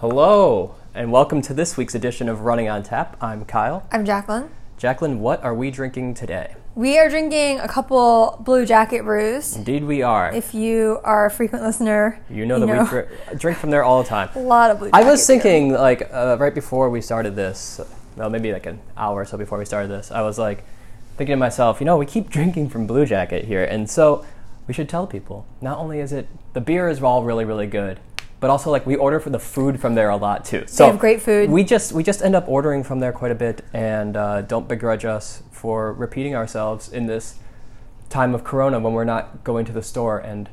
Hello, 0.00 0.76
and 0.94 1.12
welcome 1.12 1.42
to 1.42 1.52
this 1.52 1.76
week's 1.76 1.94
edition 1.94 2.30
of 2.30 2.40
Running 2.40 2.70
on 2.70 2.82
Tap. 2.82 3.18
I'm 3.20 3.44
Kyle. 3.44 3.86
I'm 3.92 4.06
Jacqueline. 4.06 4.48
Jacqueline, 4.78 5.20
what 5.20 5.44
are 5.44 5.54
we 5.54 5.70
drinking 5.70 6.14
today? 6.14 6.54
We 6.74 6.98
are 6.98 7.10
drinking 7.10 7.60
a 7.60 7.68
couple 7.68 8.40
Blue 8.42 8.64
Jacket 8.64 9.02
brews. 9.02 9.54
Indeed, 9.56 9.84
we 9.84 10.00
are. 10.00 10.32
If 10.32 10.54
you 10.54 11.00
are 11.04 11.26
a 11.26 11.30
frequent 11.30 11.64
listener, 11.64 12.18
you 12.30 12.46
know 12.46 12.58
that 12.58 12.66
we 12.66 12.88
dr- 12.88 13.38
drink 13.38 13.58
from 13.58 13.68
there 13.68 13.84
all 13.84 14.02
the 14.02 14.08
time. 14.08 14.30
A 14.36 14.38
lot 14.38 14.70
of 14.70 14.78
Blue 14.78 14.90
Jacket 14.90 15.04
I 15.04 15.10
was 15.10 15.26
thinking, 15.26 15.68
beer. 15.68 15.78
like, 15.78 16.08
uh, 16.10 16.38
right 16.40 16.54
before 16.54 16.88
we 16.88 17.02
started 17.02 17.36
this, 17.36 17.78
well, 18.16 18.30
maybe 18.30 18.54
like 18.54 18.64
an 18.64 18.80
hour 18.96 19.20
or 19.20 19.26
so 19.26 19.36
before 19.36 19.58
we 19.58 19.66
started 19.66 19.90
this, 19.90 20.10
I 20.10 20.22
was 20.22 20.38
like, 20.38 20.64
thinking 21.18 21.34
to 21.34 21.36
myself, 21.36 21.78
you 21.78 21.84
know, 21.84 21.98
we 21.98 22.06
keep 22.06 22.30
drinking 22.38 22.70
from 22.70 22.86
Blue 22.86 23.04
Jacket 23.04 23.44
here, 23.44 23.64
and 23.64 23.90
so 23.90 24.24
we 24.66 24.72
should 24.72 24.88
tell 24.88 25.06
people. 25.06 25.46
Not 25.60 25.76
only 25.76 26.00
is 26.00 26.10
it 26.10 26.26
the 26.54 26.60
beer 26.62 26.88
is 26.88 27.02
all 27.02 27.22
really 27.22 27.44
really 27.44 27.66
good, 27.66 28.00
but 28.40 28.48
also 28.48 28.70
like 28.70 28.86
we 28.86 28.96
order 28.96 29.20
for 29.20 29.30
the 29.30 29.38
food 29.38 29.80
from 29.80 29.94
there 29.94 30.08
a 30.08 30.16
lot 30.16 30.44
too. 30.44 30.64
So 30.66 30.84
they 30.84 30.90
have 30.90 30.98
great 30.98 31.20
food. 31.20 31.50
We 31.50 31.62
just 31.62 31.92
we 31.92 32.02
just 32.02 32.22
end 32.22 32.34
up 32.34 32.48
ordering 32.48 32.82
from 32.82 33.00
there 33.00 33.12
quite 33.12 33.30
a 33.30 33.34
bit, 33.34 33.64
and 33.72 34.16
uh, 34.16 34.42
don't 34.42 34.66
begrudge 34.66 35.04
us 35.04 35.42
for 35.50 35.92
repeating 35.92 36.34
ourselves 36.34 36.90
in 36.90 37.06
this 37.06 37.38
time 38.08 38.34
of 38.34 38.42
Corona 38.42 38.80
when 38.80 38.94
we're 38.94 39.04
not 39.04 39.44
going 39.44 39.64
to 39.66 39.72
the 39.72 39.82
store 39.82 40.18
and 40.18 40.48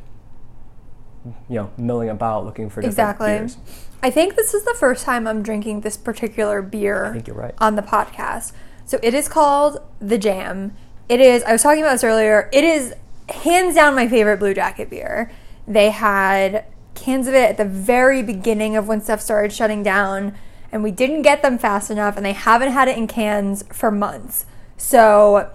you 1.50 1.56
know 1.56 1.72
milling 1.78 2.10
about 2.10 2.46
looking 2.46 2.70
for 2.70 2.82
different 2.82 2.94
exactly. 2.94 3.28
beers. 3.28 3.58
I 4.04 4.12
think 4.12 4.36
this 4.36 4.54
is 4.54 4.64
the 4.64 4.76
first 4.78 5.06
time 5.06 5.26
I'm 5.26 5.42
drinking 5.42 5.82
this 5.82 5.98
particular 5.98 6.62
beer. 6.62 7.06
I 7.06 7.14
think 7.14 7.28
you're 7.28 7.38
right 7.38 7.56
on 7.58 7.76
the 7.76 7.82
podcast. 7.82 8.52
So 8.86 9.00
it 9.02 9.14
is 9.14 9.28
called 9.28 9.82
the 10.00 10.18
Jam. 10.18 10.76
It 11.10 11.22
is. 11.22 11.42
I 11.44 11.54
was 11.54 11.64
talking 11.64 11.82
about 11.82 11.94
this 11.94 12.04
earlier. 12.04 12.50
It 12.52 12.64
is 12.64 12.94
hands 13.30 13.76
down 13.76 13.96
my 13.96 14.08
favorite 14.08 14.38
Blue 14.38 14.54
Jacket 14.54 14.90
beer. 14.90 15.32
They 15.68 15.90
had 15.90 16.66
cans 16.98 17.28
of 17.28 17.34
it 17.34 17.50
at 17.50 17.58
the 17.58 17.66
very 17.66 18.22
beginning 18.22 18.76
of 18.76 18.88
when 18.88 19.00
stuff 19.02 19.22
started 19.22 19.54
shutting 19.54 19.84
down, 19.84 20.34
and 20.72 20.84
we 20.84 20.92
didn't 20.92 21.22
get 21.22 21.42
them 21.42 21.58
fast 21.58 21.90
enough, 21.90 22.18
and 22.18 22.26
they 22.26 22.34
haven't 22.34 22.72
had 22.72 22.90
it 22.90 22.98
in 22.98 23.08
cans 23.08 23.64
for 23.72 23.90
months. 23.90 24.46
So 24.76 25.50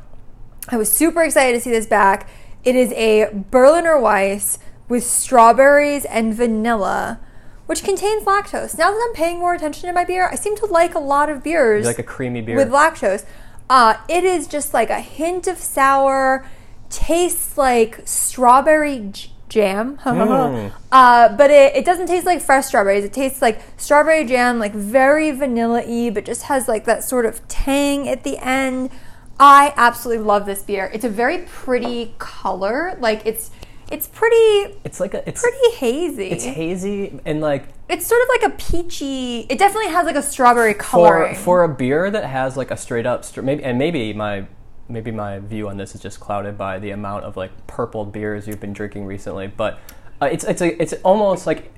I 0.68 0.76
was 0.76 0.90
super 0.90 1.22
excited 1.22 1.52
to 1.52 1.60
see 1.60 1.70
this 1.70 1.86
back. 1.86 2.30
It 2.64 2.76
is 2.76 2.92
a 2.92 3.28
Berliner 3.50 3.98
Weiss 4.00 4.58
with 4.88 5.04
strawberries 5.04 6.04
and 6.04 6.34
vanilla, 6.34 7.20
which 7.66 7.82
contains 7.82 8.24
lactose. 8.24 8.78
Now 8.78 8.90
that 8.90 9.06
I'm 9.08 9.14
paying 9.14 9.38
more 9.38 9.54
attention 9.54 9.88
to 9.88 9.92
my 9.92 10.04
beer, 10.04 10.28
I 10.30 10.36
seem 10.36 10.56
to 10.56 10.66
like 10.66 10.94
a 10.94 11.00
lot 11.00 11.28
of 11.28 11.42
beers. 11.42 11.82
You 11.82 11.88
like 11.88 11.98
a 11.98 12.02
creamy 12.02 12.40
beer 12.40 12.56
with 12.56 12.70
lactose. 12.70 13.24
Uh, 13.68 13.96
it 14.08 14.24
is 14.24 14.46
just 14.46 14.74
like 14.74 14.90
a 14.90 15.00
hint 15.00 15.46
of 15.46 15.58
sour, 15.58 16.44
tastes 16.90 17.56
like 17.56 18.00
strawberry 18.04 19.10
jam. 19.52 19.96
mm. 20.04 20.72
uh, 20.90 21.36
but 21.36 21.50
it, 21.50 21.76
it 21.76 21.84
doesn't 21.84 22.06
taste 22.06 22.26
like 22.26 22.40
fresh 22.40 22.66
strawberries. 22.66 23.04
It 23.04 23.12
tastes 23.12 23.42
like 23.42 23.60
strawberry 23.76 24.24
jam, 24.24 24.58
like 24.58 24.72
very 24.72 25.30
vanilla 25.30 25.84
y, 25.86 26.10
but 26.12 26.24
just 26.24 26.44
has 26.44 26.68
like 26.68 26.84
that 26.86 27.04
sort 27.04 27.26
of 27.26 27.46
tang 27.48 28.08
at 28.08 28.24
the 28.24 28.38
end. 28.38 28.90
I 29.38 29.72
absolutely 29.76 30.24
love 30.24 30.46
this 30.46 30.62
beer. 30.62 30.90
It's 30.94 31.04
a 31.04 31.08
very 31.08 31.38
pretty 31.38 32.14
color. 32.18 32.96
Like 33.00 33.22
it's 33.24 33.50
it's 33.90 34.06
pretty 34.08 34.74
it's 34.84 35.00
like 35.00 35.14
a 35.14 35.28
it's 35.28 35.42
pretty 35.42 35.76
hazy. 35.76 36.30
It's 36.30 36.44
hazy 36.44 37.20
and 37.24 37.40
like 37.40 37.68
it's 37.88 38.06
sort 38.06 38.22
of 38.22 38.28
like 38.28 38.52
a 38.52 38.56
peachy. 38.56 39.40
It 39.50 39.58
definitely 39.58 39.90
has 39.90 40.06
like 40.06 40.16
a 40.16 40.22
strawberry 40.22 40.74
color 40.74 41.34
For, 41.34 41.40
for 41.40 41.64
a 41.64 41.68
beer 41.68 42.10
that 42.10 42.24
has 42.24 42.56
like 42.56 42.70
a 42.70 42.76
straight 42.76 43.04
up 43.04 43.24
maybe 43.36 43.62
and 43.62 43.78
maybe 43.78 44.12
my 44.12 44.46
maybe 44.88 45.10
my 45.10 45.38
view 45.38 45.68
on 45.68 45.76
this 45.76 45.94
is 45.94 46.00
just 46.00 46.20
clouded 46.20 46.58
by 46.58 46.78
the 46.78 46.90
amount 46.90 47.24
of 47.24 47.36
like 47.36 47.66
purple 47.66 48.04
beers 48.04 48.46
you've 48.46 48.60
been 48.60 48.72
drinking 48.72 49.04
recently, 49.06 49.46
but 49.46 49.78
uh, 50.20 50.26
it's 50.26 50.44
it's 50.44 50.60
a, 50.62 50.80
it's 50.80 50.92
almost 51.04 51.46
like 51.46 51.72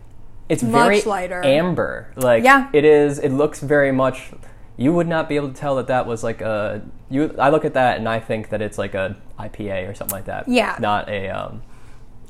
it's 0.48 0.62
much 0.62 0.86
very 0.86 1.02
lighter 1.02 1.42
amber. 1.44 2.12
Like 2.16 2.44
yeah. 2.44 2.68
it 2.72 2.84
is. 2.84 3.18
It 3.18 3.30
looks 3.30 3.60
very 3.60 3.92
much. 3.92 4.32
You 4.76 4.92
would 4.92 5.06
not 5.06 5.28
be 5.28 5.36
able 5.36 5.48
to 5.48 5.54
tell 5.54 5.76
that 5.76 5.86
that 5.86 6.06
was 6.06 6.22
like 6.22 6.40
a 6.40 6.82
you. 7.08 7.34
I 7.38 7.50
look 7.50 7.64
at 7.64 7.74
that 7.74 7.98
and 7.98 8.08
I 8.08 8.20
think 8.20 8.50
that 8.50 8.60
it's 8.60 8.76
like 8.76 8.94
a 8.94 9.16
IPA 9.38 9.88
or 9.90 9.94
something 9.94 10.14
like 10.14 10.26
that. 10.26 10.48
Yeah, 10.48 10.76
not 10.80 11.08
a 11.08 11.28
um, 11.30 11.62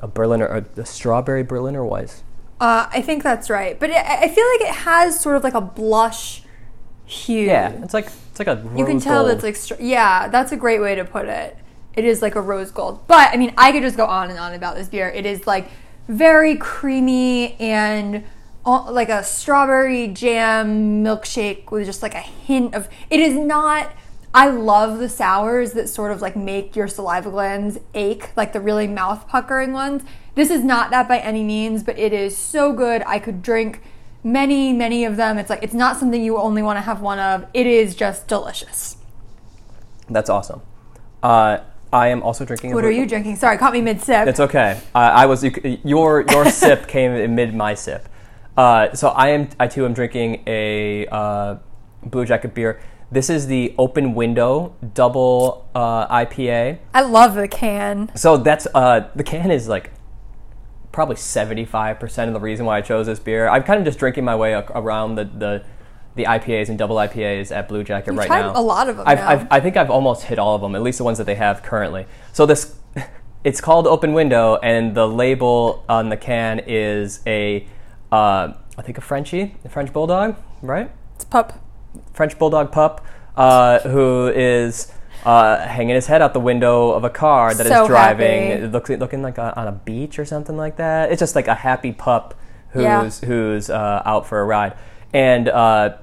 a 0.01 0.07
Berliner 0.07 0.47
a, 0.47 0.81
a 0.81 0.87
strawberry 0.87 1.43
Berliner 1.43 1.85
Weiss. 1.85 2.23
Uh, 2.61 2.87
I 2.91 3.03
think 3.03 3.23
that's 3.23 3.51
right, 3.51 3.79
but 3.81 3.91
it, 3.91 3.97
I 3.97 4.29
feel 4.29 4.47
like 4.53 4.61
it 4.61 4.75
has 4.83 5.19
sort 5.19 5.37
of 5.37 5.43
like 5.43 5.55
a 5.55 5.61
blush 5.61 6.44
hue. 7.07 7.47
Yeah, 7.47 7.71
it's 7.83 7.95
like 7.95 8.07
it's 8.07 8.39
like 8.39 8.49
a 8.49 8.63
you 8.77 8.85
can 8.85 9.01
tell 9.01 9.25
gold. 9.25 9.41
that's 9.41 9.71
like 9.71 9.79
yeah, 9.81 10.29
that's 10.29 10.53
a 10.53 10.57
great 10.57 10.81
way 10.81 10.95
to 10.95 11.05
put 11.05 11.27
it. 11.27 11.57
It 11.95 12.05
is 12.05 12.23
like 12.23 12.35
a 12.35 12.41
rose 12.41 12.71
gold, 12.71 13.07
but 13.07 13.33
I 13.33 13.37
mean, 13.37 13.55
I 13.57 13.73
could 13.73 13.83
just 13.83 13.97
go 13.97 14.07
on 14.07 14.31
and 14.31 14.39
on 14.39 14.55
about 14.55 14.77
this 14.77 14.89
beer. 14.89 15.09
It 15.09 15.27
is 15.27 15.47
like 15.47 15.69
very 16.09 16.57
creamy 16.57 17.55
and 17.61 18.25
uh, 18.67 18.91
like 18.91 19.09
a 19.09 19.23
strawberry 19.23 20.09
jam 20.09 21.05
milkshake 21.05 21.71
with 21.71 21.87
just 21.87 22.03
like 22.03 22.15
a 22.15 22.21
hint 22.21 22.75
of. 22.75 22.89
It 23.11 23.21
is 23.21 23.35
not. 23.35 23.93
I 24.37 24.49
love 24.49 24.99
the 24.99 25.09
sours 25.09 25.75
that 25.75 25.89
sort 25.89 26.11
of 26.11 26.21
like 26.21 26.35
make 26.35 26.75
your 26.75 26.89
saliva 26.89 27.31
glands 27.31 27.79
ache, 27.95 28.37
like 28.37 28.53
the 28.53 28.61
really 28.61 28.89
mouth 28.89 29.29
puckering 29.29 29.73
ones. 29.73 30.03
This 30.35 30.51
is 30.51 30.65
not 30.65 30.91
that 30.91 31.07
by 31.07 31.19
any 31.19 31.45
means, 31.45 31.85
but 31.85 31.97
it 31.97 32.13
is 32.13 32.37
so 32.37 32.73
good. 32.73 33.05
I 33.07 33.21
could 33.21 33.43
drink 33.43 33.81
many, 34.25 34.73
many 34.73 35.05
of 35.05 35.17
them. 35.17 35.39
It's 35.39 35.51
like 35.51 35.63
it's 35.63 35.75
not 35.75 35.99
something 35.99 36.25
you 36.25 36.39
only 36.39 36.63
want 36.63 36.79
to 36.79 36.81
have 36.81 37.01
one 37.01 37.21
of. 37.21 37.47
It 37.55 37.67
is 37.67 37.95
just 37.95 38.27
delicious. 38.27 38.97
That's 40.09 40.31
awesome. 40.31 40.63
Uh, 41.23 41.59
I 41.93 42.09
am 42.09 42.23
also 42.23 42.45
drinking. 42.45 42.75
What 42.75 42.85
are 42.85 42.91
you 42.91 43.07
drinking? 43.07 43.37
Sorry, 43.37 43.57
caught 43.57 43.73
me 43.73 43.81
mid 43.81 44.01
sip. 44.01 44.27
It's 44.27 44.41
okay. 44.41 44.81
Uh, 44.95 44.99
I 44.99 45.27
was 45.27 45.45
your 45.45 46.25
your 46.29 46.51
sip 46.51 46.89
came 46.89 47.13
in 47.13 47.35
mid 47.35 47.55
my 47.55 47.75
sip. 47.75 48.09
Uh, 48.57 48.93
so 48.95 49.09
I 49.11 49.29
am 49.29 49.49
I 49.61 49.69
too 49.69 49.85
am 49.85 49.95
drinking 49.95 50.43
a 50.47 51.07
uh, 51.07 51.57
Blue 52.03 52.25
Jacket 52.25 52.55
beer. 52.55 52.81
This 53.13 53.31
is 53.31 53.47
the 53.47 53.75
Open 53.79 54.15
Window 54.15 54.75
Double 54.95 55.69
uh, 55.75 56.09
IPA. 56.09 56.79
I 56.95 57.03
love 57.03 57.35
the 57.35 57.47
can. 57.47 58.11
So 58.17 58.37
that's 58.37 58.67
uh, 58.75 59.09
the 59.15 59.23
can 59.23 59.53
is 59.53 59.69
like 59.69 59.93
probably 60.95 61.17
75% 61.17 62.29
of 62.29 62.35
the 62.35 62.41
reason 62.41 62.65
why 62.65 62.79
I 62.79 62.81
chose 62.81 63.07
this 63.07 63.19
beer. 63.19 63.49
I'm 63.49 63.65
kind 63.65 63.81
of 63.81 63.85
just 63.85 63.99
drinking 63.99 64.25
my 64.25 64.37
way 64.37 64.55
around 64.55 65.17
the, 65.17 65.25
the, 65.25 65.65
the 66.15 66.25
IPAs 66.25 66.69
and 66.69 66.79
double 66.79 66.97
IPAs 66.97 67.55
at 67.55 67.69
Blue 67.69 67.83
Jacket 67.83 68.13
You've 68.13 68.19
right 68.19 68.29
tried 68.29 68.43
now. 68.43 68.53
a 68.55 68.63
lot 68.63 68.89
of 68.89 68.99
them 68.99 69.07
I've. 69.07 69.19
I've, 69.19 69.49
I 69.51 69.61
think 69.61 69.77
I've 69.77 69.91
almost 69.91 70.23
hit 70.23 70.39
all 70.39 70.55
of 70.55 70.63
them, 70.63 70.77
at 70.77 70.83
least 70.83 70.99
the 70.99 71.05
ones 71.05 71.19
that 71.19 71.25
they 71.25 71.35
have 71.35 71.65
currently. 71.65 72.07
So 72.33 72.47
this, 72.47 72.77
it's 73.45 73.61
called 73.61 73.89
Open 73.89 74.13
Window, 74.13 74.57
and 74.63 74.95
the 74.95 75.09
label 75.09 75.85
on 75.89 76.11
the 76.11 76.17
can 76.17 76.61
is 76.61 77.21
a, 77.27 77.67
uh, 78.13 78.53
I 78.79 78.83
think 78.83 78.97
a 78.97 79.01
Frenchie, 79.01 79.57
a 79.65 79.69
French 79.69 79.93
bulldog, 79.93 80.37
right? 80.63 80.93
It's 81.17 81.25
pup. 81.25 81.61
French 82.13 82.39
bulldog 82.39 82.71
pup, 82.71 83.05
uh, 83.37 83.81
who 83.81 84.29
is 84.29 84.93
uh, 85.25 85.67
hanging 85.67 85.95
his 85.95 86.07
head 86.07 86.23
out 86.23 86.33
the 86.33 86.41
window 86.41 86.91
of 86.91 87.05
a 87.05 87.11
car 87.11 87.55
that 87.55 87.67
so 87.67 87.83
is 87.83 87.89
driving, 87.89 88.67
looking 88.73 88.99
looking 88.99 89.23
like 89.23 89.39
a, 89.39 89.59
on 89.59 89.69
a 89.69 89.73
beach 89.73 90.19
or 90.19 90.25
something 90.25 90.57
like 90.57 90.77
that. 90.77 91.11
It's 91.11 91.21
just 91.21 91.35
like 91.35 91.49
a 91.49 91.55
happy 91.55 91.93
pup 91.93 92.39
who's 92.71 92.83
yeah. 92.83 93.11
who's 93.11 93.71
uh, 93.71 94.03
out 94.05 94.27
for 94.27 94.41
a 94.41 94.45
ride, 94.45 94.77
and 95.13 95.49
uh, 95.49 95.97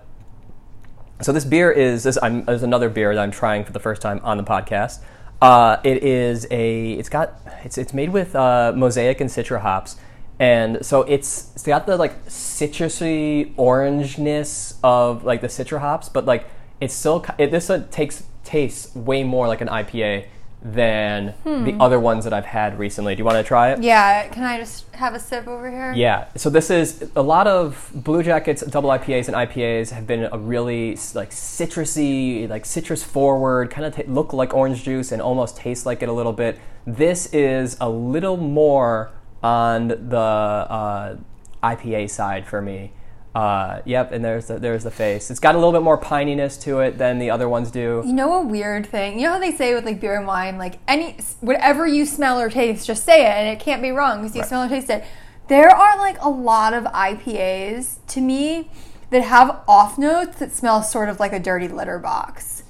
so 1.22 1.32
this 1.32 1.46
beer 1.46 1.72
is 1.72 2.04
this 2.04 2.18
I'm, 2.22 2.48
is 2.50 2.64
another 2.64 2.90
beer 2.90 3.14
that 3.14 3.22
I'm 3.22 3.32
trying 3.32 3.64
for 3.64 3.72
the 3.72 3.80
first 3.80 4.02
time 4.02 4.20
on 4.24 4.38
the 4.38 4.44
podcast. 4.44 5.00
Uh, 5.42 5.78
it 5.84 6.04
is 6.04 6.48
a 6.52 6.94
it's 6.94 7.10
got 7.10 7.40
it's 7.64 7.78
it's 7.78 7.94
made 7.94 8.10
with 8.10 8.36
uh, 8.36 8.74
mosaic 8.76 9.22
and 9.22 9.30
citra 9.30 9.62
hops. 9.62 9.98
And 10.40 10.84
so 10.84 11.04
it's 11.04 11.52
it's 11.54 11.68
got 11.68 11.86
the 11.86 11.98
like 11.98 12.26
citrusy 12.26 13.54
orangeness 13.56 14.76
of 14.84 15.24
like 15.24 15.42
the 15.42 15.48
citra 15.48 15.80
hops, 15.80 16.10
but 16.10 16.26
like 16.26 16.48
it's 16.80 16.96
still 16.96 17.24
it, 17.38 17.52
this 17.52 17.70
uh, 17.70 17.86
takes 17.92 18.24
tastes 18.52 18.94
way 18.96 19.24
more 19.24 19.48
like 19.48 19.62
an 19.62 19.70
IPA 19.70 20.26
than 20.64 21.30
hmm. 21.44 21.64
the 21.64 21.74
other 21.80 22.00
ones 22.00 22.24
that 22.26 22.34
I've 22.34 22.46
had 22.46 22.78
recently. 22.78 23.16
Do 23.16 23.20
you 23.20 23.26
want 23.26 23.38
to 23.38 23.44
try 23.44 23.72
it? 23.72 23.82
Yeah. 23.82 24.28
Can 24.28 24.44
I 24.44 24.58
just 24.60 24.94
have 24.94 25.16
a 25.16 25.20
sip 25.20 25.48
over 25.48 25.72
here? 25.72 25.94
Yeah. 25.94 26.28
So 26.36 26.50
this 26.50 26.70
is 26.70 27.10
a 27.16 27.22
lot 27.22 27.48
of 27.48 27.90
Blue 27.96 28.22
Jackets, 28.22 28.62
double 28.62 28.90
IPAs, 28.90 29.28
and 29.28 29.36
IPAs 29.36 29.90
have 29.90 30.06
been 30.06 30.30
a 30.32 30.38
really 30.38 30.92
like 31.16 31.32
citrusy, 31.32 32.48
like 32.48 32.66
citrus 32.66 33.04
forward, 33.04 33.72
kind 33.72 33.88
of 33.88 33.96
t- 33.96 34.04
look 34.04 34.34
like 34.34 34.54
orange 34.54 34.84
juice 34.84 35.12
and 35.12 35.22
almost 35.22 35.58
taste 35.58 35.86
like 35.86 36.04
it 36.04 36.10
a 36.10 36.14
little 36.14 36.34
bit. 36.34 36.60
This 36.86 37.28
is 37.34 37.78
a 37.80 37.90
little 37.90 38.38
more 38.38 39.12
on 39.42 39.88
the 39.88 40.18
uh, 40.18 41.16
IPA 41.64 42.10
side 42.10 42.46
for 42.46 42.62
me. 42.62 42.92
Uh, 43.34 43.82
yep, 43.86 44.12
and 44.12 44.26
there's 44.26 44.48
the, 44.48 44.60
there's 44.60 44.84
the 44.84 44.92
face. 44.92 45.32
It's 45.32 45.40
got 45.40 45.56
a 45.56 45.58
little 45.58 45.72
bit 45.72 45.84
more 45.84 45.98
pininess 45.98 46.62
to 46.64 46.80
it 46.80 46.98
than 46.98 47.18
the 47.18 47.30
other 47.30 47.48
ones 47.48 47.72
do. 47.72 48.04
You 48.06 48.14
know 48.14 48.34
a 48.36 48.46
weird 48.46 48.86
thing? 48.86 49.20
You 49.20 49.28
know 49.28 49.34
how 49.34 49.40
they 49.40 49.54
say 49.54 49.74
with 49.74 49.86
like 49.86 50.02
beer 50.02 50.18
and 50.18 50.28
wine, 50.28 50.58
like 50.58 50.80
any 50.88 51.18
whatever 51.40 51.88
you 51.88 52.06
smell 52.06 52.40
or 52.40 52.50
taste, 52.50 52.86
just 52.86 53.06
say 53.06 53.22
it, 53.22 53.30
and 53.30 53.48
it 53.48 53.64
can't 53.64 53.82
be 53.82 53.92
wrong 53.92 54.22
because 54.22 54.36
you 54.36 54.42
right. 54.42 54.50
smell 54.50 54.64
or 54.64 54.70
taste 54.70 54.90
it. 54.90 55.06
There 55.48 55.70
are 55.70 55.98
like 55.98 56.22
a 56.22 56.30
lot 56.30 56.74
of 56.74 56.84
IPAs 56.86 58.06
to 58.08 58.22
me 58.22 58.70
that 59.12 59.22
have 59.22 59.62
off 59.68 59.98
notes 59.98 60.40
that 60.40 60.52
smell 60.52 60.84
sort 60.84 61.08
of 61.08 61.20
like 61.20 61.32
a 61.32 61.40
dirty 61.40 61.70
litter 61.70 62.00
box. 62.00 62.64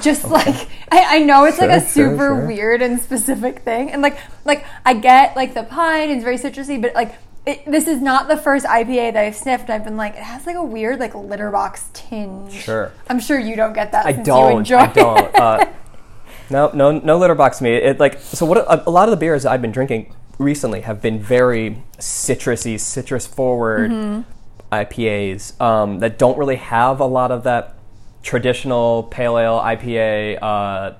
Just 0.00 0.24
okay. 0.26 0.32
like 0.32 0.68
I, 0.90 1.16
I, 1.16 1.18
know 1.20 1.44
it's 1.44 1.58
sure, 1.58 1.68
like 1.68 1.82
a 1.82 1.84
super 1.84 2.16
sure, 2.16 2.16
sure. 2.16 2.46
weird 2.46 2.80
and 2.80 2.98
specific 2.98 3.60
thing, 3.60 3.90
and 3.90 4.00
like 4.00 4.18
like 4.46 4.64
I 4.86 4.94
get 4.94 5.36
like 5.36 5.52
the 5.52 5.64
pine, 5.64 6.08
it's 6.08 6.24
very 6.24 6.38
citrusy, 6.38 6.80
but 6.80 6.94
like 6.94 7.14
it, 7.48 7.64
this 7.64 7.88
is 7.88 8.00
not 8.00 8.28
the 8.28 8.36
first 8.36 8.66
IPA 8.66 9.14
that 9.14 9.24
I've 9.24 9.36
sniffed. 9.36 9.70
I've 9.70 9.84
been 9.84 9.96
like, 9.96 10.14
it 10.14 10.22
has 10.22 10.46
like 10.46 10.56
a 10.56 10.62
weird 10.62 11.00
like 11.00 11.14
litter 11.14 11.50
box 11.50 11.90
tinge. 11.92 12.52
Sure. 12.52 12.92
I'm 13.08 13.20
sure 13.20 13.38
you 13.38 13.56
don't 13.56 13.72
get 13.72 13.92
that. 13.92 14.06
I 14.06 14.12
don't. 14.12 14.52
You 14.52 14.58
enjoy 14.58 14.76
I 14.76 14.86
don't. 14.92 15.34
Uh, 15.34 15.72
no, 16.50 16.70
no, 16.74 16.92
no 16.92 17.18
litter 17.18 17.34
box 17.34 17.60
me. 17.60 17.74
It 17.74 17.98
like 17.98 18.18
so. 18.20 18.44
What 18.46 18.58
a, 18.58 18.88
a 18.88 18.90
lot 18.90 19.08
of 19.08 19.10
the 19.10 19.16
beers 19.16 19.46
I've 19.46 19.62
been 19.62 19.72
drinking 19.72 20.14
recently 20.38 20.82
have 20.82 21.00
been 21.00 21.18
very 21.18 21.82
citrusy, 21.98 22.78
citrus 22.78 23.26
forward 23.26 23.90
Mm-hmm. 23.90 24.34
IPAs 24.70 25.58
um, 25.60 26.00
that 26.00 26.18
don't 26.18 26.36
really 26.36 26.56
have 26.56 27.00
a 27.00 27.06
lot 27.06 27.30
of 27.30 27.44
that 27.44 27.74
traditional 28.22 29.04
pale 29.04 29.38
ale 29.38 29.58
IPA 29.58 30.38
uh, 30.42 30.94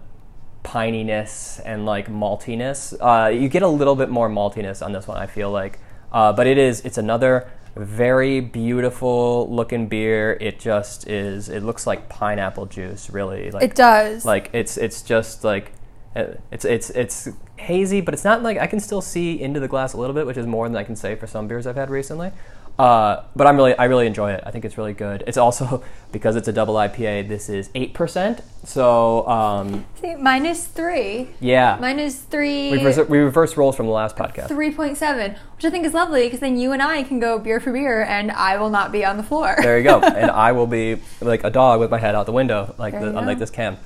pininess 0.64 1.60
and 1.64 1.84
like 1.84 2.08
maltiness. 2.08 2.96
Uh, 2.98 3.28
you 3.28 3.48
get 3.48 3.62
a 3.62 3.68
little 3.68 3.94
bit 3.94 4.08
more 4.08 4.28
maltiness 4.30 4.84
on 4.84 4.92
this 4.92 5.06
one. 5.06 5.18
I 5.18 5.26
feel 5.26 5.50
like, 5.50 5.78
uh, 6.12 6.32
but 6.32 6.46
it 6.46 6.58
is 6.58 6.80
it's 6.82 6.98
another 6.98 7.50
very 7.76 8.40
beautiful 8.40 9.48
looking 9.54 9.86
beer. 9.86 10.36
It 10.40 10.58
just 10.58 11.08
is. 11.08 11.48
It 11.48 11.62
looks 11.62 11.86
like 11.86 12.08
pineapple 12.08 12.66
juice, 12.66 13.08
really. 13.10 13.50
Like 13.50 13.62
It 13.62 13.74
does. 13.74 14.24
like 14.24 14.50
it's 14.52 14.76
it's 14.76 15.02
just 15.02 15.44
like 15.44 15.72
uh, 16.16 16.34
it's 16.50 16.64
it's 16.64 16.90
it's 16.90 17.28
hazy, 17.56 18.00
but 18.00 18.14
it's 18.14 18.24
not 18.24 18.42
like 18.42 18.58
I 18.58 18.66
can 18.66 18.80
still 18.80 19.00
see 19.00 19.40
into 19.40 19.60
the 19.60 19.68
glass 19.68 19.92
a 19.92 19.96
little 19.96 20.14
bit, 20.14 20.26
which 20.26 20.36
is 20.36 20.46
more 20.46 20.68
than 20.68 20.76
I 20.76 20.84
can 20.84 20.96
say 20.96 21.14
for 21.14 21.26
some 21.26 21.46
beers 21.46 21.66
I've 21.66 21.76
had 21.76 21.90
recently. 21.90 22.32
Uh, 22.78 23.24
but 23.34 23.48
I'm 23.48 23.56
really 23.56 23.76
I 23.76 23.86
really 23.86 24.06
enjoy 24.06 24.32
it. 24.32 24.42
I 24.46 24.52
think 24.52 24.64
it's 24.64 24.78
really 24.78 24.92
good. 24.92 25.24
It's 25.26 25.36
also 25.36 25.82
because 26.12 26.36
it's 26.36 26.46
a 26.46 26.52
double 26.52 26.74
IPA. 26.74 27.28
This 27.28 27.48
is 27.48 27.70
eight 27.74 27.92
percent, 27.92 28.40
so 28.64 29.26
um, 29.26 29.84
See, 30.00 30.14
minus 30.14 30.66
three. 30.66 31.28
yeah, 31.40 31.76
Minus 31.80 32.20
three. 32.20 32.70
we 32.70 32.84
reverse, 32.84 33.08
we 33.08 33.18
reverse 33.18 33.56
roles 33.56 33.74
from 33.74 33.86
the 33.86 33.92
last 33.92 34.16
podcast. 34.16 34.48
3.7, 34.48 35.36
which 35.56 35.64
I 35.64 35.70
think 35.70 35.86
is 35.86 35.92
lovely 35.92 36.24
because 36.24 36.38
then 36.38 36.56
you 36.56 36.72
and 36.72 36.80
I 36.80 37.02
can 37.02 37.18
go 37.18 37.38
beer 37.40 37.58
for 37.58 37.72
beer 37.72 38.02
and 38.04 38.30
I 38.30 38.58
will 38.58 38.70
not 38.70 38.92
be 38.92 39.04
on 39.04 39.16
the 39.16 39.24
floor. 39.24 39.56
There 39.60 39.76
you 39.76 39.84
go. 39.84 40.00
and 40.02 40.30
I 40.30 40.52
will 40.52 40.68
be 40.68 41.00
like 41.20 41.42
a 41.42 41.50
dog 41.50 41.80
with 41.80 41.90
my 41.90 41.98
head 41.98 42.14
out 42.14 42.26
the 42.26 42.32
window, 42.32 42.74
like 42.78 42.92
the, 42.92 43.18
unlike 43.18 43.40
this 43.40 43.50
cam. 43.50 43.76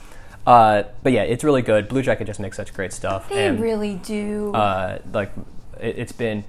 Uh, 0.46 0.82
but 1.02 1.12
yeah, 1.12 1.22
it's 1.22 1.44
really 1.44 1.62
good. 1.62 1.88
Blue 1.88 2.02
Jacket 2.02 2.26
just 2.26 2.40
makes 2.40 2.56
such 2.56 2.74
great 2.74 2.92
stuff. 2.92 3.28
They 3.28 3.46
and, 3.46 3.60
really 3.60 3.94
do. 3.94 4.52
uh, 4.52 4.98
like 5.12 5.32
it, 5.80 5.98
it's 5.98 6.12
been 6.12 6.44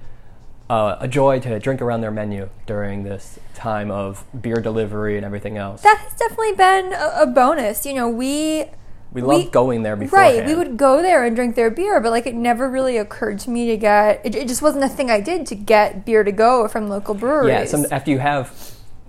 uh, 0.70 0.96
a 1.00 1.08
joy 1.08 1.40
to 1.40 1.58
drink 1.60 1.82
around 1.82 2.00
their 2.00 2.10
menu 2.10 2.48
during 2.66 3.02
this 3.04 3.38
time 3.54 3.90
of 3.90 4.24
beer 4.40 4.56
delivery 4.56 5.16
and 5.16 5.24
everything 5.24 5.58
else. 5.58 5.82
that 5.82 5.98
has 5.98 6.14
definitely 6.14 6.52
been 6.52 6.92
a, 6.92 7.22
a 7.22 7.26
bonus. 7.26 7.84
You 7.84 7.94
know, 7.94 8.08
we 8.08 8.64
we 9.12 9.22
love 9.22 9.44
we- 9.44 9.50
going 9.50 9.82
there 9.82 9.94
beforehand. 9.94 10.38
Right, 10.38 10.46
we 10.46 10.54
would 10.54 10.76
go 10.76 11.02
there 11.02 11.24
and 11.24 11.36
drink 11.36 11.54
their 11.54 11.70
beer, 11.70 12.00
but 12.00 12.10
like 12.10 12.26
it 12.26 12.34
never 12.34 12.68
really 12.68 12.96
occurred 12.96 13.38
to 13.40 13.50
me 13.50 13.66
to 13.68 13.76
get. 13.76 14.24
It, 14.24 14.34
it 14.34 14.48
just 14.48 14.62
wasn't 14.62 14.84
a 14.84 14.88
thing 14.88 15.10
I 15.10 15.20
did 15.20 15.46
to 15.46 15.54
get 15.54 16.04
beer 16.04 16.24
to 16.24 16.32
go 16.32 16.66
from 16.68 16.88
local 16.88 17.14
breweries. 17.14 17.48
Yeah, 17.48 17.64
some, 17.66 17.86
after 17.90 18.10
you 18.10 18.18
have, 18.18 18.52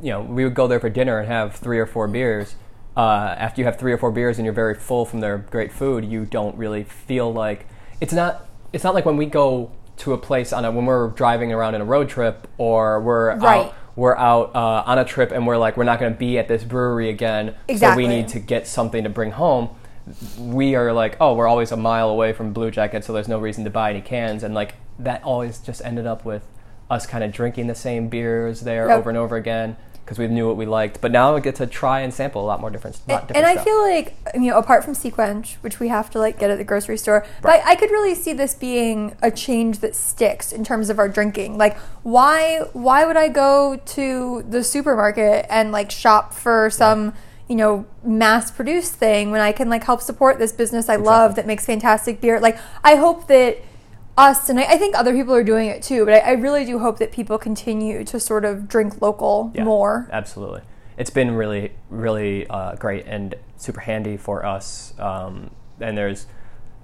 you 0.01 0.11
know, 0.11 0.21
we 0.21 0.43
would 0.43 0.55
go 0.55 0.67
there 0.67 0.79
for 0.79 0.89
dinner 0.89 1.19
and 1.19 1.27
have 1.27 1.55
three 1.55 1.79
or 1.79 1.85
four 1.85 2.07
beers. 2.07 2.55
Uh, 2.97 3.35
after 3.37 3.59
you 3.59 3.65
have 3.65 3.77
three 3.77 3.91
or 3.91 3.97
four 3.97 4.11
beers 4.11 4.37
and 4.37 4.45
you're 4.45 4.53
very 4.53 4.75
full 4.75 5.05
from 5.05 5.19
their 5.21 5.37
great 5.37 5.71
food, 5.71 6.05
you 6.05 6.25
don't 6.25 6.55
really 6.57 6.83
feel 6.83 7.33
like 7.33 7.65
it's 7.99 8.13
not. 8.13 8.45
It's 8.73 8.83
not 8.83 8.93
like 8.93 9.05
when 9.05 9.17
we 9.17 9.25
go 9.25 9.71
to 9.97 10.13
a 10.13 10.17
place 10.17 10.51
on 10.53 10.65
a 10.65 10.71
when 10.71 10.85
we're 10.85 11.09
driving 11.09 11.51
around 11.53 11.75
in 11.75 11.81
a 11.81 11.85
road 11.85 12.09
trip 12.09 12.47
or 12.57 12.99
we're 13.01 13.35
Right. 13.37 13.65
out 13.67 13.75
we're 13.95 14.17
out 14.17 14.53
uh, 14.55 14.83
on 14.85 14.97
a 14.99 15.05
trip 15.05 15.31
and 15.31 15.47
we're 15.47 15.57
like 15.57 15.77
we're 15.77 15.85
not 15.85 15.99
going 15.99 16.11
to 16.11 16.19
be 16.19 16.37
at 16.37 16.47
this 16.49 16.63
brewery 16.65 17.09
again, 17.09 17.55
exactly. 17.67 18.03
so 18.03 18.09
we 18.09 18.13
need 18.13 18.27
to 18.27 18.39
get 18.39 18.67
something 18.67 19.03
to 19.05 19.09
bring 19.09 19.31
home. 19.31 19.69
We 20.37 20.75
are 20.75 20.91
like, 20.93 21.17
oh, 21.21 21.33
we're 21.33 21.47
always 21.47 21.71
a 21.71 21.77
mile 21.77 22.09
away 22.09 22.33
from 22.33 22.51
Blue 22.53 22.69
Jacket, 22.71 23.03
so 23.05 23.13
there's 23.13 23.27
no 23.29 23.39
reason 23.39 23.63
to 23.63 23.69
buy 23.69 23.89
any 23.91 24.01
cans, 24.01 24.43
and 24.43 24.53
like 24.53 24.75
that 24.99 25.23
always 25.23 25.59
just 25.59 25.81
ended 25.83 26.05
up 26.05 26.25
with 26.25 26.45
us 26.89 27.07
kind 27.07 27.23
of 27.23 27.31
drinking 27.31 27.67
the 27.67 27.73
same 27.75 28.09
beers 28.09 28.61
there 28.61 28.87
Yep. 28.89 28.99
over 28.99 29.09
and 29.09 29.17
over 29.17 29.35
again 29.37 29.77
because 30.05 30.19
we 30.19 30.27
knew 30.27 30.47
what 30.47 30.55
we 30.55 30.67
liked. 30.67 31.01
But 31.01 31.11
now 31.11 31.33
we 31.33 31.41
get 31.41 31.55
to 31.55 31.65
try 31.65 32.01
and 32.01 32.13
sample 32.13 32.43
a 32.43 32.45
lot 32.45 32.61
more 32.61 32.69
different, 32.69 32.99
lot 33.09 33.21
and, 33.21 33.27
different 33.29 33.47
and 33.49 33.59
I 33.59 33.63
feel 33.63 33.81
like 33.81 34.15
you 34.35 34.51
know, 34.51 34.57
apart 34.59 34.83
from 34.83 34.93
SeaQuench, 34.93 35.55
which 35.61 35.79
we 35.79 35.87
have 35.87 36.11
to 36.11 36.19
like 36.19 36.37
get 36.37 36.51
at 36.51 36.57
the 36.59 36.63
grocery 36.63 36.97
store, 36.97 37.25
Right. 37.41 37.59
but 37.63 37.67
I 37.67 37.75
could 37.75 37.89
really 37.89 38.13
see 38.13 38.31
this 38.31 38.53
being 38.53 39.15
a 39.23 39.31
change 39.31 39.79
that 39.79 39.95
sticks 39.95 40.51
in 40.51 40.63
terms 40.63 40.89
of 40.91 40.99
our 40.99 41.09
drinking. 41.09 41.57
Like, 41.57 41.75
why 42.03 42.59
why 42.73 43.03
would 43.05 43.17
I 43.17 43.29
go 43.29 43.77
to 43.77 44.43
the 44.47 44.63
supermarket 44.63 45.47
and 45.49 45.71
like 45.71 45.89
shop 45.89 46.33
for 46.33 46.69
some 46.69 47.13
you 47.47 47.55
know 47.55 47.85
mass 48.03 48.51
produced 48.51 48.93
thing 48.93 49.31
when 49.31 49.41
I 49.41 49.51
can 49.51 49.69
like 49.69 49.83
help 49.83 50.01
support 50.01 50.37
this 50.39 50.51
business 50.51 50.87
I 50.89 50.97
love 50.97 51.35
that 51.35 51.47
makes 51.47 51.65
fantastic 51.65 52.21
beer? 52.21 52.39
Like, 52.39 52.59
I 52.83 52.95
hope 52.95 53.27
that 53.27 53.57
us 54.17 54.49
and 54.49 54.59
I, 54.59 54.63
I 54.63 54.77
think 54.77 54.95
other 54.95 55.13
people 55.13 55.33
are 55.33 55.43
doing 55.43 55.69
it 55.69 55.83
too, 55.83 56.05
but 56.05 56.13
I, 56.13 56.19
I 56.19 56.31
really 56.31 56.65
do 56.65 56.79
hope 56.79 56.99
that 56.99 57.11
people 57.11 57.37
continue 57.37 58.03
to 58.05 58.19
sort 58.19 58.45
of 58.45 58.67
drink 58.67 59.01
local 59.01 59.51
Yeah, 59.53 59.63
more. 59.63 60.09
Absolutely. 60.11 60.61
It's 60.97 61.09
been 61.09 61.31
really, 61.31 61.73
really 61.89 62.47
uh, 62.47 62.75
great 62.75 63.05
and 63.05 63.35
super 63.57 63.81
handy 63.81 64.15
for 64.17 64.45
us. 64.45 64.93
Um, 64.97 65.51
and 65.79 65.97
there's 65.97 66.27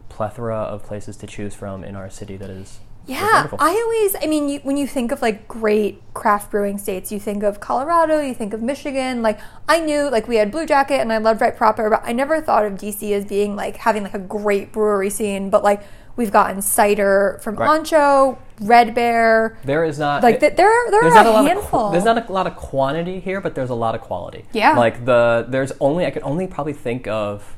plethora 0.10 0.58
of 0.58 0.84
places 0.84 1.16
to 1.18 1.28
choose 1.28 1.56
from 1.56 1.84
in 1.84 1.96
our 1.96 2.10
city 2.10 2.36
that 2.36 2.50
is 2.50 2.82
Yeah. 3.08 3.48
I 3.58 3.70
always, 3.70 4.16
I 4.22 4.28
mean, 4.28 4.50
you, 4.50 4.60
when 4.64 4.76
you 4.76 4.86
think 4.86 5.14
of 5.14 5.22
like 5.22 5.48
great 5.48 6.02
craft 6.14 6.52
brewing 6.52 6.78
states, 6.78 7.10
you 7.12 7.20
think 7.20 7.44
of 7.44 7.62
Colorado, 7.62 8.20
you 8.20 8.34
think 8.34 8.54
of 8.54 8.62
Michigan. 8.62 9.22
Like, 9.22 9.40
I 9.70 9.80
knew 9.80 10.10
like 10.10 10.28
we 10.28 10.36
had 10.36 10.52
Blue 10.52 10.66
Jacket 10.66 11.00
and 11.00 11.14
I 11.14 11.18
loved 11.20 11.40
Right 11.40 11.56
Proper, 11.56 11.90
but 11.90 12.02
I 12.04 12.12
never 12.12 12.42
thought 12.42 12.66
of 12.66 12.74
DC 12.74 13.10
as 13.14 13.24
being 13.24 13.56
like 13.56 13.78
having 13.78 14.04
like 14.04 14.14
a 14.14 14.20
great 14.20 14.74
brewery 14.74 15.10
scene. 15.10 15.50
But 15.50 15.64
like, 15.64 15.84
we've 16.16 16.32
gotten 16.32 16.62
cider 16.62 17.40
from 17.42 17.56
Right. 17.56 17.82
Anxo, 17.82 18.38
Red 18.62 18.94
Bear. 18.94 19.58
there 19.64 19.84
is 19.84 19.98
not 20.00 20.22
Like, 20.24 20.40
th- 20.40 20.56
there, 20.56 20.72
there 20.92 21.04
are 21.04 21.08
a 21.28 21.44
handful. 21.44 21.88
of 21.88 21.92
there's 21.94 22.04
not 22.06 22.30
a 22.30 22.32
lot 22.32 22.48
of 22.48 22.56
quantity 22.56 23.20
here, 23.20 23.42
but 23.42 23.56
there's 23.56 23.70
a 23.70 23.76
lot 23.76 23.96
of 23.96 24.02
quality. 24.02 24.46
Yeah. 24.52 24.78
Like 24.78 25.06
the 25.06 25.46
there's 25.50 25.72
only 25.80 26.06
I 26.06 26.12
could 26.12 26.24
only 26.24 26.48
probably 26.48 26.74
think 26.74 27.08
of 27.08 27.58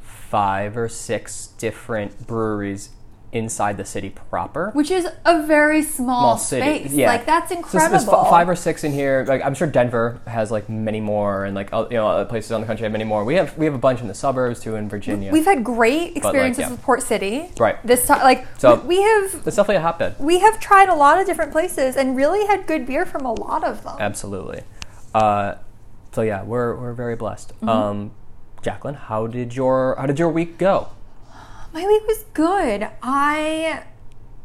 five 0.00 0.76
or 0.76 0.88
six 0.88 1.48
different 1.58 2.26
breweries 2.26 2.90
inside 3.32 3.78
the 3.78 3.84
city 3.84 4.10
proper. 4.10 4.70
which 4.74 4.90
is 4.90 5.06
a 5.24 5.42
very 5.46 5.82
small, 5.82 6.36
small 6.36 6.38
city. 6.38 6.80
space. 6.80 6.92
Yeah, 6.92 7.06
Like 7.06 7.24
that's 7.24 7.48
So 7.48 7.54
there's- 7.54 7.72
incredible. 8.02 8.24
five 8.26 8.46
or 8.48 8.54
six 8.54 8.84
in 8.84 8.92
here. 8.92 9.24
Like 9.26 9.42
I'm 9.42 9.54
sure 9.54 9.66
Denver 9.66 10.20
has 10.26 10.50
like 10.50 10.68
many 10.68 11.00
more, 11.00 11.46
and 11.46 11.54
like 11.54 11.70
you 11.72 11.96
know 11.96 12.06
other 12.08 12.26
places 12.26 12.52
around 12.52 12.60
the 12.60 12.66
country 12.66 12.82
have 12.84 12.92
many 12.92 13.04
more. 13.04 13.24
We 13.24 13.36
have 13.36 13.56
we 13.56 13.64
have 13.64 13.74
a 13.74 13.78
bunch 13.78 14.02
in 14.02 14.08
the 14.08 14.14
suburbs 14.14 14.60
too 14.60 14.76
in 14.76 14.88
Virginia. 14.88 15.32
We've 15.32 15.46
had 15.46 15.64
great 15.64 16.14
experiences 16.16 16.60
yeah. 16.60 16.70
with 16.72 16.82
Port 16.82 17.02
City. 17.02 17.48
Right. 17.58 17.76
This 17.86 18.06
time, 18.06 18.20
like 18.22 18.46
So- 18.58 18.76
we, 18.82 18.98
we 18.98 19.02
have 19.02 19.24
it's 19.46 19.56
definitely 19.56 19.76
a 19.76 19.80
hotbed. 19.80 20.16
we 20.18 20.40
have 20.40 20.60
tried 20.60 20.90
a 20.90 20.94
lot 20.94 21.18
of 21.18 21.26
different 21.26 21.52
places 21.52 21.96
and 21.96 22.14
really 22.14 22.46
had 22.46 22.66
good 22.66 22.84
beer 22.86 23.06
from 23.06 23.24
a 23.24 23.32
lot 23.32 23.64
of 23.64 23.82
them. 23.82 23.96
Absolutely. 23.98 24.62
Uh, 25.14 25.54
so 26.12 26.20
yeah, 26.20 26.42
we're 26.42 26.76
we're 26.76 26.92
very 26.92 27.16
blessed. 27.16 27.54
Mm-hmm. 27.56 27.68
Um, 27.68 28.10
Jacqueline, 28.62 28.94
how 28.94 29.26
did 29.26 29.56
your 29.56 29.96
how 29.98 30.04
did 30.06 30.18
your 30.18 30.28
week 30.28 30.58
go? 30.58 30.88
My 31.72 31.86
week 31.86 32.06
was 32.06 32.24
good. 32.34 32.88
I 33.02 33.82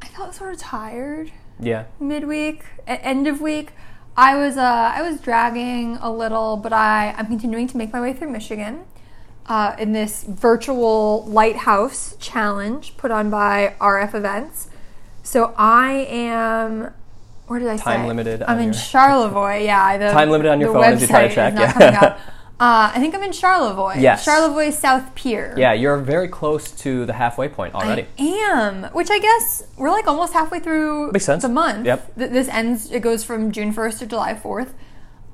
I 0.01 0.05
felt 0.07 0.33
sort 0.33 0.53
of 0.53 0.59
tired 0.59 1.31
Yeah. 1.59 1.85
midweek, 1.99 2.63
end 2.87 3.27
of 3.27 3.41
week. 3.41 3.71
I 4.15 4.35
was 4.37 4.57
uh, 4.57 4.61
I 4.95 5.01
was 5.01 5.19
dragging 5.19 5.97
a 5.97 6.11
little, 6.11 6.57
but 6.57 6.73
I 6.73 7.13
I'm 7.17 7.27
continuing 7.27 7.67
to 7.67 7.77
make 7.77 7.91
my 7.91 8.01
way 8.01 8.13
through 8.13 8.29
Michigan 8.31 8.85
uh, 9.47 9.75
in 9.77 9.91
this 9.93 10.23
virtual 10.23 11.25
lighthouse 11.25 12.15
challenge 12.19 12.95
put 12.97 13.11
on 13.11 13.29
by 13.29 13.75
RF 13.79 14.15
Events. 14.15 14.69
So 15.23 15.53
I 15.57 16.07
am. 16.09 16.93
Where 17.47 17.59
did 17.59 17.67
I 17.69 17.75
say? 17.77 17.83
Time 17.83 18.07
limited 18.07 18.43
I'm 18.43 18.59
in 18.59 18.65
your- 18.65 18.73
Charlevoix. 18.73 19.63
Yeah, 19.63 19.97
the, 19.97 20.11
Time 20.11 20.29
limited 20.29 20.49
on 20.51 20.59
your 20.59 20.73
phone 20.73 20.83
as 20.83 21.01
you 21.01 21.07
try 21.07 21.27
to 21.27 21.35
website 21.35 21.49
is 21.49 21.55
not 21.55 21.61
yeah. 21.61 21.73
coming 21.73 21.95
up. 21.95 22.19
Uh, 22.59 22.91
I 22.95 22.99
think 22.99 23.13
I'm 23.13 23.21
in 23.21 23.31
Charlevoix. 23.31 23.97
Yes. 23.99 24.25
Charlevoix 24.25 24.71
South 24.71 25.13
Pier. 25.13 25.53
Yeah, 25.57 25.73
you're 25.73 25.97
very 25.97 26.27
close 26.27 26.71
to 26.71 27.05
the 27.05 27.13
halfway 27.13 27.49
point 27.49 27.75
already. 27.75 28.07
I 28.17 28.23
am, 28.23 28.83
which 28.93 29.11
I 29.11 29.19
guess 29.19 29.63
we're 29.77 29.91
like 29.91 30.07
almost 30.07 30.33
halfway 30.33 30.59
through 30.59 31.11
Makes 31.11 31.25
sense. 31.25 31.43
the 31.43 31.49
month. 31.49 31.85
Yep. 31.85 32.15
Th- 32.17 32.31
this 32.31 32.47
ends. 32.47 32.91
It 32.91 33.01
goes 33.01 33.23
from 33.23 33.51
June 33.51 33.71
first 33.71 33.99
to 33.99 34.07
July 34.07 34.33
fourth. 34.35 34.73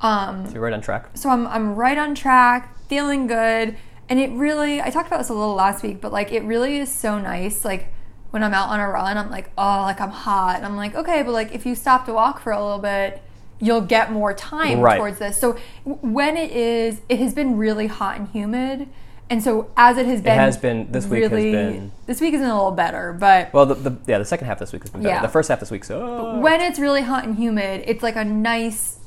Um, 0.02 0.48
You're 0.54 0.62
right 0.64 0.74
on 0.74 0.82
track. 0.82 1.12
so 1.14 1.30
I'm 1.30 1.48
I'm 1.48 1.76
right 1.76 1.98
on 1.98 2.14
track, 2.14 2.78
feeling 2.90 3.26
good, 3.28 3.78
and 4.10 4.20
it 4.20 4.30
really. 4.32 4.82
I 4.82 4.90
talked 4.90 5.08
about 5.08 5.20
this 5.20 5.30
a 5.30 5.34
little 5.34 5.56
last 5.56 5.82
week, 5.82 6.02
but 6.02 6.12
like 6.12 6.34
it 6.34 6.44
really 6.44 6.78
is 6.78 6.92
so 6.92 7.20
nice. 7.20 7.64
Like 7.64 7.88
when 8.32 8.44
I'm 8.44 8.54
out 8.54 8.68
on 8.68 8.82
a 8.82 8.90
run, 8.90 9.18
I'm 9.18 9.30
like, 9.32 9.50
oh, 9.58 9.84
like 9.84 10.02
I'm 10.02 10.10
hot, 10.12 10.58
and 10.58 10.66
I'm 10.66 10.76
like, 10.76 10.94
okay, 10.94 11.24
but 11.24 11.32
like 11.32 11.54
if 11.56 11.66
you 11.66 11.74
stop 11.74 12.06
to 12.08 12.14
walk 12.14 12.42
for 12.42 12.52
a 12.52 12.62
little 12.62 12.80
bit. 12.80 13.22
You'll 13.64 13.82
get 13.82 14.12
more 14.12 14.34
time 14.34 14.82
Right. 14.82 14.98
towards 14.98 15.20
this. 15.20 15.38
So 15.38 15.56
when 15.86 16.36
it 16.36 16.52
is, 16.52 17.00
it 17.08 17.20
has 17.20 17.34
been 17.34 17.56
really 17.58 17.88
hot 17.88 18.18
and 18.18 18.28
humid, 18.28 18.90
and 19.30 19.42
so 19.42 19.70
as 19.78 19.98
it 19.98 20.06
has 20.06 20.22
been, 20.22 20.34
it 20.34 20.38
has 20.38 20.58
been- 20.58 20.92
this 20.92 21.08
week 21.08 21.24
has 21.24 21.32
been- 21.32 21.92
this 22.06 22.20
week 22.20 22.34
has 22.34 22.42
been 22.42 22.50
a 22.50 22.56
little 22.56 22.72
better, 22.72 23.14
but 23.18 23.54
Well, 23.54 23.66
the, 23.66 23.76
the 23.76 23.98
yeah 24.06 24.18
the 24.18 24.26
second 24.26 24.48
half 24.48 24.60
this 24.60 24.74
week 24.74 24.84
has 24.84 24.92
been 24.92 25.02
better. 25.02 25.16
Yeah. 25.16 25.22
The 25.22 25.30
first 25.30 25.48
half 25.48 25.62
this 25.62 25.72
week, 25.72 25.86
so 25.86 26.40
when 26.40 26.60
it's 26.60 26.78
really 26.78 27.04
hot 27.04 27.24
and 27.24 27.38
humid, 27.38 27.84
it's 27.88 28.04
like 28.04 28.18
a 28.18 28.26
nice 28.26 28.98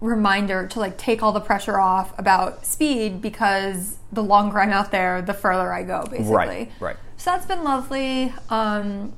reminder 0.00 0.66
to 0.68 0.78
like 0.80 0.96
take 0.96 1.22
all 1.22 1.32
the 1.32 1.40
pressure 1.40 1.78
off 1.78 2.16
about 2.18 2.64
speed 2.64 3.20
because 3.20 3.98
the 4.12 4.22
longer 4.22 4.58
I'm 4.60 4.70
out 4.70 4.90
there, 4.90 5.20
the 5.20 5.34
further 5.34 5.70
I 5.72 5.82
go, 5.82 6.04
basically. 6.10 6.32
right, 6.34 6.70
right. 6.80 6.96
So 7.18 7.32
that's 7.32 7.46
been 7.46 7.62
lovely. 7.64 8.32
Um, 8.48 9.12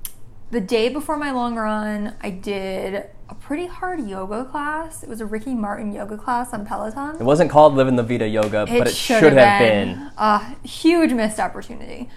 the 0.50 0.60
day 0.60 0.88
before 0.88 1.16
my 1.16 1.30
long 1.30 1.56
run, 1.56 2.14
I 2.22 2.30
did 2.30 3.04
a 3.28 3.34
pretty 3.34 3.66
hard 3.66 4.06
yoga 4.08 4.44
class. 4.44 5.02
It 5.02 5.08
was 5.08 5.20
a 5.20 5.26
Ricky 5.26 5.54
Martin 5.54 5.92
yoga 5.92 6.16
class 6.16 6.52
on 6.52 6.66
Peloton. 6.66 7.16
It 7.20 7.24
wasn't 7.24 7.50
called 7.50 7.74
Living 7.74 7.96
the 7.96 8.02
Vita 8.02 8.26
Yoga, 8.26 8.66
but 8.66 8.88
it 8.88 8.94
should, 8.94 9.20
should 9.20 9.32
have 9.34 9.60
been. 9.60 10.10
a 10.18 10.56
huge 10.66 11.12
missed 11.12 11.38
opportunity. 11.38 12.08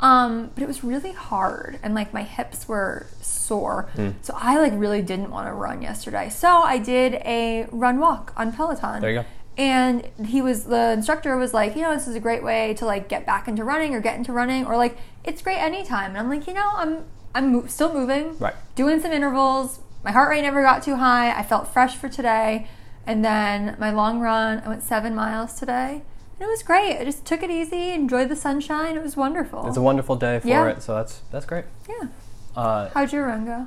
Um, 0.00 0.50
but 0.54 0.64
it 0.64 0.66
was 0.66 0.82
really 0.82 1.12
hard, 1.12 1.78
and 1.82 1.94
like 1.94 2.12
my 2.12 2.24
hips 2.24 2.66
were 2.66 3.06
sore, 3.20 3.88
Hmm. 3.94 4.10
so 4.22 4.34
I 4.36 4.58
like 4.58 4.72
really 4.74 5.00
didn't 5.00 5.30
want 5.30 5.46
to 5.46 5.52
run 5.52 5.80
yesterday. 5.80 6.28
So 6.28 6.48
I 6.48 6.78
did 6.78 7.14
a 7.24 7.68
run 7.70 8.00
walk 8.00 8.32
on 8.36 8.52
Peloton. 8.52 9.00
There 9.00 9.10
you 9.10 9.20
go. 9.20 9.26
And 9.56 10.08
he 10.26 10.40
was 10.42 10.64
the 10.64 10.90
instructor 10.92 11.36
was 11.36 11.54
like, 11.54 11.76
you 11.76 11.82
know, 11.82 11.94
this 11.94 12.08
is 12.08 12.16
a 12.16 12.20
great 12.20 12.42
way 12.42 12.74
to 12.78 12.84
like 12.86 13.08
get 13.08 13.26
back 13.26 13.46
into 13.46 13.62
running 13.62 13.94
or 13.94 14.00
get 14.00 14.16
into 14.16 14.32
running, 14.32 14.64
or 14.66 14.76
like 14.76 14.96
it's 15.22 15.40
great 15.40 15.58
anytime. 15.58 16.10
And 16.12 16.18
I'm 16.18 16.28
like, 16.28 16.48
you 16.48 16.54
know, 16.54 16.70
I'm 16.74 17.04
I'm 17.34 17.52
mo- 17.52 17.66
still 17.66 17.92
moving, 17.92 18.36
Right. 18.38 18.54
doing 18.74 19.00
some 19.00 19.12
intervals. 19.12 19.80
My 20.04 20.10
heart 20.10 20.30
rate 20.30 20.42
never 20.42 20.62
got 20.62 20.82
too 20.82 20.96
high. 20.96 21.30
I 21.36 21.42
felt 21.42 21.68
fresh 21.68 21.96
for 21.96 22.08
today. 22.08 22.66
And 23.06 23.24
then 23.24 23.76
my 23.80 23.90
long 23.90 24.20
run, 24.20 24.62
I 24.64 24.68
went 24.68 24.82
seven 24.82 25.14
miles 25.14 25.54
today. 25.54 26.02
And 26.38 26.48
it 26.48 26.50
was 26.50 26.62
great. 26.62 26.98
I 26.98 27.04
just 27.04 27.24
took 27.24 27.42
it 27.42 27.50
easy, 27.50 27.90
enjoyed 27.92 28.28
the 28.28 28.36
sunshine. 28.36 28.96
It 28.96 29.02
was 29.02 29.16
wonderful. 29.16 29.66
It's 29.68 29.76
a 29.76 29.82
wonderful 29.82 30.16
day 30.16 30.40
for 30.40 30.48
Yeah. 30.48 30.66
it, 30.68 30.82
so 30.82 30.94
that's 30.96 31.20
that's 31.30 31.46
great. 31.46 31.64
yeah. 31.88 32.08
Uh, 32.56 32.90
How'd 32.94 33.12
your 33.12 33.26
run 33.26 33.44
go? 33.46 33.66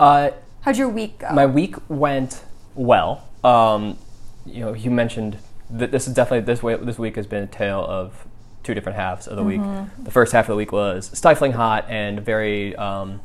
uh, 0.00 0.30
How'd 0.62 0.76
your 0.76 0.88
week 0.88 1.18
go? 1.20 1.30
my 1.32 1.46
week 1.46 1.76
went 1.88 2.42
well. 2.74 3.22
Um, 3.44 3.98
you 4.46 4.60
know, 4.60 4.72
you 4.74 4.90
mentioned 4.90 5.38
that 5.70 5.90
this 5.92 6.06
is 6.08 6.14
definitely 6.14 6.44
this 6.46 6.62
way. 6.62 6.74
This 6.76 6.98
week 6.98 7.16
has 7.16 7.26
been 7.26 7.42
a 7.44 7.46
tale 7.46 7.84
of 7.86 8.26
two 8.64 8.74
different 8.74 8.96
halves 8.96 9.26
of 9.28 9.36
the 9.36 9.44
week. 9.44 9.60
The 10.02 10.10
first 10.10 10.32
half 10.32 10.46
of 10.46 10.52
the 10.54 10.56
week 10.56 10.72
was 10.72 11.10
stifling 11.16 11.52
hot 11.52 11.86
and 11.88 12.20
very 12.20 12.74
um, 12.76 13.20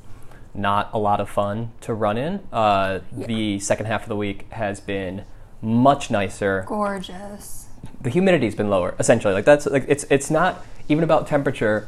not 0.53 0.89
a 0.93 0.99
lot 0.99 1.19
of 1.21 1.29
fun 1.29 1.71
to 1.81 1.93
run 1.93 2.17
in. 2.17 2.41
Uh, 2.53 2.99
The 3.11 3.59
second 3.59 3.85
half 3.87 4.03
of 4.03 4.09
the 4.09 4.15
week 4.15 4.51
has 4.51 4.79
been 4.79 5.23
much 5.61 6.11
nicer. 6.11 6.63
Gorgeous. 6.67 7.67
the 8.01 8.09
humidity's 8.09 8.55
been 8.55 8.69
lower 8.69 8.93
essentially 8.99 9.33
like 9.33 9.45
that's 9.45 9.65
like 9.65 9.85
it's 9.87 10.05
it's 10.09 10.29
not 10.29 10.65
even 10.89 11.03
about 11.03 11.27
temperature 11.27 11.87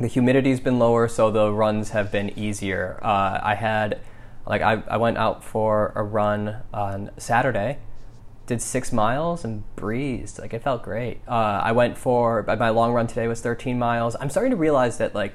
the 0.00 0.06
humidity's 0.08 0.60
been 0.60 0.78
lower 0.78 1.06
so 1.08 1.30
the 1.30 1.52
runs 1.52 1.90
have 1.90 2.10
been 2.12 2.36
easier 2.38 2.98
uh, 3.02 3.38
i 3.42 3.54
had 3.54 3.98
like 4.46 4.60
I, 4.62 4.82
I 4.88 4.96
went 4.96 5.18
out 5.18 5.42
for 5.44 5.92
a 5.96 6.02
run 6.02 6.56
on 6.72 7.10
saturday 7.16 7.78
did 8.46 8.60
six 8.60 8.92
miles 8.92 9.44
and 9.44 9.64
breezed. 9.76 10.38
Like 10.38 10.54
it 10.54 10.62
felt 10.62 10.82
great. 10.82 11.20
Uh, 11.26 11.60
i 11.62 11.72
went 11.72 11.96
for 11.96 12.42
my 12.42 12.70
long 12.70 12.92
run 12.92 13.06
today 13.06 13.28
was 13.28 13.40
13 13.40 13.78
miles. 13.78 14.16
I'm 14.20 14.30
starting 14.30 14.50
to 14.50 14.56
realize 14.56 14.98
that 14.98 15.14
like 15.14 15.34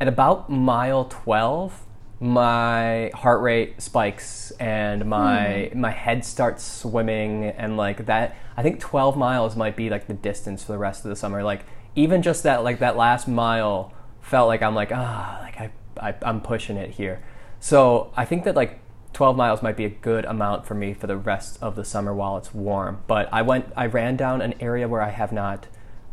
at 0.00 0.08
about 0.08 0.50
mile 0.50 1.04
12 1.04 1.86
my 2.22 3.10
heart 3.14 3.40
rate 3.40 3.80
spikes 3.80 4.50
and 4.60 5.06
my 5.06 5.70
my 5.74 5.90
head 5.90 6.22
starts 6.22 6.62
swimming 6.62 7.44
and 7.44 7.78
like 7.78 8.04
that 8.04 8.36
i 8.58 8.62
think 8.62 8.78
12 8.78 9.16
miles 9.16 9.56
might 9.56 9.74
be 9.74 9.88
like 9.88 10.06
the 10.06 10.12
distance 10.12 10.62
for 10.62 10.72
the 10.72 10.78
rest 10.78 11.02
of 11.02 11.08
the 11.08 11.16
summer. 11.16 11.42
Like 11.42 11.64
even 11.94 12.20
just 12.20 12.42
that 12.42 12.62
like 12.62 12.80
that 12.80 12.96
last 12.96 13.26
mile 13.26 13.92
felt 14.20 14.48
like 14.48 14.62
i'm 14.62 14.74
like 14.74 14.92
ah 14.92 15.38
like 15.42 15.58
I, 15.60 15.70
I 15.98 16.14
i'm 16.22 16.40
pushing 16.40 16.76
it 16.76 16.90
here. 16.90 17.22
So 17.58 18.12
i 18.16 18.24
think 18.24 18.44
that 18.44 18.54
like 18.54 18.80
12 19.12 19.36
miles 19.36 19.62
might 19.62 19.76
be 19.76 19.84
a 19.84 19.88
good 19.90 20.24
amount 20.24 20.66
for 20.66 20.74
me 20.74 20.94
for 20.94 21.06
the 21.06 21.16
rest 21.16 21.58
of 21.62 21.76
the 21.76 21.84
summer 21.84 22.14
while 22.14 22.36
it's 22.36 22.54
warm 22.54 23.02
but 23.06 23.28
i 23.32 23.42
went 23.42 23.66
i 23.76 23.84
ran 23.86 24.16
down 24.16 24.40
an 24.40 24.54
area 24.60 24.86
where 24.88 25.02
i 25.02 25.10
have 25.10 25.32
not 25.32 25.66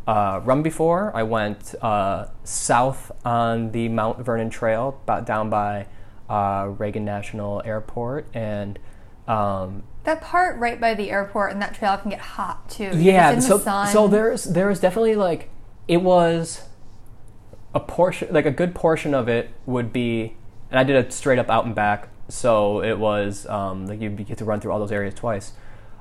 uh, 0.08 0.40
run 0.46 0.64
before. 0.64 1.12
I 1.14 1.24
went 1.24 1.76
uh, 1.82 2.28
south 2.46 3.12
on 3.26 3.74
the 3.74 3.90
Mount 3.90 4.20
Vernon 4.24 4.50
Trail, 4.50 4.98
about 5.04 5.26
down 5.26 5.50
by 5.50 5.88
uh, 6.30 6.70
Reagan 6.78 7.04
National 7.04 7.62
Airport, 7.66 8.26
and 8.34 8.80
um, 9.28 9.84
That 10.06 10.22
part 10.22 10.58
right 10.60 10.80
by 10.80 10.94
the 10.94 11.12
airport 11.12 11.52
and 11.52 11.62
that 11.62 11.74
trail 11.76 11.98
can 11.98 12.10
get 12.12 12.22
hot 12.22 12.70
too. 12.70 12.92
yeah. 12.96 13.32
In 13.34 13.42
So 13.42 13.58
the 13.58 13.64
sun. 13.66 13.88
so 13.92 14.08
there's 14.08 14.46
there's 14.46 14.80
definitely 14.80 15.16
like 15.18 15.50
it 15.90 15.98
was 16.02 16.62
a 17.76 17.82
portion 17.82 18.30
like 18.32 18.46
a 18.46 18.52
good 18.52 18.74
portion 18.74 19.14
of 19.14 19.28
it 19.28 19.50
would 19.66 19.92
be, 19.92 20.38
and 20.72 20.80
I 20.80 20.84
did 20.86 20.96
a 21.06 21.12
straight 21.12 21.38
up 21.38 21.50
out 21.50 21.66
and 21.66 21.76
back, 21.76 22.08
so 22.30 22.82
it 22.84 22.98
was 23.00 23.46
um, 23.48 23.86
like 23.88 24.02
you 24.02 24.10
get 24.10 24.38
to 24.40 24.46
run 24.46 24.60
through 24.60 24.72
all 24.72 24.80
those 24.80 24.92
areas 24.92 25.14
twice. 25.14 25.54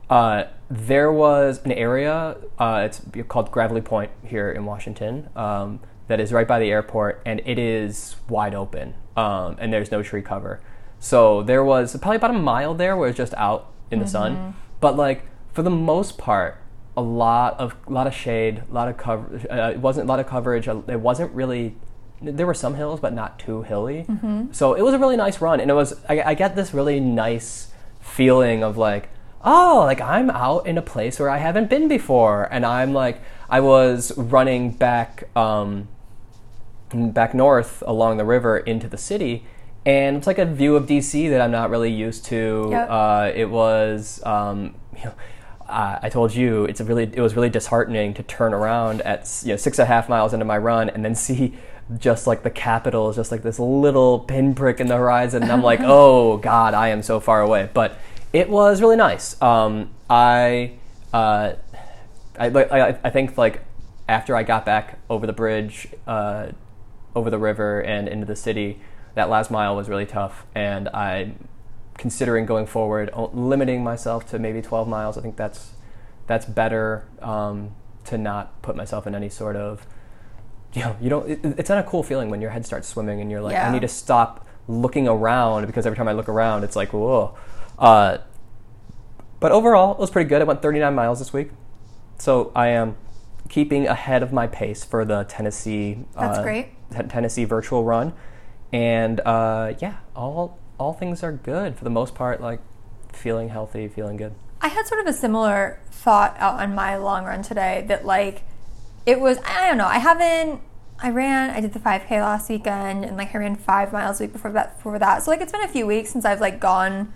Uh, 0.08 0.44
there 0.70 1.10
was 1.12 1.60
an 1.64 1.72
area, 1.72 2.36
uh, 2.58 2.82
it's 2.86 3.00
called 3.28 3.50
Gravelly 3.50 3.80
Point 3.80 4.10
here 4.24 4.50
in 4.52 4.64
Washington, 4.64 5.28
um, 5.34 5.80
that 6.08 6.20
is 6.20 6.32
right 6.32 6.46
by 6.46 6.60
the 6.60 6.70
airport, 6.70 7.20
and 7.26 7.40
it 7.44 7.58
is 7.58 8.14
wide 8.28 8.54
open, 8.54 8.94
um, 9.16 9.56
and 9.58 9.72
there's 9.72 9.90
no 9.90 10.02
tree 10.04 10.22
cover. 10.22 10.60
So 11.00 11.42
there 11.42 11.64
was 11.64 11.96
probably 11.96 12.16
about 12.16 12.30
a 12.30 12.38
mile 12.38 12.74
there 12.74 12.96
where 12.96 13.08
it 13.08 13.10
was 13.10 13.16
just 13.16 13.34
out 13.34 13.72
in 13.90 13.98
the 13.98 14.06
sun, 14.06 14.54
but 14.80 14.96
like 14.96 15.24
for 15.52 15.62
the 15.62 15.70
most 15.70 16.18
part, 16.18 16.58
a 16.96 17.02
lot 17.02 17.58
of 17.60 17.74
a 17.86 17.92
lot 17.92 18.06
of 18.06 18.14
shade, 18.14 18.62
a 18.70 18.72
lot 18.72 18.88
of 18.88 18.96
cover. 18.96 19.40
Uh, 19.50 19.70
it 19.72 19.80
wasn't 19.80 20.06
a 20.06 20.08
lot 20.08 20.18
of 20.20 20.26
coverage. 20.26 20.66
uh, 20.68 20.80
It 20.88 21.00
wasn't 21.00 21.30
really. 21.32 21.76
There 22.22 22.46
were 22.46 22.54
some 22.54 22.74
hills, 22.74 22.98
but 23.00 23.12
not 23.12 23.38
too 23.38 23.62
hilly. 23.62 24.06
So 24.52 24.74
it 24.74 24.82
was 24.82 24.94
a 24.94 24.98
really 24.98 25.16
nice 25.16 25.40
run, 25.40 25.60
and 25.60 25.70
it 25.70 25.74
was. 25.74 25.94
I, 26.08 26.22
I 26.22 26.34
get 26.34 26.56
this 26.56 26.72
really 26.72 26.98
nice 27.00 27.70
feeling 28.00 28.62
of 28.64 28.76
like, 28.76 29.08
oh, 29.44 29.82
like 29.86 30.00
I'm 30.00 30.30
out 30.30 30.66
in 30.66 30.78
a 30.78 30.82
place 30.82 31.18
where 31.20 31.28
I 31.28 31.38
haven't 31.38 31.68
been 31.68 31.88
before, 31.88 32.48
and 32.50 32.64
I'm 32.64 32.92
like, 32.94 33.20
I 33.50 33.60
was 33.60 34.16
running 34.16 34.70
back. 34.72 35.28
Um, 35.36 35.88
back 36.94 37.34
north 37.34 37.82
along 37.86 38.16
the 38.16 38.24
river 38.24 38.58
into 38.58 38.88
the 38.88 38.96
city 38.96 39.44
and 39.84 40.16
it's 40.16 40.26
like 40.26 40.38
a 40.38 40.44
view 40.46 40.76
of 40.76 40.86
dc 40.86 41.28
that 41.30 41.40
i'm 41.40 41.50
not 41.50 41.68
really 41.68 41.90
used 41.90 42.24
to 42.24 42.68
Yep. 42.70 42.86
uh, 42.88 43.30
it 43.34 43.50
was 43.50 44.24
um, 44.24 44.76
you 44.96 45.04
know, 45.06 45.14
uh, 45.68 45.98
i 46.00 46.08
told 46.08 46.32
you 46.32 46.64
it's 46.66 46.78
a 46.80 46.84
really 46.84 47.10
it 47.12 47.20
was 47.20 47.34
really 47.34 47.50
disheartening 47.50 48.14
to 48.14 48.22
turn 48.22 48.54
around 48.54 49.00
at 49.02 49.28
you 49.44 49.50
know 49.50 49.56
six 49.56 49.80
and 49.80 49.84
a 49.84 49.86
half 49.86 50.08
miles 50.08 50.32
into 50.32 50.44
my 50.44 50.56
run 50.56 50.88
and 50.88 51.04
then 51.04 51.14
see 51.26 51.54
just 51.98 52.26
like 52.26 52.42
the 52.42 52.50
capital 52.50 53.08
is 53.08 53.16
just 53.16 53.30
like 53.30 53.42
this 53.42 53.58
little 53.58 54.18
pinprick 54.20 54.80
in 54.80 54.88
the 54.88 54.96
horizon 54.96 55.42
and 55.42 55.52
i'm 55.52 55.62
like 55.62 55.80
oh 55.84 56.36
god 56.38 56.74
i 56.74 56.88
am 56.88 57.02
so 57.02 57.20
far 57.20 57.40
away 57.40 57.68
but 57.72 57.96
it 58.32 58.50
was 58.50 58.80
really 58.80 58.96
nice 58.96 59.40
um, 59.40 59.88
i 60.10 60.72
uh, 61.12 61.54
I, 62.38 62.46
I, 62.48 62.98
I 63.04 63.10
think 63.10 63.38
like 63.38 63.62
after 64.08 64.36
I 64.36 64.42
got 64.42 64.64
back 64.64 64.98
over 65.10 65.26
the 65.26 65.32
bridge, 65.32 65.88
uh, 66.06 66.48
over 67.14 67.30
the 67.30 67.38
river 67.38 67.80
and 67.80 68.08
into 68.08 68.26
the 68.26 68.36
city, 68.36 68.80
that 69.14 69.30
last 69.30 69.50
mile 69.50 69.74
was 69.74 69.88
really 69.88 70.06
tough, 70.06 70.44
and 70.54 70.88
I'm 70.90 71.48
considering 71.96 72.44
going 72.44 72.66
forward, 72.66 73.10
limiting 73.32 73.82
myself 73.82 74.28
to 74.30 74.38
maybe 74.38 74.60
12 74.60 74.86
miles. 74.86 75.16
I 75.16 75.22
think 75.22 75.36
that's 75.36 75.72
that's 76.26 76.44
better 76.44 77.06
um, 77.22 77.74
to 78.04 78.18
not 78.18 78.60
put 78.62 78.76
myself 78.76 79.06
in 79.06 79.14
any 79.14 79.28
sort 79.28 79.56
of 79.56 79.86
you 80.72 80.82
know 80.82 80.96
you 81.00 81.10
don't. 81.10 81.30
It, 81.30 81.40
it's 81.58 81.68
not 81.68 81.78
a 81.78 81.82
cool 81.82 82.02
feeling 82.02 82.30
when 82.30 82.40
your 82.40 82.50
head 82.50 82.66
starts 82.66 82.88
swimming 82.88 83.20
and 83.20 83.30
you're 83.30 83.40
like, 83.40 83.52
Yeah. 83.52 83.68
I 83.68 83.72
need 83.72 83.82
to 83.82 83.88
stop 83.88 84.46
looking 84.68 85.08
around 85.08 85.66
because 85.66 85.86
every 85.86 85.96
time 85.96 86.08
I 86.08 86.12
look 86.12 86.28
around, 86.28 86.64
it's 86.64 86.76
like 86.76 86.92
whoa. 86.92 87.36
Uh, 87.78 88.18
but 89.40 89.52
overall, 89.52 89.92
it 89.92 89.98
was 89.98 90.10
pretty 90.10 90.28
good. 90.28 90.40
I 90.40 90.44
went 90.44 90.62
39 90.62 90.94
miles 90.94 91.18
this 91.18 91.32
week. 91.32 91.50
So 92.18 92.50
I 92.54 92.68
am 92.68 92.96
keeping 93.48 93.86
ahead 93.86 94.22
of 94.22 94.32
my 94.32 94.46
pace 94.46 94.84
for 94.84 95.04
the 95.04 95.24
Tennessee. 95.24 95.98
That's 96.14 96.38
uh, 96.38 96.42
great. 96.42 96.68
T- 96.90 97.02
Tennessee 97.02 97.44
virtual 97.44 97.84
run, 97.84 98.12
and 98.72 99.20
uh, 99.20 99.74
yeah, 99.78 99.98
all 100.14 100.58
all 100.78 100.92
things 100.92 101.22
are 101.22 101.32
good 101.32 101.76
for 101.76 101.84
the 101.84 101.90
most 101.90 102.14
part. 102.14 102.40
Like 102.40 102.60
feeling 103.12 103.48
healthy, 103.48 103.88
feeling 103.88 104.16
good. 104.16 104.34
I 104.60 104.68
had 104.68 104.86
sort 104.86 105.00
of 105.00 105.06
a 105.06 105.12
similar 105.12 105.80
thought 105.90 106.34
out 106.38 106.60
on 106.60 106.74
my 106.74 106.96
long 106.96 107.24
run 107.24 107.42
today 107.42 107.84
that 107.88 108.06
like 108.06 108.42
it 109.06 109.20
was 109.20 109.38
I 109.46 109.68
don't 109.68 109.78
know, 109.78 109.86
I 109.86 109.98
haven't 109.98 110.60
I 110.98 111.10
ran 111.10 111.50
I 111.50 111.60
did 111.60 111.72
the 111.72 111.78
5k 111.78 112.10
last 112.10 112.50
weekend 112.50 113.04
and 113.04 113.16
like 113.16 113.34
I 113.34 113.38
ran 113.38 113.56
5 113.56 113.92
miles 113.92 114.20
a 114.20 114.24
week 114.24 114.32
before 114.32 114.50
that 114.52 114.76
before 114.76 114.98
that. 114.98 115.22
So 115.22 115.30
like 115.30 115.40
it's 115.40 115.52
been 115.52 115.62
a 115.62 115.68
few 115.68 115.86
weeks 115.86 116.10
since 116.10 116.24
I've 116.24 116.40
like 116.40 116.60
gone 116.60 117.14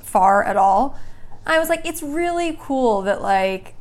far 0.00 0.44
at 0.44 0.56
all. 0.56 0.98
I 1.44 1.58
was 1.58 1.68
like 1.68 1.84
it's 1.84 2.02
really 2.02 2.56
cool 2.60 3.02
that 3.02 3.20
like 3.20 3.74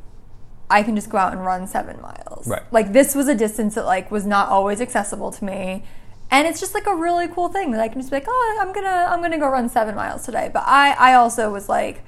I 0.69 0.81
can 0.81 0.95
just 0.95 1.09
go 1.09 1.17
out 1.17 1.33
and 1.33 1.45
run 1.45 1.67
7 1.67 2.01
miles. 2.01 2.47
Right. 2.47 2.63
Like 2.71 2.93
this 2.93 3.13
was 3.13 3.27
a 3.27 3.35
distance 3.35 3.75
that 3.75 3.85
like 3.85 4.09
was 4.09 4.25
not 4.25 4.49
always 4.49 4.81
accessible 4.81 5.31
to 5.31 5.45
me. 5.45 5.83
And 6.31 6.47
it's 6.47 6.59
just 6.59 6.73
like 6.73 6.87
a 6.87 6.95
really 6.95 7.27
cool 7.27 7.49
thing 7.49 7.69
that 7.71 7.79
I 7.79 7.87
can 7.87 8.01
just 8.01 8.09
be 8.09 8.15
like, 8.15 8.25
oh, 8.27 8.59
I'm 8.59 8.73
gonna, 8.73 9.07
I'm 9.07 9.21
gonna 9.21 9.37
go 9.37 9.47
run 9.47 9.69
seven 9.69 9.93
miles 9.93 10.25
today. 10.25 10.49
But 10.51 10.63
I, 10.65 10.93
I 10.93 11.13
also 11.13 11.51
was 11.51 11.69
like, 11.69 12.03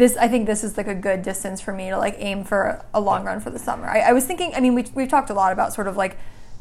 this 0.00 0.16
i 0.16 0.26
think 0.26 0.46
this 0.46 0.64
is 0.64 0.76
like 0.76 0.88
a 0.88 0.94
good 0.94 1.22
distance 1.22 1.60
for 1.60 1.72
me 1.72 1.90
to 1.90 1.96
like 1.98 2.16
aim 2.18 2.42
for 2.44 2.84
a 2.92 3.00
long 3.00 3.24
run 3.24 3.38
for 3.40 3.50
the 3.50 3.58
summer. 3.58 3.86
I, 3.86 4.00
I 4.00 4.12
was 4.12 4.24
thinking 4.26 4.52
i 4.56 4.60
mean 4.60 4.74
we, 4.74 4.84
we've 4.94 5.08
talked 5.08 5.30
a 5.30 5.34
lot 5.34 5.52
about 5.52 5.72
sort 5.72 5.86
of 5.86 5.96
like 5.96 6.16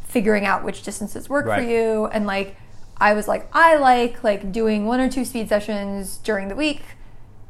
figuring 0.07 0.45
out 0.45 0.63
which 0.63 0.83
distances 0.83 1.29
work 1.29 1.45
for 1.45 1.61
you. 1.61 2.05
And 2.07 2.25
like 2.27 2.55
i 2.97 3.13
was 3.13 3.27
like 3.27 3.49
i 3.53 3.75
like 3.77 4.23
like 4.23 4.51
doing 4.51 4.85
one 4.85 4.99
or 4.99 5.09
two 5.09 5.23
speed 5.25 5.49
sessions 5.49 6.17
during 6.17 6.47
the 6.49 6.55
week 6.55 6.81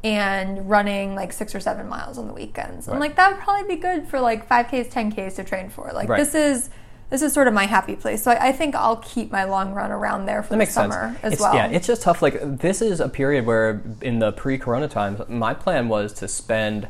and 0.02 0.68
running 0.70 1.14
like 1.14 1.32
six 1.32 1.54
or 1.54 1.60
seven 1.60 1.86
miles 1.88 2.16
on 2.16 2.26
the 2.26 2.32
weekends. 2.32 2.88
I'm 2.88 2.98
like 2.98 3.16
that 3.16 3.32
would 3.32 3.40
probably 3.40 3.74
be 3.74 3.80
good 3.80 4.06
for 4.08 4.18
like 4.20 4.48
5ks 4.48 4.90
10ks 4.90 5.36
to 5.36 5.44
train 5.44 5.68
for. 5.68 5.90
Like 5.92 6.08
Right. 6.08 6.18
this 6.18 6.34
is 6.34 6.70
this 7.10 7.22
is 7.22 7.32
sort 7.32 7.48
of 7.48 7.54
my 7.54 7.66
happy 7.66 7.96
place. 7.96 8.22
So 8.22 8.30
I, 8.30 8.48
I 8.48 8.52
think 8.52 8.74
I'll 8.74 8.96
keep 8.96 9.30
my 9.30 9.44
long 9.44 9.72
run 9.74 9.90
around 9.90 10.26
there 10.26 10.42
for 10.42 10.50
That 10.50 10.54
the 10.54 10.58
makes 10.58 10.72
summer 10.72 11.10
sense. 11.12 11.18
as 11.24 11.32
it's, 11.34 11.42
well. 11.42 11.54
Yeah, 11.54 11.66
it's 11.66 11.86
just 11.86 12.02
tough. 12.02 12.22
Like 12.22 12.40
this 12.40 12.80
is 12.80 13.00
a 13.00 13.08
period 13.08 13.46
where, 13.46 13.82
in 14.00 14.20
the 14.20 14.32
pre-corona 14.32 14.88
times, 14.88 15.20
my 15.28 15.52
plan 15.52 15.88
was 15.88 16.12
to 16.14 16.28
spend 16.28 16.88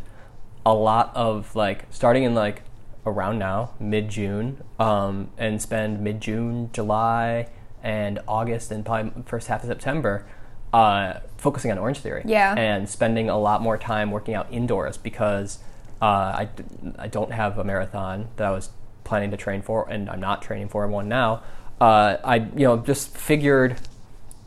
a 0.64 0.74
lot 0.74 1.10
of 1.14 1.56
like 1.56 1.86
starting 1.90 2.22
in 2.24 2.34
like 2.34 2.62
around 3.06 3.38
now, 3.38 3.70
mid-June, 3.80 4.62
um, 4.78 5.30
and 5.38 5.60
spend 5.60 6.00
mid-June, 6.00 6.70
July, 6.72 7.48
and 7.82 8.18
August, 8.28 8.70
and 8.70 8.84
probably 8.84 9.22
first 9.24 9.48
half 9.48 9.62
of 9.62 9.68
September, 9.68 10.26
uh, 10.74 11.14
focusing 11.38 11.70
on 11.70 11.78
Orange 11.78 11.98
Theory. 12.00 12.22
Yeah. 12.26 12.54
and 12.54 12.88
spending 12.88 13.30
a 13.30 13.38
lot 13.38 13.62
more 13.62 13.78
time 13.78 14.10
working 14.10 14.34
out 14.34 14.46
indoors 14.52 14.98
because 14.98 15.60
uh, 16.02 16.04
I, 16.04 16.48
I 16.98 17.08
don't 17.08 17.32
have 17.32 17.58
a 17.58 17.64
marathon 17.64 18.28
that 18.36 18.46
I 18.46 18.50
was 18.50 18.68
planning 19.04 19.30
to 19.30 19.37
train 19.37 19.62
for, 19.62 19.88
and 19.88 20.09
I'm 20.11 20.21
not 20.21 20.42
training 20.42 20.69
for 20.69 20.87
one 20.87 21.09
now. 21.09 21.42
Uh, 21.80 22.16
I 22.25 22.37
you 22.37 22.66
know 22.66 22.76
just 22.78 23.16
figured 23.16 23.76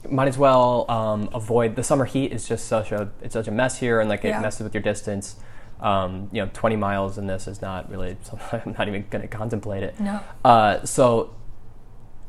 might 0.10 0.27
as 0.27 0.38
well 0.38 0.86
um, 0.91 1.29
avoid 1.33 1.75
the 1.75 1.83
summer 1.83 2.05
heat 2.05 2.31
is 2.33 2.48
just 2.48 2.67
such 2.67 2.91
a 2.91 3.10
it's 3.22 3.33
such 3.33 3.48
a 3.48 3.51
mess 3.51 3.79
here 3.79 4.00
and 4.01 4.10
like 4.10 4.25
it 4.25 4.29
Yeah. 4.29 4.41
messes 4.41 4.62
with 4.62 4.74
your 4.74 4.83
distance. 4.83 5.36
Um, 5.79 6.29
you 6.31 6.41
know, 6.41 6.50
20 6.53 6.75
miles 6.77 7.17
in 7.17 7.27
this 7.27 7.48
is 7.48 7.62
not 7.62 7.89
really 7.89 8.15
something 8.24 8.62
I'm 8.65 8.75
not 8.77 8.88
even 8.88 9.05
going 9.10 9.22
to 9.22 9.27
contemplate 9.27 9.83
it. 9.83 10.00
No. 10.00 10.19
Uh, 10.45 10.83
so 10.86 11.36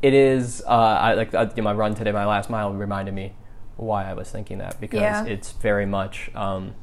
it 0.01 0.13
is 0.13 0.61
uh, 0.67 0.69
I 0.69 1.13
like 1.13 1.33
uh, 1.33 1.47
you 1.55 1.61
know, 1.61 1.63
my 1.63 1.73
run 1.73 1.95
today, 1.95 2.11
my 2.11 2.25
last 2.25 2.49
mile 2.49 2.73
reminded 2.73 3.13
me 3.13 3.33
why 3.77 4.09
I 4.09 4.13
was 4.13 4.29
thinking 4.31 4.57
that 4.59 4.79
because 4.79 4.99
Yeah. 5.01 5.25
it's 5.25 5.51
very 5.51 5.85
much 5.85 6.31
um, 6.35 6.73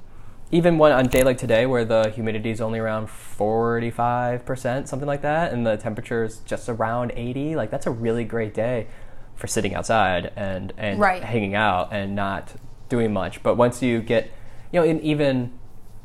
even 0.52 0.76
when 0.78 0.92
on 0.92 1.06
a 1.06 1.08
day 1.08 1.22
like 1.24 1.38
today 1.38 1.64
where 1.66 1.84
the 1.84 2.10
humidity 2.10 2.50
is 2.50 2.60
only 2.60 2.78
around 2.78 3.08
45% 3.08 4.86
something 4.86 5.06
like 5.08 5.22
that 5.22 5.52
and 5.52 5.66
the 5.66 5.76
temperature 5.76 6.24
is 6.24 6.38
just 6.40 6.68
around 6.68 7.12
80 7.16 7.56
like 7.56 7.70
that's 7.70 7.86
a 7.86 7.90
really 7.90 8.24
great 8.24 8.54
day 8.54 8.86
for 9.34 9.46
sitting 9.46 9.74
outside 9.74 10.30
and 10.36 10.72
and 10.76 11.00
Right. 11.00 11.22
hanging 11.22 11.54
out 11.54 11.88
and 11.92 12.14
not 12.14 12.54
doing 12.88 13.12
much 13.12 13.42
but 13.42 13.56
once 13.56 13.82
you 13.82 14.00
get 14.02 14.30
you 14.72 14.80
know 14.80 14.86
in 14.86 15.00
even 15.00 15.58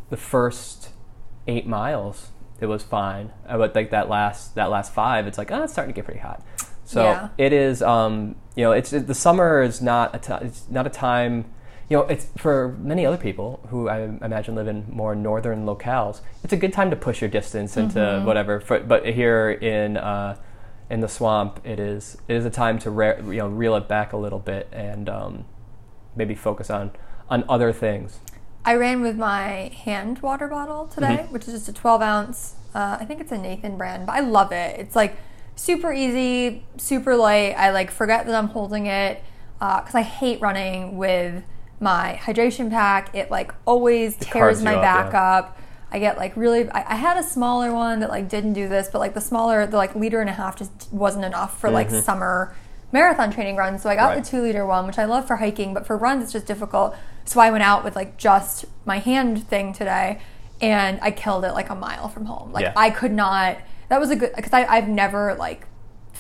the 0.10 0.18
first 0.18 0.90
8 1.48 1.68
miles 1.68 2.30
it 2.60 2.66
was 2.68 2.84
fine 2.84 3.32
Uh, 3.48 3.58
but 3.58 3.76
like 3.76 3.92
that 3.92 4.10
last 4.10 4.56
that 4.56 4.70
last 4.70 4.94
5 4.94 5.28
it's 5.28 5.38
like 5.38 5.52
oh 5.52 5.64
it's 5.64 5.74
starting 5.74 5.94
to 5.94 5.96
get 5.96 6.06
pretty 6.06 6.22
hot 6.22 6.42
so 6.86 7.04
Yeah. 7.04 7.30
it 7.38 7.52
is 7.54 7.82
um 7.82 8.36
you 8.56 8.64
know 8.64 8.72
it's 8.72 8.92
the 8.92 9.14
summer 9.14 9.62
is 9.62 9.82
not 9.82 10.16
a 10.30 10.40
it's 10.46 10.70
not 10.70 10.88
a 10.88 10.90
time 10.90 11.46
you 11.90 11.96
know, 11.98 12.04
it's 12.04 12.28
for 12.38 12.76
many 12.82 13.06
other 13.06 13.18
people 13.18 13.62
who 13.70 13.88
I 13.88 14.02
imagine 14.22 14.56
live 14.56 14.68
in 14.68 14.86
more 14.90 15.16
northern 15.16 15.66
locales. 15.66 16.20
It's 16.44 16.52
a 16.54 16.58
good 16.58 16.74
time 16.74 16.90
to 16.90 16.96
push 16.98 17.22
your 17.22 17.30
distance 17.30 17.78
into 17.78 18.00
Mm-hmm. 18.00 18.26
whatever. 18.26 18.60
For, 18.60 18.80
but 18.82 19.06
here 19.06 19.52
in 19.52 19.96
uh, 19.98 20.36
in 20.90 21.00
the 21.02 21.08
swamp, 21.08 21.62
it 21.66 21.80
is 21.80 22.18
it 22.28 22.36
is 22.36 22.46
a 22.46 22.50
time 22.50 22.78
to 22.80 22.90
re- 22.90 23.18
you 23.26 23.38
know 23.38 23.48
reel 23.48 23.76
it 23.76 23.88
back 23.88 24.12
a 24.14 24.18
little 24.18 24.40
bit 24.40 24.68
and 24.72 25.08
um, 25.10 25.46
maybe 26.16 26.36
focus 26.36 26.70
on 26.70 26.92
on 27.30 27.46
other 27.48 27.72
things. 27.72 28.20
I 28.66 28.76
ran 28.76 29.00
with 29.02 29.16
my 29.18 29.72
hand 29.86 30.20
water 30.20 30.48
bottle 30.50 30.88
today, 30.88 31.20
Mm-hmm. 31.24 31.34
which 31.34 31.48
is 31.48 31.54
just 31.54 31.70
a 31.70 31.74
12 31.74 32.02
ounce. 32.02 32.56
Uh, 32.76 32.98
I 33.00 33.06
think 33.06 33.22
it's 33.22 33.32
a 33.32 33.38
Nathan 33.38 33.78
brand, 33.78 34.06
but 34.06 34.12
I 34.14 34.20
love 34.20 34.52
it. 34.52 34.78
It's 34.80 34.96
like 34.96 35.16
super 35.56 35.94
easy, 35.94 36.64
super 36.76 37.16
light. 37.16 37.54
I 37.54 37.72
like 37.72 37.92
forget 37.92 38.26
that 38.26 38.36
I'm 38.36 38.50
holding 38.50 38.88
it 38.88 39.24
because 39.58 39.96
I 39.96 40.02
hate 40.02 40.42
running 40.42 40.98
with 40.98 41.44
my 41.80 42.20
hydration 42.22 42.70
pack. 42.70 43.14
It 43.16 43.30
like 43.32 43.54
always 43.66 44.16
tears 44.18 44.64
my 44.64 44.72
you 44.72 44.78
up, 44.78 44.84
back 44.84 45.14
yeah. 45.14 45.38
up. 45.38 45.60
I 45.92 46.00
get 46.00 46.18
like 46.18 46.36
really. 46.36 46.70
I, 46.70 46.94
I 46.94 46.96
had 46.96 47.18
a 47.18 47.24
smaller 47.24 47.72
one 47.74 48.00
that 48.02 48.10
like 48.10 48.28
didn't 48.30 48.54
do 48.54 48.68
this, 48.68 48.90
but 48.92 49.00
like 49.00 49.14
the 49.14 49.22
smaller, 49.22 49.66
the 49.68 49.78
like 49.78 49.96
liter 49.96 50.20
and 50.22 50.30
a 50.30 50.34
half 50.34 50.58
just 50.58 50.92
wasn't 50.92 51.24
enough 51.26 51.60
for 51.60 51.70
like 51.70 51.90
summer 51.90 52.56
marathon 52.92 53.32
training 53.32 53.56
runs. 53.56 53.84
So 53.84 53.90
I 53.90 53.96
got 53.96 54.10
Mm-hmm. 54.10 54.16
Right. 54.18 54.24
the 54.24 54.30
two 54.30 54.42
liter 54.42 54.66
one, 54.66 54.86
which 54.88 54.98
I 54.98 55.06
love 55.06 55.28
for 55.28 55.38
hiking, 55.38 55.74
but 55.74 55.86
for 55.88 55.98
runs 55.98 56.24
it's 56.24 56.34
just 56.34 56.46
difficult. 56.46 56.96
So 57.26 57.40
I 57.40 57.52
went 57.52 57.64
out 57.64 57.84
with 57.84 57.96
like 57.96 58.18
just 58.18 58.66
my 58.86 59.00
hand 59.00 59.48
thing 59.48 59.74
today, 59.74 60.20
and 60.62 61.00
I 61.02 61.12
killed 61.12 61.46
it 61.46 61.54
like 61.54 61.70
a 61.70 61.76
mile 61.76 62.10
from 62.10 62.26
home. 62.26 62.52
Like 62.52 62.64
Yeah. 62.64 62.74
I 62.76 62.90
could 62.90 63.12
not. 63.14 63.58
That 63.90 64.00
was 64.02 64.10
a 64.10 64.16
good 64.18 64.32
because 64.36 64.52
I've 64.52 64.90
never 64.90 65.36
like 65.36 65.68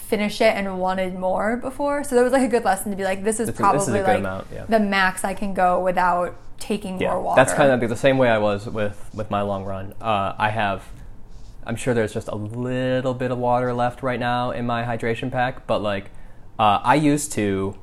finished 0.08 0.41
it 0.41 0.56
and 0.56 0.80
wanted 0.80 1.13
more 1.15 1.58
before. 1.58 2.04
So 2.04 2.15
that 2.15 2.24
was 2.24 2.32
like 2.34 2.43
a 2.43 2.48
good 2.48 2.63
lesson 2.63 2.91
to 2.91 2.98
be 2.98 3.04
like, 3.04 3.24
this 3.24 3.39
is 3.39 3.50
is- 3.50 3.56
probably 3.56 3.80
this 3.80 3.88
is 3.89 3.93
like 3.93 4.20
amount, 4.20 4.48
yeah. 4.54 4.65
the 4.65 4.80
max 4.80 5.24
I 5.24 5.34
can 5.34 5.54
go 5.54 5.82
without 5.84 6.36
taking 6.60 7.00
Yeah, 7.00 7.12
more 7.12 7.22
water. 7.22 7.39
that's 7.41 7.54
kind 7.54 7.72
of 7.84 7.89
the 7.89 7.96
same 7.96 8.17
way 8.17 8.30
I 8.30 8.38
was 8.39 8.65
with 8.67 9.10
with 9.13 9.30
my 9.30 9.41
long 9.41 9.63
run. 9.65 9.93
Uh, 10.02 10.34
I 10.38 10.50
have, 10.50 10.84
I'm 11.65 11.76
sure 11.76 11.93
there's 11.93 12.13
just 12.13 12.30
a 12.30 12.36
little 12.36 13.13
bit 13.13 13.32
of 13.32 13.38
water 13.38 13.74
left 13.74 14.02
right 14.02 14.20
now 14.20 14.52
in 14.52 14.65
my 14.65 14.84
hydration 14.84 15.32
pack, 15.32 15.67
but 15.67 15.80
like 15.82 16.10
uh, 16.58 16.80
I 16.84 16.96
used 16.96 17.32
to, 17.34 17.78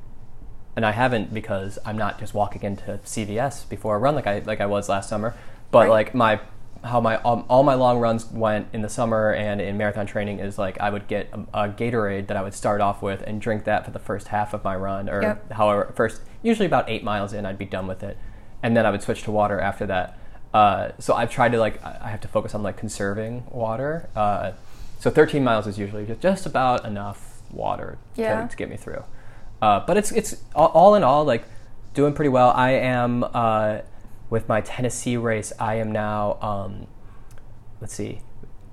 and 0.75 0.85
I 0.85 0.91
haven't 0.91 1.33
because 1.33 1.79
I'm 1.85 1.97
not 1.97 2.19
just 2.19 2.33
walking 2.33 2.63
into 2.63 2.99
CVS 3.05 3.69
before 3.69 3.95
a 3.95 3.99
run 3.99 4.15
like 4.15 4.27
I 4.27 4.39
like 4.39 4.59
I 4.59 4.65
was 4.65 4.89
last 4.89 5.07
summer. 5.09 5.33
But 5.71 5.87
Right. 5.87 5.89
like 5.89 6.15
my 6.15 6.39
how 6.85 7.01
my 7.01 7.17
um, 7.23 7.43
all 7.49 7.63
my 7.63 7.73
long 7.73 7.99
runs 7.99 8.25
went 8.31 8.67
in 8.71 8.81
the 8.81 8.89
summer 8.89 9.31
and 9.33 9.59
in 9.59 9.75
marathon 9.77 10.05
training 10.05 10.39
is 10.39 10.57
like 10.57 10.79
I 10.79 10.89
would 10.89 11.07
get 11.07 11.29
a, 11.33 11.65
a 11.65 11.69
Gatorade 11.69 12.27
that 12.27 12.37
I 12.37 12.43
would 12.43 12.53
start 12.53 12.79
off 12.79 13.01
with 13.01 13.21
and 13.25 13.41
drink 13.41 13.63
that 13.65 13.83
for 13.85 13.91
the 13.91 13.99
first 13.99 14.27
half 14.29 14.53
of 14.53 14.63
my 14.63 14.75
run 14.75 15.09
or 15.09 15.21
Yep. 15.21 15.51
however 15.53 15.91
first 15.95 16.21
usually 16.43 16.67
about 16.67 16.89
eight 16.89 17.03
miles 17.03 17.33
in 17.33 17.45
I'd 17.45 17.57
be 17.57 17.65
done 17.65 17.87
with 17.87 18.03
it 18.03 18.17
and 18.61 18.77
then 18.77 18.85
I 18.85 18.91
would 18.91 19.01
switch 19.01 19.23
to 19.23 19.31
water 19.31 19.59
after 19.59 19.85
that. 19.87 20.17
Uh, 20.53 20.91
so 20.99 21.13
I've 21.15 21.29
tried 21.31 21.51
to 21.53 21.59
like 21.59 21.83
I 21.83 22.07
have 22.09 22.21
to 22.21 22.27
focus 22.27 22.55
on 22.55 22.63
like 22.63 22.77
conserving 22.77 23.45
water. 23.51 24.07
Uh, 24.15 24.51
so 24.99 25.09
13 25.09 25.43
miles 25.43 25.67
is 25.67 25.77
usually 25.77 26.05
just, 26.05 26.21
just 26.21 26.45
about 26.45 26.85
enough 26.85 27.41
water 27.51 27.97
Yeah. 28.15 28.43
to, 28.43 28.47
to 28.47 28.55
get 28.55 28.69
me 28.69 28.77
through. 28.77 29.03
Uh, 29.61 29.79
but 29.85 29.97
it's 29.97 30.11
it's 30.11 30.43
all, 30.55 30.67
all 30.69 30.95
in 30.95 31.03
all 31.03 31.25
like 31.25 31.43
doing 31.93 32.13
pretty 32.13 32.29
well. 32.29 32.51
I 32.51 32.71
am 32.71 33.23
uh, 33.23 33.79
with 34.29 34.47
my 34.49 34.61
Tennessee 34.61 35.17
race. 35.17 35.51
I 35.59 35.75
am 35.75 35.91
now. 35.91 36.37
Um, 36.41 36.87
let's 37.81 37.93
see. 37.93 38.21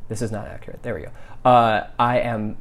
This 0.08 0.22
is 0.22 0.30
not 0.32 0.46
accurate. 0.48 0.82
There 0.82 0.94
we 0.94 1.02
go. 1.02 1.10
Uh, 1.44 1.86
I 1.98 2.18
am 2.20 2.56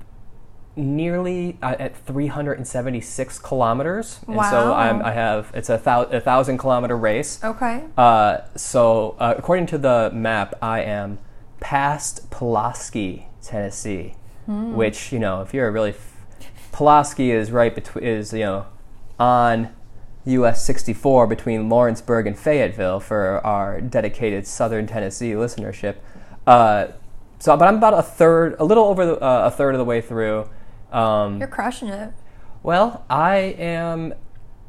nearly 0.75 1.58
uh, 1.62 1.75
at 1.80 1.95
376 1.97 3.39
kilometers, 3.39 4.19
and 4.27 4.39
so 4.45 4.73
I'm, 4.73 5.01
I 5.04 5.12
have 5.12 5.51
it's 5.54 5.69
a, 5.69 5.77
thou- 5.77 6.04
a 6.04 6.21
thousand 6.21 6.58
kilometer 6.60 6.95
race. 6.97 7.43
okay. 7.43 7.84
Uh, 7.97 8.38
so 8.56 9.15
uh, 9.19 9.34
according 9.38 9.65
to 9.67 9.77
the 9.77 10.10
map, 10.13 10.56
I 10.62 10.82
am 10.82 11.19
past 11.60 12.30
Pulaski, 12.32 13.27
Tennessee, 13.41 14.15
Hmm. 14.45 14.73
which 14.75 15.12
you 15.12 15.19
know 15.19 15.41
if 15.41 15.54
you're 15.54 15.67
a 15.67 15.71
really 15.71 15.91
f- 15.91 16.15
Pulaski 16.71 17.30
is 17.32 17.51
right 17.51 17.75
between 17.75 18.04
is 18.04 18.34
you 18.34 18.39
know 18.39 18.65
on 19.19 19.69
US 20.25 20.63
64 20.65 21.27
between 21.27 21.69
Lawrenceburg 21.69 22.27
and 22.27 22.38
Fayetteville 22.38 22.99
for 22.99 23.45
our 23.45 23.81
dedicated 23.81 24.45
Southern 24.45 24.88
Tennessee 24.88 25.31
listenership. 25.31 25.97
Uh, 26.45 26.88
so, 27.39 27.57
but 27.57 27.67
I'm 27.67 27.77
about 27.77 27.95
a 27.95 28.03
third, 28.03 28.55
a 28.60 28.63
little 28.63 28.86
over 28.86 29.05
the, 29.05 29.19
uh, 29.19 29.47
a 29.47 29.51
third 29.51 29.73
of 29.73 29.79
the 29.79 29.86
way 29.86 30.01
through. 30.01 30.47
Um, 30.91 31.39
You're 31.39 31.47
crushing 31.47 31.88
it. 31.88 32.13
well, 32.62 33.05
I 33.10 33.38
am. 33.57 34.13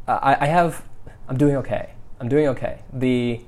I, 0.09 0.37
I 0.41 0.47
have. 0.47 0.89
I'm 1.29 1.37
doing 1.37 1.57
okay. 1.57 1.91
I'm 2.19 2.29
doing 2.29 2.49
okay. 2.49 2.81
The 2.93 3.41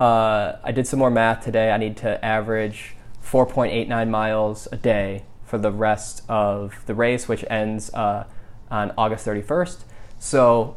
uh, 0.00 0.56
I 0.64 0.72
did 0.72 0.86
some 0.86 0.98
more 0.98 1.10
math 1.10 1.44
today. 1.44 1.70
I 1.70 1.76
need 1.76 1.96
to 1.98 2.24
average 2.24 2.96
4.89 3.22 4.08
miles 4.08 4.66
a 4.72 4.76
day 4.76 5.24
for 5.44 5.58
the 5.58 5.70
rest 5.70 6.22
of 6.28 6.74
the 6.86 6.94
race, 6.94 7.28
which 7.28 7.44
ends 7.50 7.92
uh, 7.92 8.24
on 8.70 8.92
August 8.96 9.26
31st. 9.26 9.80
So, 10.18 10.76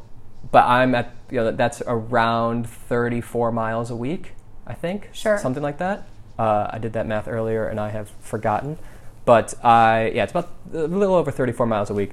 but 0.52 0.66
I'm 0.66 0.96
at 0.96 1.16
you 1.30 1.38
know 1.38 1.52
that's 1.52 1.82
around 1.88 2.70
34 2.70 3.52
miles 3.52 3.90
a 3.90 3.96
week. 3.96 4.34
I 4.66 4.74
think. 4.74 5.10
Sure. 5.12 5.38
Something 5.38 5.64
like 5.64 5.78
that. 5.80 6.08
Uh, 6.40 6.68
I 6.70 6.78
did 6.80 6.94
that 6.94 7.06
math 7.06 7.28
earlier 7.28 7.68
and 7.68 7.80
I 7.80 7.90
have 7.90 8.10
forgotten. 8.22 8.78
But 9.26 9.54
I 9.64 10.12
yeah, 10.16 10.24
it's 10.24 10.32
about 10.32 10.52
a 10.74 10.88
little 10.88 11.16
over 11.16 11.32
34 11.32 11.66
miles 11.66 11.90
a 11.90 11.94
week 11.94 12.12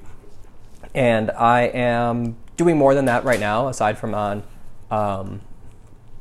and 0.94 1.30
I 1.30 1.62
am 1.62 2.36
doing 2.56 2.76
more 2.76 2.94
than 2.94 3.04
that 3.06 3.24
right 3.24 3.40
now, 3.40 3.68
aside 3.68 3.98
from 3.98 4.14
on 4.14 4.42
um, 4.90 5.40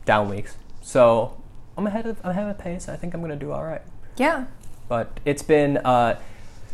down 0.05 0.29
weeks. 0.29 0.55
So 0.81 1.37
I'm 1.77 1.87
ahead 1.87 2.05
of 2.05 2.19
I'm 2.23 2.31
ahead 2.31 2.49
of 2.49 2.57
pace. 2.57 2.87
I 2.87 2.95
think 2.95 3.13
I'm 3.13 3.21
going 3.21 3.31
to 3.31 3.37
do 3.37 3.51
all 3.51 3.63
right. 3.63 3.81
Yeah. 4.17 4.45
But 4.87 5.19
it's 5.25 5.43
been 5.43 5.77
uh, 5.77 6.19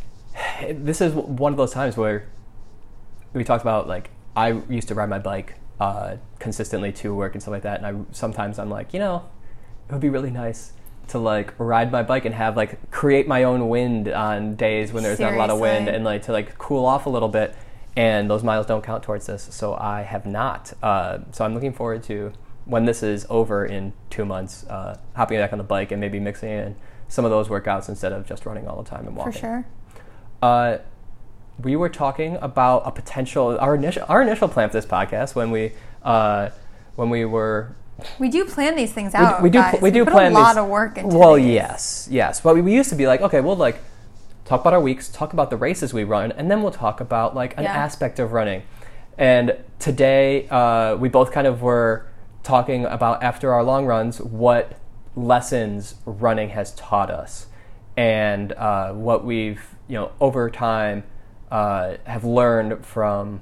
this 0.70 1.02
is 1.02 1.14
one 1.14 1.54
of 1.54 1.58
those 1.58 1.72
times 1.72 1.98
where 1.98 2.28
we 3.34 3.44
talked 3.44 3.64
about 3.64 3.88
like 3.88 4.10
I 4.36 4.52
used 4.70 4.88
to 4.90 4.96
ride 4.96 5.10
my 5.10 5.20
bike 5.20 5.56
uh, 5.80 6.18
consistently 6.40 6.92
to 6.94 7.14
work 7.14 7.34
and 7.34 7.42
stuff 7.42 7.52
like 7.52 7.64
that, 7.64 7.82
and 7.82 7.86
I 7.86 8.06
sometimes 8.14 8.60
I'm 8.60 8.70
like, 8.70 8.94
you 8.94 9.00
know, 9.00 9.28
it 9.88 9.92
would 9.92 10.02
be 10.02 10.10
really 10.10 10.32
nice 10.32 10.74
to 11.08 11.20
like 11.20 11.54
ride 11.60 11.92
my 11.92 12.02
bike 12.02 12.26
and 12.26 12.34
have 12.34 12.58
like 12.58 12.90
create 12.92 13.28
my 13.28 13.44
own 13.44 13.70
wind 13.70 14.08
on 14.08 14.56
days 14.56 14.92
when 14.92 15.04
there's 15.04 15.20
not 15.20 15.34
a 15.34 15.38
lot 15.38 15.50
of 15.50 15.60
wind 15.60 15.88
and 15.88 16.04
like 16.04 16.24
to 16.24 16.32
like 16.32 16.58
cool 16.58 16.86
off 16.86 17.06
a 17.06 17.10
little 17.10 17.30
bit. 17.30 17.56
And 17.98 18.30
those 18.30 18.44
miles 18.44 18.66
don't 18.66 18.84
count 18.84 19.04
towards 19.04 19.26
this, 19.28 19.48
so 19.52 19.74
I 19.76 20.02
have 20.02 20.26
not. 20.26 20.74
Uh, 20.84 21.20
so 21.32 21.46
I'm 21.46 21.54
looking 21.54 21.72
forward 21.72 22.04
to 22.04 22.34
when 22.66 22.84
this 22.86 23.02
is 23.04 23.26
over 23.30 23.66
in 23.66 23.94
two 24.10 24.26
months, 24.26 24.66
uh, 24.66 24.98
hopping 25.16 25.38
back 25.38 25.54
on 25.54 25.60
the 25.60 25.64
bike 25.64 25.92
and 25.92 26.02
maybe 26.02 26.20
mixing 26.20 26.50
in 26.50 26.76
some 27.08 27.24
of 27.24 27.32
those 27.32 27.48
workouts 27.48 27.88
instead 27.88 28.12
of 28.12 28.26
just 28.26 28.46
running 28.46 28.68
all 28.68 28.82
the 28.82 28.90
time 28.90 29.08
and 29.08 29.16
walking 29.16 29.32
For 29.32 29.40
sure. 29.40 29.68
uh, 30.42 30.78
we 31.64 31.76
were 31.76 31.90
talking 31.90 32.38
about 32.42 32.84
a 32.86 32.92
potential 32.92 33.58
our 33.60 33.76
initial 33.76 34.04
our 34.10 34.22
initial 34.22 34.48
plan 34.48 34.70
for 34.70 34.74
this 34.74 34.86
podcast 34.86 35.36
when 35.36 35.52
we 35.52 35.72
uh, 36.04 36.50
when 36.96 37.10
we 37.10 37.26
were 37.26 37.76
We 38.20 38.30
do 38.30 38.46
plan 38.46 38.76
these 38.76 38.92
things 38.92 39.14
out. 39.16 39.42
we 39.42 39.50
do 39.50 39.60
guys. 39.60 39.82
we 39.82 39.90
do 39.92 40.04
put 40.04 40.14
plan 40.14 40.32
a 40.32 40.36
lot 40.36 40.54
these- 40.56 40.64
of 40.64 40.68
work 40.70 40.98
into 40.98 41.16
well 41.18 41.36
these. 41.36 41.46
yes 41.48 42.08
yes 42.12 42.42
but 42.42 42.56
we, 42.56 42.62
we 42.62 42.74
used 42.74 42.90
to 42.90 42.96
be 42.96 43.08
like 43.08 43.22
okay 43.22 43.40
we'll 43.42 43.56
like 43.56 43.80
talk 44.44 44.62
about 44.62 44.74
our 44.74 44.82
weeks 44.82 45.08
talk 45.10 45.34
about 45.34 45.50
the 45.50 45.58
races 45.58 45.94
we 45.94 46.04
run 46.04 46.32
and 46.34 46.52
then 46.52 46.62
we'll 46.62 46.72
talk 46.72 47.00
about 47.02 47.34
like 47.36 47.58
an 47.58 47.64
Yeah. 47.64 47.74
aspect 47.74 48.20
of 48.20 48.32
running 48.34 48.64
and 49.18 49.56
today 49.80 50.48
uh, 50.50 50.96
we 50.98 51.08
both 51.10 51.32
kind 51.32 51.48
of 51.48 51.62
were 51.62 52.06
talking 52.44 52.86
about 52.86 53.24
after 53.24 53.54
our 53.54 53.64
long 53.64 53.86
runs 53.86 54.20
what 54.22 54.78
lessons 55.16 55.96
running 56.06 56.50
has 56.50 56.74
taught 56.76 57.10
us 57.10 57.48
and 57.98 58.52
uh, 58.54 58.92
what 58.92 59.24
we've 59.24 59.62
you 59.88 59.96
know 59.96 60.12
over 60.20 60.50
time 60.50 61.04
uh, 61.52 61.98
have 62.06 62.24
learned 62.24 62.86
from 62.86 63.42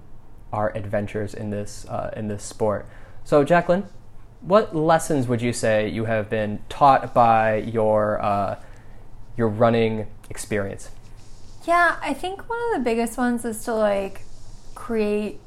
our 0.52 0.76
adventures 0.76 1.34
in 1.34 1.50
this 1.50 1.86
uh, 1.88 2.12
in 2.16 2.28
this 2.28 2.44
sport. 2.44 2.88
So, 3.24 3.44
Jacqueline, 3.44 3.86
what 4.42 4.76
lessons 4.76 5.28
would 5.28 5.42
you 5.42 5.54
say 5.54 5.88
you 5.90 6.06
have 6.06 6.30
been 6.30 6.60
taught 6.70 7.14
by 7.14 7.58
your 7.58 8.22
uh, 8.22 8.60
your 9.38 9.48
running 9.48 10.08
experience? 10.30 10.90
Yeah, 11.66 11.98
I 12.02 12.14
think 12.14 12.50
one 12.50 12.60
of 12.72 12.80
the 12.80 12.84
biggest 12.84 13.18
ones 13.18 13.46
is 13.46 13.64
to 13.66 13.74
like 13.74 14.22
create 14.76 15.40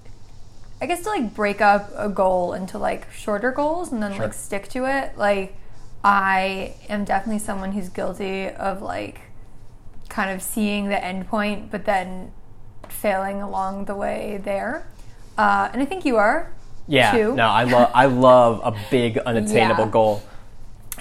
I 0.81 0.87
guess 0.87 1.03
to 1.05 1.11
like 1.11 1.35
break 1.35 1.61
up 1.61 1.91
a 1.97 2.09
goal 2.09 2.53
into 2.53 2.79
like 2.79 3.11
shorter 3.13 3.51
goals 3.53 3.93
and 3.93 4.03
then 4.03 4.13
Sure. 4.13 4.25
like 4.25 4.35
stick 4.35 4.69
to 4.71 4.85
it. 4.85 5.17
Like 5.17 5.57
I 6.05 6.75
am 6.89 7.05
definitely 7.05 7.39
someone 7.41 7.73
who's 7.73 7.89
guilty 7.89 8.49
of 8.49 8.83
like 8.83 9.21
kind 10.09 10.31
of 10.31 10.41
seeing 10.43 10.89
the 10.89 11.03
end 11.05 11.27
point 11.29 11.71
but 11.71 11.85
then 11.85 12.33
failing 13.07 13.41
along 13.41 13.85
the 13.85 13.95
way 13.95 14.41
there. 14.43 14.85
Uh, 15.39 15.69
and 15.73 15.81
I 15.81 15.85
think 15.85 16.05
you 16.05 16.17
are. 16.17 16.53
Yeah, 16.89 17.13
too. 17.13 17.35
no, 17.35 17.47
I 17.47 17.63
love 17.65 17.91
I 17.95 18.07
love 18.07 18.61
a 18.65 18.73
big 18.91 19.19
unattainable 19.31 19.85
Yeah. 19.85 19.91
goal. 19.91 20.23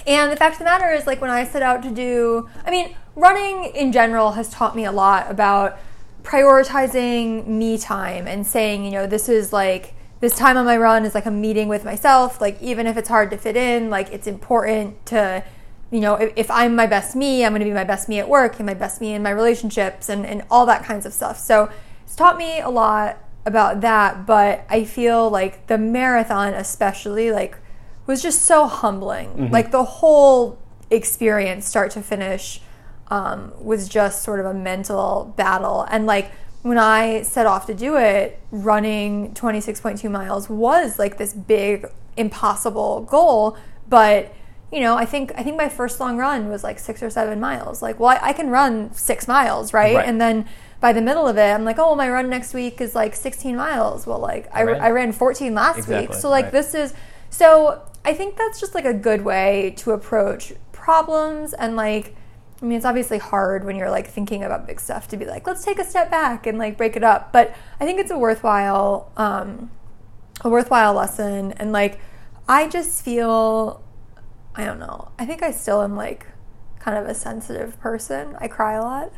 And 0.06 0.30
the 0.30 0.36
fact 0.36 0.54
of 0.54 0.58
the 0.60 0.64
matter 0.66 0.92
is, 0.92 1.04
like, 1.06 1.20
when 1.20 1.30
I 1.30 1.44
set 1.44 1.62
out 1.62 1.82
to 1.82 1.90
do, 1.90 2.48
I 2.64 2.70
mean, 2.70 2.94
running 3.16 3.72
in 3.74 3.90
general 3.90 4.32
has 4.32 4.48
taught 4.50 4.76
me 4.76 4.84
a 4.84 4.92
lot 4.92 5.28
about 5.28 5.78
prioritizing 6.22 7.46
me 7.46 7.76
time 7.78 8.28
and 8.28 8.46
saying, 8.46 8.84
you 8.84 8.90
know, 8.92 9.06
this 9.06 9.28
is 9.28 9.52
like, 9.52 9.94
this 10.20 10.36
time 10.36 10.56
on 10.56 10.64
my 10.64 10.76
run 10.76 11.04
is 11.04 11.14
like 11.14 11.26
a 11.26 11.30
meeting 11.30 11.66
with 11.66 11.84
myself. 11.84 12.40
Like, 12.40 12.60
even 12.62 12.86
if 12.86 12.96
it's 12.96 13.08
hard 13.08 13.30
to 13.30 13.36
fit 13.36 13.56
in, 13.56 13.90
like, 13.90 14.12
it's 14.12 14.26
important 14.28 15.04
to, 15.06 15.42
you 15.90 16.00
know, 16.00 16.14
if, 16.14 16.32
if 16.36 16.50
I'm 16.50 16.76
my 16.76 16.86
best 16.86 17.16
me, 17.16 17.44
I'm 17.44 17.52
going 17.52 17.60
to 17.60 17.66
be 17.66 17.72
my 17.72 17.84
best 17.84 18.08
me 18.08 18.18
at 18.20 18.28
work 18.28 18.58
and 18.58 18.66
my 18.66 18.74
best 18.74 19.00
me 19.00 19.12
in 19.14 19.22
my 19.22 19.30
relationships 19.30 20.08
and, 20.08 20.24
and 20.24 20.42
all 20.50 20.66
that 20.66 20.84
kinds 20.84 21.04
of 21.06 21.12
stuff. 21.12 21.38
So 21.38 21.70
taught 22.16 22.36
me 22.36 22.60
a 22.60 22.70
lot 22.70 23.18
about 23.44 23.80
that. 23.82 24.26
But 24.26 24.66
I 24.68 24.84
feel 24.84 25.30
like 25.30 25.66
the 25.66 25.78
marathon, 25.78 26.54
especially, 26.54 27.30
like, 27.30 27.56
was 28.06 28.22
just 28.22 28.42
so 28.42 28.66
humbling. 28.66 29.50
Like 29.50 29.70
the 29.70 29.84
whole 29.84 30.58
experience, 30.90 31.66
start 31.66 31.90
to 31.92 32.02
finish, 32.02 32.60
um, 33.08 33.52
was 33.60 33.88
just 33.88 34.22
sort 34.22 34.40
of 34.40 34.46
a 34.46 34.54
mental 34.54 35.32
battle. 35.36 35.86
And 35.90 36.06
like 36.06 36.30
when 36.62 36.78
I 36.78 37.22
set 37.22 37.46
off 37.46 37.66
to 37.66 37.74
do 37.74 37.96
it, 37.96 38.40
running 38.50 39.34
26.2 39.34 40.10
miles 40.10 40.48
was 40.48 40.98
like 40.98 41.18
this 41.18 41.32
big, 41.32 41.86
impossible 42.16 43.02
goal. 43.02 43.56
But 43.88 44.32
you 44.72 44.80
know, 44.80 44.96
I 44.96 45.04
think 45.04 45.32
I 45.36 45.44
think 45.44 45.56
my 45.56 45.68
first 45.68 46.00
long 46.00 46.16
run 46.16 46.48
was 46.48 46.64
like 46.64 46.80
six 46.80 47.02
or 47.02 47.08
seven 47.08 47.38
miles. 47.38 47.82
Like, 47.82 48.00
well, 48.00 48.10
I, 48.10 48.30
I 48.30 48.32
can 48.32 48.50
run 48.50 48.92
six 48.94 49.28
miles, 49.28 49.72
right? 49.72 49.94
Right. 49.94 50.06
And 50.06 50.20
then 50.20 50.46
by 50.80 50.92
the 50.92 51.00
middle 51.00 51.26
of 51.26 51.38
it, 51.38 51.50
I'm 51.50 51.64
like, 51.64 51.78
oh, 51.78 51.94
my 51.94 52.08
run 52.08 52.28
next 52.28 52.52
week 52.52 52.80
is 52.80 52.94
like 52.94 53.16
16 53.16 53.56
miles. 53.56 54.06
Well, 54.06 54.18
like 54.18 54.48
I, 54.52 54.64
Right. 54.64 54.80
I 54.80 54.90
ran 54.90 55.12
14 55.12 55.54
last 55.54 55.88
week, 55.88 56.12
so 56.12 56.28
like 56.28 56.44
right. 56.46 56.52
this 56.52 56.74
is 56.74 56.94
so 57.30 57.82
I 58.04 58.14
think 58.14 58.36
that's 58.36 58.60
just 58.60 58.74
like 58.74 58.84
a 58.84 58.94
good 58.94 59.24
way 59.24 59.74
to 59.78 59.90
approach 59.90 60.52
problems 60.72 61.52
and 61.52 61.74
like 61.74 62.14
I 62.62 62.64
mean 62.64 62.76
it's 62.76 62.86
obviously 62.86 63.18
hard 63.18 63.64
when 63.64 63.74
you're 63.74 63.90
like 63.90 64.06
thinking 64.06 64.44
about 64.44 64.66
big 64.66 64.80
stuff 64.80 65.08
to 65.08 65.16
be 65.16 65.24
like 65.24 65.46
let's 65.46 65.64
take 65.64 65.80
a 65.80 65.84
step 65.84 66.10
back 66.10 66.46
and 66.46 66.56
like 66.56 66.76
break 66.76 66.94
it 66.94 67.02
up 67.02 67.32
but 67.32 67.54
I 67.80 67.84
think 67.84 67.98
it's 67.98 68.12
a 68.12 68.18
worthwhile 68.18 69.10
um 69.16 69.70
a 70.42 70.48
worthwhile 70.48 70.94
lesson 70.94 71.52
and 71.52 71.72
like 71.72 71.98
I 72.48 72.68
just 72.68 73.04
feel 73.04 73.82
I 74.54 74.64
don't 74.64 74.78
know 74.78 75.10
I 75.18 75.26
think 75.26 75.42
I 75.42 75.50
still 75.50 75.82
am 75.82 75.96
like 75.96 76.26
kind 76.78 76.96
of 76.96 77.06
a 77.08 77.14
sensitive 77.14 77.80
person 77.80 78.36
I 78.38 78.46
cry 78.46 78.74
a 78.74 78.82
lot 78.82 79.12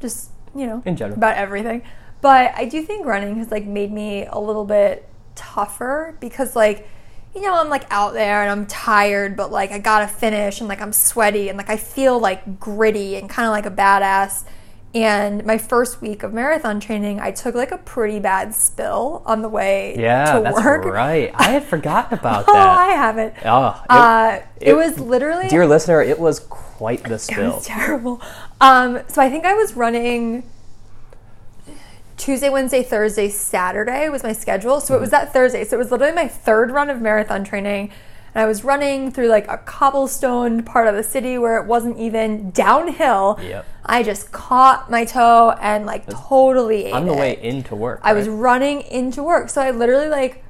just 0.00 0.30
you 0.54 0.66
know 0.66 0.82
In 0.84 0.96
general. 0.96 1.16
about 1.16 1.36
everything 1.36 1.82
but 2.20 2.52
I 2.54 2.66
do 2.66 2.82
think 2.82 3.06
running 3.06 3.36
has 3.36 3.50
like 3.50 3.64
made 3.64 3.90
me 3.90 4.26
a 4.26 4.38
little 4.38 4.64
bit 4.64 5.08
tougher 5.34 6.16
because 6.20 6.54
like 6.54 6.86
you 7.34 7.42
know, 7.42 7.54
I'm 7.54 7.68
like 7.68 7.86
out 7.90 8.12
there 8.12 8.42
and 8.42 8.50
I'm 8.50 8.66
tired, 8.66 9.36
but 9.36 9.52
like 9.52 9.70
I 9.70 9.78
gotta 9.78 10.08
finish 10.08 10.60
and 10.60 10.68
like 10.68 10.80
I'm 10.80 10.92
sweaty 10.92 11.48
and 11.48 11.56
like 11.56 11.70
I 11.70 11.76
feel 11.76 12.18
like 12.18 12.58
gritty 12.58 13.16
and 13.16 13.30
kind 13.30 13.46
of 13.46 13.52
like 13.52 13.66
a 13.66 13.70
badass. 13.70 14.44
And 14.92 15.44
my 15.46 15.56
first 15.56 16.00
week 16.02 16.24
of 16.24 16.32
marathon 16.32 16.80
training, 16.80 17.20
I 17.20 17.30
took 17.30 17.54
like 17.54 17.70
a 17.70 17.78
pretty 17.78 18.18
bad 18.18 18.52
spill 18.54 19.22
on 19.24 19.40
the 19.40 19.48
way 19.48 19.94
Yeah, 19.96 20.36
to 20.38 20.42
that's 20.42 20.64
work. 20.64 20.84
right. 20.84 21.30
I 21.34 21.44
had 21.50 21.62
forgotten 21.64 22.18
about 22.18 22.46
Oh, 22.48 22.52
that. 22.52 22.78
I 22.78 22.86
haven't. 22.88 23.34
Oh, 23.44 23.80
it- 23.84 23.90
uh, 23.90 24.40
it, 24.60 24.68
it- 24.70 24.74
was 24.74 24.98
literally 24.98 25.46
dear 25.48 25.64
listener, 25.66 26.02
it 26.02 26.18
was 26.18 26.40
quite 26.40 27.04
the 27.04 27.14
it 27.14 27.18
spill. 27.20 27.52
was 27.54 27.66
terrible. 27.68 28.20
Um, 28.60 29.00
so 29.06 29.22
I 29.22 29.30
think 29.30 29.44
I 29.44 29.54
was 29.54 29.74
running 29.76 30.42
Tuesday, 32.16 32.50
Wednesday, 32.50 32.82
Thursday, 32.82 33.28
Saturday 33.28 34.08
was 34.08 34.22
my 34.24 34.32
schedule. 34.32 34.80
So 34.80 34.94
it 34.96 35.00
was 35.00 35.10
Mm-hmm. 35.10 35.24
that 35.26 35.32
Thursday. 35.32 35.64
So 35.64 35.76
it 35.76 35.78
was 35.78 35.90
literally 35.92 36.12
my 36.14 36.26
third 36.28 36.70
run 36.72 36.90
of 36.90 37.00
marathon 37.00 37.44
training. 37.44 37.92
And 38.34 38.42
I 38.42 38.46
was 38.46 38.62
running 38.64 39.10
through 39.10 39.28
like 39.28 39.48
a 39.48 39.58
cobblestone 39.58 40.62
part 40.62 40.86
of 40.86 40.94
the 40.94 41.02
city 41.02 41.36
where 41.38 41.56
it 41.58 41.66
wasn't 41.66 41.98
even 41.98 42.50
downhill. 42.50 43.38
Yep. 43.42 43.66
I 43.84 44.02
just 44.02 44.30
caught 44.30 44.90
my 44.90 45.04
toe 45.04 45.54
and 45.60 45.86
like 45.86 46.08
totally 46.08 46.86
ate 46.86 46.94
on 46.94 47.06
the 47.06 47.14
it. 47.14 47.18
way 47.18 47.42
into 47.42 47.74
work. 47.74 48.00
I 48.02 48.12
was 48.12 48.28
running 48.28 48.82
into 48.82 49.22
work. 49.22 49.50
So 49.50 49.60
I 49.60 49.70
literally 49.72 50.08
like 50.08 50.44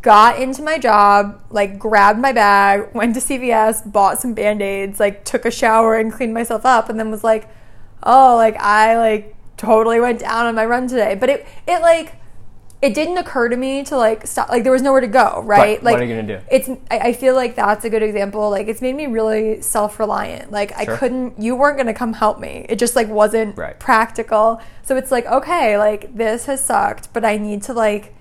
got 0.00 0.40
into 0.40 0.62
my 0.62 0.78
job, 0.78 1.40
like 1.50 1.78
grabbed 1.78 2.18
my 2.18 2.32
bag, 2.32 2.94
went 2.94 3.14
to 3.14 3.20
CVS, 3.20 3.90
bought 3.90 4.18
some 4.18 4.34
band-aids, 4.34 4.98
like 4.98 5.24
took 5.24 5.44
a 5.44 5.50
shower 5.50 5.96
and 5.96 6.12
cleaned 6.12 6.34
myself 6.34 6.64
up 6.64 6.88
and 6.88 6.98
then 6.98 7.10
was 7.10 7.22
like, 7.24 7.48
"Oh, 8.02 8.36
like 8.36 8.56
I 8.56 8.96
like 8.98 9.36
totally 9.56 10.00
went 10.00 10.20
down 10.20 10.46
on 10.46 10.54
my 10.54 10.66
run 10.66 10.88
today." 10.88 11.14
But 11.14 11.30
it 11.30 11.46
it 11.68 11.80
like 11.82 12.16
it 12.82 12.94
didn't 12.94 13.16
occur 13.16 13.48
to 13.48 13.56
me 13.56 13.84
to 13.84 13.96
like 13.96 14.26
stop 14.26 14.48
like 14.48 14.64
there 14.64 14.72
was 14.72 14.82
nowhere 14.82 15.00
to 15.00 15.06
go, 15.06 15.40
right? 15.44 15.58
Right. 15.58 15.82
Like 15.82 15.92
What 15.92 16.02
are 16.02 16.04
you 16.04 16.16
gonna 16.16 16.38
do? 16.40 16.44
It's 16.50 16.68
I, 16.90 16.98
I 16.98 17.12
feel 17.12 17.34
like 17.36 17.54
that's 17.54 17.84
a 17.84 17.90
good 17.90 18.02
example. 18.02 18.50
Like 18.50 18.66
it's 18.66 18.82
made 18.82 18.96
me 18.96 19.06
really 19.06 19.62
self-reliant. 19.62 20.50
Like 20.50 20.76
I 20.76 20.84
couldn't 20.84 21.38
you 21.40 21.54
weren't 21.54 21.76
gonna 21.78 21.94
come 21.94 22.12
help 22.12 22.40
me. 22.40 22.66
It 22.68 22.78
just 22.80 22.96
like 22.96 23.08
wasn't 23.08 23.56
Right. 23.56 23.78
practical. 23.78 24.60
So 24.82 24.96
it's 24.96 25.12
like, 25.12 25.26
okay, 25.26 25.78
like 25.78 26.16
this 26.16 26.46
has 26.46 26.62
sucked, 26.64 27.12
but 27.12 27.24
I 27.24 27.36
need 27.38 27.62
to 27.64 27.72
like 27.72 28.14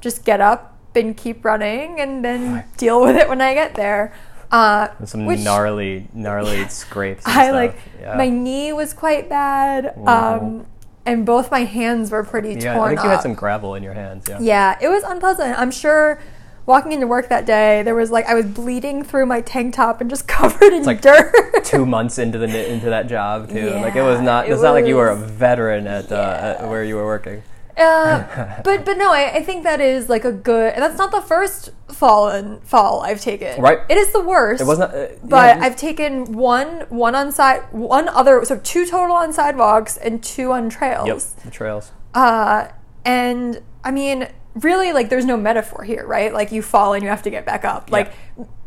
just 0.00 0.24
get 0.24 0.40
up 0.40 0.78
and 0.94 1.14
keep 1.14 1.44
running 1.44 2.00
and 2.00 2.24
then 2.24 2.64
deal 2.78 3.02
with 3.02 3.16
it 3.16 3.28
when 3.28 3.42
I 3.42 3.52
get 3.52 3.74
there. 3.74 4.14
Uh, 4.50 4.88
some 5.04 5.26
which 5.26 5.40
gnarly, 5.40 6.08
gnarly 6.14 6.66
scrapes. 6.68 7.26
And 7.26 7.34
I 7.38 7.44
stuff. 7.46 7.54
like 7.54 7.76
Yeah. 8.00 8.14
my 8.16 8.30
knee 8.30 8.72
was 8.72 8.94
quite 8.94 9.28
bad, 9.28 9.92
um, 10.06 10.64
and 11.06 11.24
both 11.24 11.50
my 11.50 11.60
hands 11.64 12.10
were 12.10 12.24
pretty 12.24 12.54
Yeah, 12.54 12.74
torn 12.74 12.86
I 12.86 12.88
think 12.88 12.98
up. 13.00 13.04
you 13.04 13.10
had 13.10 13.22
some 13.22 13.34
gravel 13.34 13.74
in 13.74 13.82
your 13.82 13.94
hands. 13.94 14.26
Yeah. 14.28 14.38
Yeah, 14.40 14.78
it 14.80 14.88
was 14.88 15.02
unpleasant. 15.04 15.58
I'm 15.58 15.70
sure 15.70 16.18
walking 16.66 16.90
into 16.92 17.06
work 17.06 17.28
that 17.28 17.46
day, 17.46 17.82
there 17.84 17.94
was 17.94 18.10
like 18.10 18.26
I 18.26 18.34
was 18.34 18.44
bleeding 18.46 19.04
through 19.04 19.26
my 19.26 19.40
tank 19.40 19.74
top 19.74 20.00
and 20.00 20.10
just 20.10 20.26
covered 20.38 20.72
in 20.72 20.82
like 20.84 21.00
dirt. 21.00 21.32
Two 21.64 21.86
months 21.86 22.18
into 22.18 22.38
the 22.38 22.72
into 22.72 22.90
that 22.90 23.06
job 23.08 23.48
too. 23.48 23.70
like 23.70 23.94
it 23.96 24.02
was 24.02 24.18
Yeah, 24.18 24.24
not. 24.24 24.48
it 24.48 24.52
It's 24.52 24.62
not 24.62 24.72
like 24.72 24.86
you 24.86 24.96
were 24.96 25.08
a 25.08 25.16
veteran 25.16 25.86
at, 25.86 26.10
uh, 26.12 26.56
at 26.60 26.68
where 26.68 26.82
you 26.84 26.96
were 26.96 27.04
working. 27.06 27.42
Uh, 27.76 28.62
but 28.64 28.84
but 28.84 28.96
no, 28.96 29.12
I, 29.12 29.34
I 29.34 29.42
think 29.42 29.64
that 29.64 29.80
is 29.80 30.08
like 30.08 30.24
a 30.24 30.32
good, 30.32 30.72
and 30.72 30.82
that's 30.82 30.96
not 30.96 31.10
the 31.10 31.20
first 31.20 31.72
fall 31.88 32.28
and 32.28 32.62
fall 32.62 33.02
I've 33.02 33.20
taken. 33.20 33.60
Right. 33.60 33.78
It 33.88 33.98
is 33.98 34.12
the 34.12 34.22
worst. 34.22 34.62
It 34.62 34.66
wasn't. 34.66 34.94
Uh, 34.94 35.08
But 35.22 35.56
yeah, 35.58 35.64
I've 35.64 35.76
taken 35.76 36.32
one 36.32 36.86
one 36.88 37.14
on 37.14 37.32
side, 37.32 37.62
one 37.72 38.08
other, 38.08 38.44
so 38.44 38.58
two 38.58 38.86
total 38.86 39.16
on 39.16 39.32
sidewalks 39.32 39.96
and 39.98 40.22
two 40.22 40.52
on 40.52 40.70
trails. 40.70 41.06
Yep. 41.06 41.44
The 41.44 41.50
trails. 41.50 41.92
Uh, 42.14 42.68
and 43.04 43.60
I 43.84 43.90
mean, 43.90 44.28
really, 44.54 44.92
like, 44.94 45.10
there's 45.10 45.26
no 45.26 45.36
metaphor 45.36 45.84
here, 45.84 46.06
right? 46.06 46.32
Like, 46.32 46.50
you 46.52 46.62
fall 46.62 46.94
and 46.94 47.02
you 47.02 47.10
have 47.10 47.22
to 47.24 47.30
get 47.30 47.44
back 47.44 47.64
up. 47.64 47.92
Like, 47.92 48.12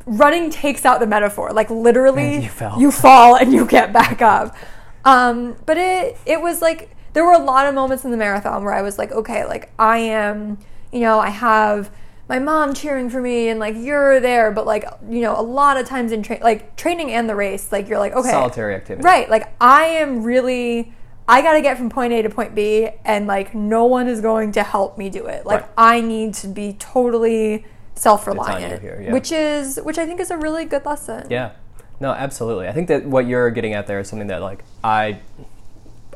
running 0.05 0.51
takes 0.51 0.85
out 0.85 0.99
the 0.99 1.07
metaphor. 1.07 1.51
Like, 1.51 1.69
literally, 1.71 2.43
you 2.43 2.49
you 2.77 2.91
fall 2.91 3.35
and 3.35 3.51
you 3.51 3.65
get 3.65 3.91
back 3.91 4.21
up. 4.21 4.55
Um, 5.03 5.55
but 5.65 5.77
it 5.77 6.17
it 6.27 6.41
was 6.41 6.61
like 6.61 6.95
there 7.19 7.25
were 7.25 7.33
a 7.33 7.37
lot 7.37 7.65
of 7.65 7.75
moments 7.75 8.05
in 8.05 8.11
the 8.11 8.17
marathon 8.17 8.63
where 8.63 8.73
I 8.73 8.81
was 8.81 8.97
like, 8.97 9.11
okay, 9.11 9.43
like 9.43 9.73
I 9.77 9.97
am, 9.97 10.57
you 10.93 11.01
know, 11.01 11.19
I 11.19 11.29
have 11.29 11.91
my 12.29 12.39
mom 12.39 12.73
cheering 12.73 13.09
for 13.09 13.19
me 13.19 13.49
and 13.49 13.59
like 13.59 13.75
you're 13.75 14.21
there, 14.21 14.51
but 14.51 14.65
like 14.65 14.85
you 15.09 15.19
know, 15.19 15.37
a 15.37 15.43
lot 15.43 15.75
of 15.75 15.85
times 15.85 16.13
in 16.13 16.23
tra- 16.23 16.39
like 16.41 16.77
training 16.77 17.11
and 17.11 17.29
the 17.29 17.35
race, 17.35 17.73
like 17.73 17.89
you're 17.89 17.99
like, 17.99 18.13
okay, 18.13 18.29
Solitary 18.29 18.73
activity. 18.73 19.03
Right. 19.03 19.29
Like 19.29 19.53
I 19.59 19.83
am 19.83 20.23
really 20.23 20.93
I 21.27 21.41
got 21.41 21.55
to 21.55 21.61
get 21.61 21.77
from 21.77 21.89
point 21.89 22.13
A 22.13 22.21
to 22.21 22.29
point 22.29 22.55
B, 22.55 22.87
and 23.03 23.27
like 23.27 23.53
no 23.53 23.83
one 23.83 24.07
is 24.07 24.21
going 24.21 24.53
to 24.53 24.63
help 24.63 24.97
me 24.97 25.09
do 25.09 25.25
it. 25.25 25.45
Like 25.45 25.63
Right. 25.63 25.71
I 25.77 25.99
need 25.99 26.35
to 26.35 26.47
be 26.47 26.77
totally 26.79 27.65
self 27.95 28.27
reliant, 28.27 28.81
here, 28.81 29.01
yeah. 29.03 29.11
which 29.11 29.33
is 29.33 29.77
which 29.83 29.97
I 29.97 30.05
think 30.05 30.21
is 30.21 30.31
a 30.31 30.37
really 30.37 30.63
good 30.63 30.85
lesson. 30.85 31.27
Yeah. 31.29 31.51
No, 31.99 32.11
absolutely. 32.11 32.69
I 32.69 32.71
think 32.71 32.87
that 32.87 33.05
what 33.05 33.27
you're 33.27 33.49
getting 33.49 33.73
at 33.73 33.87
there 33.87 33.99
is 33.99 34.07
something 34.07 34.29
that 34.29 34.41
like 34.41 34.63
I 34.85 35.19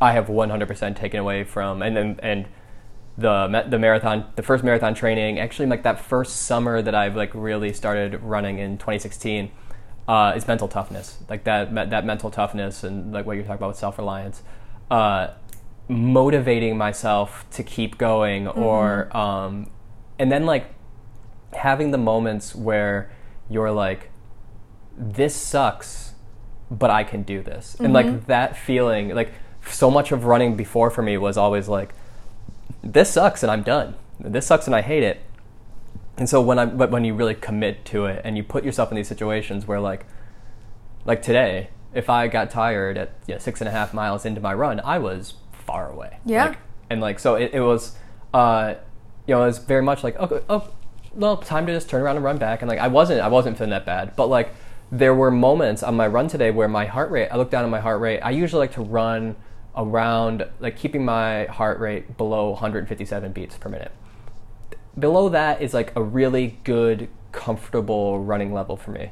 I 0.02 0.14
have 0.14 0.28
100% 0.28 0.96
taken 0.96 1.20
away 1.20 1.44
from 1.44 1.82
and 1.82 1.98
and, 1.98 2.20
and 2.22 2.46
the 3.18 3.66
the 3.70 3.78
marathon 3.78 4.26
the 4.36 4.42
first 4.42 4.64
marathon 4.64 4.96
training 4.96 5.40
actually 5.40 5.68
like 5.68 5.84
that 5.84 6.00
first 6.00 6.36
summer 6.48 6.82
that 6.82 6.96
I've 6.96 7.16
like 7.16 7.32
really 7.36 7.72
started 7.72 8.22
running 8.24 8.58
in 8.58 8.78
2016 8.78 9.52
uh, 10.08 10.34
is 10.36 10.48
mental 10.48 10.68
toughness. 10.68 11.20
Like 11.30 11.44
that 11.44 11.74
that 11.92 12.06
mental 12.06 12.32
toughness 12.32 12.84
and 12.84 13.14
like 13.14 13.26
what 13.26 13.34
you're 13.34 13.44
talking 13.44 13.58
about 13.58 13.70
with 13.70 13.78
self 13.78 13.98
reliance 13.98 14.42
uh, 14.90 15.34
motivating 15.88 16.78
myself 16.78 17.46
to 17.52 17.64
keep 17.64 17.98
going 17.98 18.48
or 18.48 19.16
um, 19.16 19.70
and 20.20 20.32
then 20.32 20.46
like 20.46 20.74
having 21.54 21.92
the 21.92 21.98
moments 21.98 22.56
where 22.56 23.12
you're 23.50 23.72
like 23.72 24.10
this 24.98 25.36
sucks 25.36 26.14
but 26.72 26.90
i 26.90 27.04
can 27.04 27.24
do 27.24 27.42
this. 27.42 27.76
And 27.80 27.94
like 27.94 28.28
that 28.28 28.58
feeling 28.58 29.10
like 29.10 29.34
so 29.68 29.90
much 29.90 30.12
of 30.12 30.26
running 30.26 30.56
before 30.56 30.90
for 30.90 31.02
me 31.02 31.18
was 31.18 31.38
always 31.38 31.68
like 31.68 31.94
this 32.84 33.12
sucks 33.12 33.44
and 33.44 33.52
i'm 33.52 33.64
done. 33.64 33.96
This 34.20 34.46
sucks 34.46 34.68
and 34.68 34.76
i 34.76 34.82
hate 34.82 35.04
it. 35.04 35.22
And 36.18 36.30
so 36.30 36.42
when 36.42 36.60
i 36.60 36.66
but 36.66 36.92
when 36.92 37.04
you 37.06 37.14
really 37.14 37.36
commit 37.36 37.86
to 37.86 38.06
it 38.06 38.22
and 38.24 38.38
you 38.38 38.44
put 38.44 38.64
yourself 38.64 38.92
in 38.92 38.96
these 38.96 39.08
situations 39.08 39.68
where 39.68 39.80
like 39.80 40.06
like 41.06 41.22
today 41.22 41.70
if 41.94 42.10
i 42.10 42.28
got 42.28 42.50
tired 42.50 42.98
at 42.98 43.14
you 43.28 43.36
know, 43.36 43.40
six 43.40 43.62
and 43.62 43.68
a 43.68 43.72
half 43.72 43.94
miles 43.94 44.26
into 44.26 44.42
my 44.42 44.54
run 44.54 44.80
i 44.82 44.98
was 44.98 45.36
far 45.52 45.90
away. 45.90 46.18
Yeah. 46.26 46.50
Like, 46.50 46.58
and 46.90 47.02
like 47.02 47.20
so 47.20 47.36
it, 47.36 47.54
it 47.54 47.62
was 47.62 47.96
uh 48.34 48.76
you 49.26 49.34
know 49.34 49.44
it 49.44 49.48
was 49.48 49.60
very 49.60 49.82
much 49.82 50.04
like 50.04 50.18
okay 50.18 50.42
oh 50.50 50.70
well 51.14 51.38
time 51.38 51.66
to 51.68 51.74
just 51.74 51.90
turn 51.90 52.02
around 52.02 52.18
and 52.18 52.26
run 52.26 52.38
back. 52.38 52.62
And 52.62 52.70
like 52.70 52.80
i 52.80 52.88
wasn't 52.88 53.22
i 53.22 53.28
wasn't 53.28 53.58
feeling 53.58 53.72
that 53.72 53.86
bad. 53.86 54.16
But 54.16 54.28
like 54.28 54.54
there 54.92 55.16
were 55.16 55.32
moments 55.32 55.82
on 55.82 55.96
my 55.96 56.06
run 56.06 56.28
today 56.28 56.52
where 56.52 56.68
my 56.68 56.86
heart 56.86 57.10
rate 57.10 57.30
i 57.30 57.38
looked 57.38 57.52
down 57.52 57.64
at 57.64 57.72
my 57.72 57.80
heart 57.80 58.02
rate. 58.02 58.20
I 58.20 58.32
usually 58.32 58.60
like 58.60 58.74
to 58.74 58.82
run 58.82 59.36
around 59.76 60.48
like 60.60 60.78
keeping 60.78 61.04
my 61.04 61.46
heart 61.46 61.80
rate 61.80 62.18
below 62.18 62.52
157 62.52 63.32
beats 63.32 63.58
per 63.58 63.70
minute 63.70 63.92
below 64.98 65.30
that 65.30 65.62
is 65.62 65.74
like 65.74 65.94
a 65.96 66.04
really 66.04 66.60
good, 66.64 67.10
comfortable 67.32 68.20
running 68.20 68.54
level 68.54 68.78
for 68.78 68.92
me. 68.92 69.12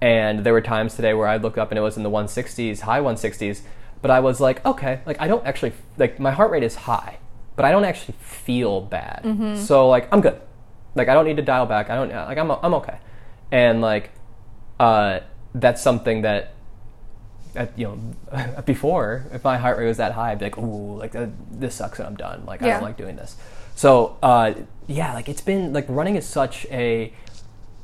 And 0.00 0.40
there 0.40 0.52
were 0.52 0.60
times 0.60 0.94
today 0.94 1.14
where 1.14 1.28
I 1.28 1.36
look 1.36 1.56
up 1.56 1.70
and 1.70 1.78
it 1.78 1.82
was 1.82 1.96
in 1.96 2.02
the 2.02 2.10
160s, 2.10 2.80
high 2.80 3.00
160s, 3.00 3.62
but 4.00 4.10
I 4.10 4.20
was 4.20 4.40
like, 4.40 4.64
okay, 4.66 5.00
like 5.06 5.20
I 5.20 5.28
don't 5.28 5.46
actually 5.46 5.72
like 5.96 6.18
my 6.18 6.32
heart 6.32 6.50
rate 6.50 6.64
is 6.64 6.74
high, 6.74 7.18
but 7.56 7.64
I 7.64 7.70
don't 7.70 7.84
actually 7.84 8.14
feel 8.20 8.80
bad. 8.80 9.20
So 9.58 9.88
like 9.88 10.08
I'm 10.12 10.20
good. 10.20 10.40
Like 10.94 11.08
I 11.08 11.14
don't 11.14 11.24
need 11.24 11.36
to 11.36 11.42
dial 11.42 11.66
back. 11.66 11.88
I 11.88 11.94
don't 11.94 12.10
like 12.10 12.38
I'm 12.38 12.50
I'm 12.50 12.74
okay. 12.74 12.98
And 13.50 13.80
like 13.80 14.10
uh 14.80 15.20
that's 15.54 15.80
something 15.80 16.22
that 16.22 16.54
at, 17.54 17.78
you 17.78 17.86
know, 18.32 18.62
before, 18.66 19.26
if 19.32 19.44
my 19.44 19.58
heart 19.58 19.78
rate 19.78 19.86
was 19.88 19.96
that 19.98 20.12
high, 20.12 20.32
I'd 20.32 20.38
be 20.38 20.46
like, 20.46 20.58
"Ooh, 20.58 20.96
like 20.98 21.14
uh, 21.14 21.26
this 21.50 21.74
sucks, 21.74 21.98
and 21.98 22.06
I'm 22.08 22.16
done. 22.16 22.44
Like 22.46 22.62
I 22.62 22.68
don't 22.74 22.82
like 22.82 22.96
doing 22.96 23.16
this." 23.16 23.36
So, 23.74 24.16
uh, 24.22 24.54
yeah, 24.86 25.14
like 25.14 25.28
it's 25.28 25.40
been 25.40 25.72
like 25.72 25.86
running 25.88 26.16
is 26.16 26.26
such 26.26 26.66
a, 26.70 27.12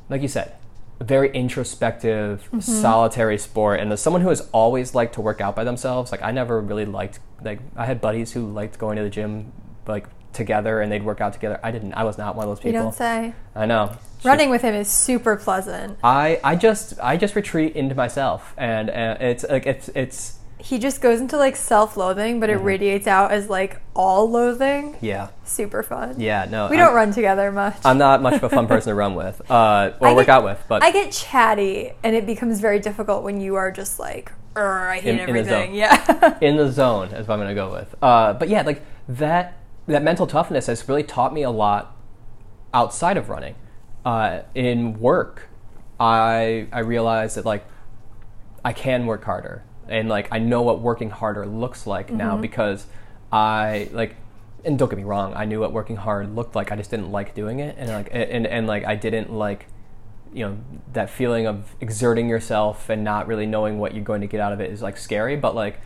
like 0.09 0.21
you 0.21 0.27
said, 0.27 0.55
a 0.99 1.03
very 1.03 1.31
introspective, 1.31 2.41
Mm-hmm. 2.47 2.59
solitary 2.59 3.37
sport. 3.37 3.79
And 3.79 3.91
as 3.91 4.01
someone 4.01 4.21
who 4.21 4.29
has 4.29 4.47
always 4.51 4.93
liked 4.95 5.13
to 5.15 5.21
work 5.21 5.41
out 5.41 5.55
by 5.55 5.63
themselves, 5.63 6.11
like 6.11 6.21
I 6.21 6.31
never 6.31 6.59
really 6.61 6.85
liked 6.85 7.19
like 7.43 7.59
I 7.75 7.85
had 7.85 8.01
buddies 8.01 8.33
who 8.33 8.45
liked 8.51 8.77
going 8.79 8.97
to 8.97 9.03
the 9.03 9.09
gym 9.09 9.51
like 9.87 10.05
together 10.33 10.81
and 10.81 10.91
they'd 10.91 11.03
work 11.03 11.21
out 11.21 11.33
together. 11.33 11.59
I 11.63 11.71
didn't. 11.71 11.93
I 11.93 12.03
was 12.03 12.17
not 12.17 12.35
one 12.35 12.45
of 12.45 12.51
those 12.51 12.59
people. 12.59 12.71
You 12.73 12.79
don't 12.79 12.93
say. 12.95 13.33
I 13.55 13.65
know. 13.65 13.95
Running 14.23 14.49
with 14.49 14.61
him 14.61 14.75
is 14.75 14.89
super 14.89 15.35
pleasant. 15.37 15.97
I, 16.03 16.39
I 16.43 16.55
just 16.55 16.99
I 17.01 17.17
just 17.17 17.35
retreat 17.35 17.75
into 17.75 17.95
myself 17.95 18.53
and 18.57 18.89
uh, 18.89 19.17
it's 19.19 19.45
like 19.49 19.65
it's 19.65 19.89
it's 19.95 20.37
He 20.57 20.77
just 20.77 21.01
goes 21.01 21.21
into 21.21 21.37
like 21.37 21.55
self-loathing, 21.55 22.41
but 22.41 22.49
it 22.49 22.57
radiates 22.57 23.07
out 23.07 23.31
as 23.31 23.49
like 23.49 23.81
all 23.95 24.29
loathing. 24.29 24.97
yeah 25.01 25.29
Super 25.45 25.83
fun. 25.83 26.19
yeah 26.19 26.45
no 26.49 26.67
We 26.69 26.75
I'm- 26.77 26.87
don't 26.87 26.95
run 26.95 27.11
together 27.13 27.49
much. 27.51 27.77
I'm 27.85 27.97
not 27.97 28.21
much 28.21 28.33
of 28.35 28.43
a 28.43 28.49
fun 28.49 28.67
person 28.73 28.89
to 28.91 28.95
run 28.95 29.15
with 29.15 29.41
uh, 29.49 29.91
or 30.01 30.07
I 30.09 30.13
work 30.13 30.25
get- 30.25 30.35
out 30.35 30.43
with, 30.43 30.61
but 30.67 30.83
I 30.83 30.91
get 30.91 31.13
chatty, 31.13 31.93
and 32.03 32.13
it 32.13 32.25
becomes 32.25 32.59
very 32.59 32.79
difficult 32.79 33.23
when 33.23 33.39
you 33.39 33.55
are 33.55 33.71
just 33.71 33.99
like, 33.99 34.33
I 34.57 34.99
hate 35.01 35.11
In- 35.13 35.19
in 35.29 35.33
the 35.33 35.39
everything. 35.39 35.69
zone. 35.69 35.75
yeah. 35.75 36.37
in 36.41 36.57
the 36.57 36.69
zone 36.69 37.07
is 37.13 37.25
what 37.25 37.35
I'm 37.35 37.39
going 37.39 37.55
to 37.55 37.55
go 37.55 37.71
with. 37.71 37.95
Uh, 38.01 38.33
but 38.33 38.49
yeah, 38.49 38.63
like 38.63 38.81
that 39.07 39.53
that 39.93 40.03
mental 40.03 40.27
toughness 40.27 40.67
has 40.67 40.87
really 40.87 41.03
taught 41.03 41.33
me 41.33 41.43
a 41.43 41.49
lot 41.49 41.95
outside 42.73 43.17
of 43.17 43.29
running. 43.29 43.55
Uh, 44.05 44.41
in 44.55 44.99
work, 44.99 45.49
I 45.99 46.67
I 46.71 46.79
realized 46.79 47.35
that 47.37 47.45
like 47.45 47.65
I 48.63 48.73
can 48.73 49.05
work 49.05 49.23
harder, 49.23 49.63
and 49.87 50.07
like 50.07 50.27
I 50.31 50.39
know 50.39 50.61
what 50.61 50.81
working 50.81 51.09
harder 51.09 51.45
looks 51.45 51.85
like 51.85 52.11
now 52.11 52.37
because 52.37 52.85
I 53.31 53.89
like. 53.91 54.15
And 54.65 54.77
don't 54.77 54.89
get 54.89 54.97
me 54.97 55.05
wrong, 55.05 55.33
I 55.35 55.45
knew 55.45 55.61
what 55.61 55.71
working 55.71 55.95
hard 55.95 56.35
looked 56.35 56.53
like. 56.53 56.69
I 56.69 56.75
just 56.75 56.91
didn't 56.91 57.11
like 57.11 57.33
doing 57.33 57.59
it, 57.59 57.75
and 57.77 57.89
like 57.89 58.09
and 58.11 58.45
and 58.45 58.67
like 58.67 58.85
I 58.85 58.95
didn't 58.95 59.31
like 59.31 59.67
you 60.33 60.45
know 60.45 60.57
that 60.93 61.09
feeling 61.09 61.47
of 61.47 61.75
exerting 61.81 62.29
yourself 62.29 62.89
and 62.89 63.03
not 63.03 63.27
really 63.27 63.45
knowing 63.45 63.79
what 63.79 63.95
you're 63.95 64.03
going 64.03 64.21
to 64.21 64.27
get 64.27 64.39
out 64.39 64.53
of 64.53 64.61
it 64.61 64.71
is 64.71 64.81
like 64.81 64.97
scary 64.97 65.35
but 65.35 65.55
like 65.55 65.79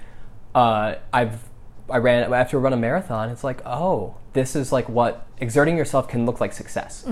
uh, 0.53 0.95
i've 1.13 1.49
i 1.89 1.97
ran 1.97 2.31
after 2.33 2.57
a 2.57 2.59
run 2.59 2.73
a 2.73 2.77
marathon. 2.77 3.29
It's 3.29 3.43
like 3.43 3.61
oh 3.65 4.15
this 4.33 4.55
is 4.55 4.71
like 4.71 4.89
what 4.89 5.27
exerting 5.37 5.77
yourself 5.77 6.07
can 6.07 6.25
look 6.25 6.39
like 6.39 6.53
success. 6.53 7.03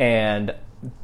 And 0.00 0.54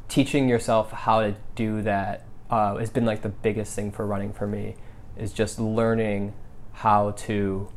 teaching 0.07 0.49
yourself 0.49 0.91
how 0.91 1.21
to 1.21 1.35
do 1.55 1.81
that 1.83 2.25
uh, 2.49 2.77
has 2.77 2.89
been 2.89 3.05
like 3.05 3.21
the 3.21 3.29
biggest 3.29 3.75
thing 3.75 3.91
for 3.91 4.05
running 4.05 4.33
for 4.33 4.47
me 4.47 4.75
is 5.17 5.33
just 5.33 5.59
learning 5.59 6.33
how 6.73 7.11
to 7.11 7.69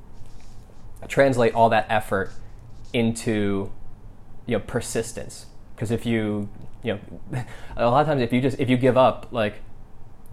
translate 1.08 1.54
all 1.54 1.68
that 1.70 1.86
effort 1.88 2.32
into 2.92 3.70
you 4.46 4.56
know 4.56 4.64
persistence. 4.66 5.46
Because 5.74 5.90
if 5.90 6.06
you 6.06 6.48
you 6.82 6.94
know 7.32 7.44
a 7.76 7.90
lot 7.90 8.00
of 8.00 8.06
times 8.06 8.22
if 8.22 8.32
you 8.32 8.40
just 8.40 8.58
if 8.58 8.68
you 8.68 8.76
give 8.76 8.96
up 8.96 9.28
like 9.30 9.56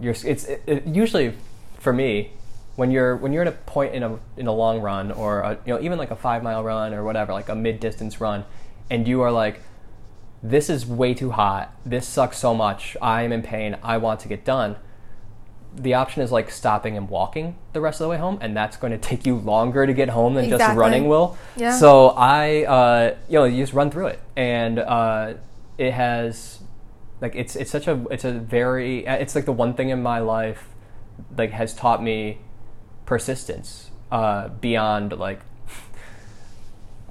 you're 0.00 0.14
it's 0.24 0.44
it, 0.44 0.62
it, 0.66 0.86
usually 0.86 1.34
for 1.78 1.92
me 1.92 2.32
when 2.78 2.92
you're 2.92 3.16
when 3.16 3.32
you're 3.32 3.42
at 3.42 3.48
a 3.48 3.52
point 3.52 3.92
in 3.92 4.04
a 4.04 4.18
in 4.36 4.46
a 4.46 4.52
long 4.52 4.80
run 4.80 5.10
or 5.10 5.40
a, 5.40 5.58
you 5.66 5.74
know 5.74 5.80
even 5.80 5.98
like 5.98 6.12
a 6.12 6.16
5 6.16 6.42
mile 6.44 6.62
run 6.62 6.94
or 6.94 7.02
whatever 7.02 7.32
like 7.32 7.48
a 7.48 7.54
mid 7.54 7.80
distance 7.80 8.20
run 8.20 8.44
and 8.88 9.08
you 9.08 9.20
are 9.20 9.32
like 9.32 9.60
this 10.42 10.70
is 10.70 10.86
way 10.86 11.14
too 11.14 11.32
hot. 11.32 11.74
This 11.84 12.06
sucks 12.06 12.38
so 12.38 12.54
much. 12.54 12.96
I 13.02 13.22
am 13.22 13.32
in 13.32 13.42
pain. 13.42 13.76
I 13.82 13.96
want 13.96 14.20
to 14.20 14.28
get 14.28 14.44
done. 14.44 14.76
The 15.74 15.94
option 15.94 16.22
is 16.22 16.32
like 16.32 16.50
stopping 16.50 16.96
and 16.96 17.08
walking 17.08 17.56
the 17.72 17.80
rest 17.80 18.00
of 18.00 18.04
the 18.04 18.10
way 18.10 18.18
home, 18.18 18.38
and 18.40 18.56
that's 18.56 18.76
going 18.76 18.92
to 18.98 18.98
take 18.98 19.26
you 19.26 19.36
longer 19.36 19.86
to 19.86 19.92
get 19.92 20.10
home 20.10 20.34
than 20.34 20.48
just 20.48 20.76
running 20.76 21.08
will. 21.08 21.36
Yeah. 21.56 21.76
So 21.76 22.10
I, 22.10 22.64
uh, 22.64 23.16
you 23.28 23.38
know, 23.38 23.44
you 23.44 23.62
just 23.62 23.72
run 23.72 23.90
through 23.90 24.08
it, 24.08 24.20
and 24.36 24.78
uh, 24.78 25.34
it 25.76 25.92
has, 25.92 26.60
like, 27.20 27.34
it's 27.34 27.56
it's 27.56 27.70
such 27.70 27.88
a 27.88 28.06
it's 28.10 28.24
a 28.24 28.32
very 28.32 29.04
it's 29.06 29.34
like 29.34 29.44
the 29.44 29.52
one 29.52 29.74
thing 29.74 29.88
in 29.88 30.02
my 30.02 30.20
life, 30.20 30.68
like, 31.36 31.50
has 31.50 31.74
taught 31.74 32.02
me 32.02 32.38
persistence 33.08 33.90
uh, 34.12 34.48
beyond 34.48 35.18
like. 35.18 35.40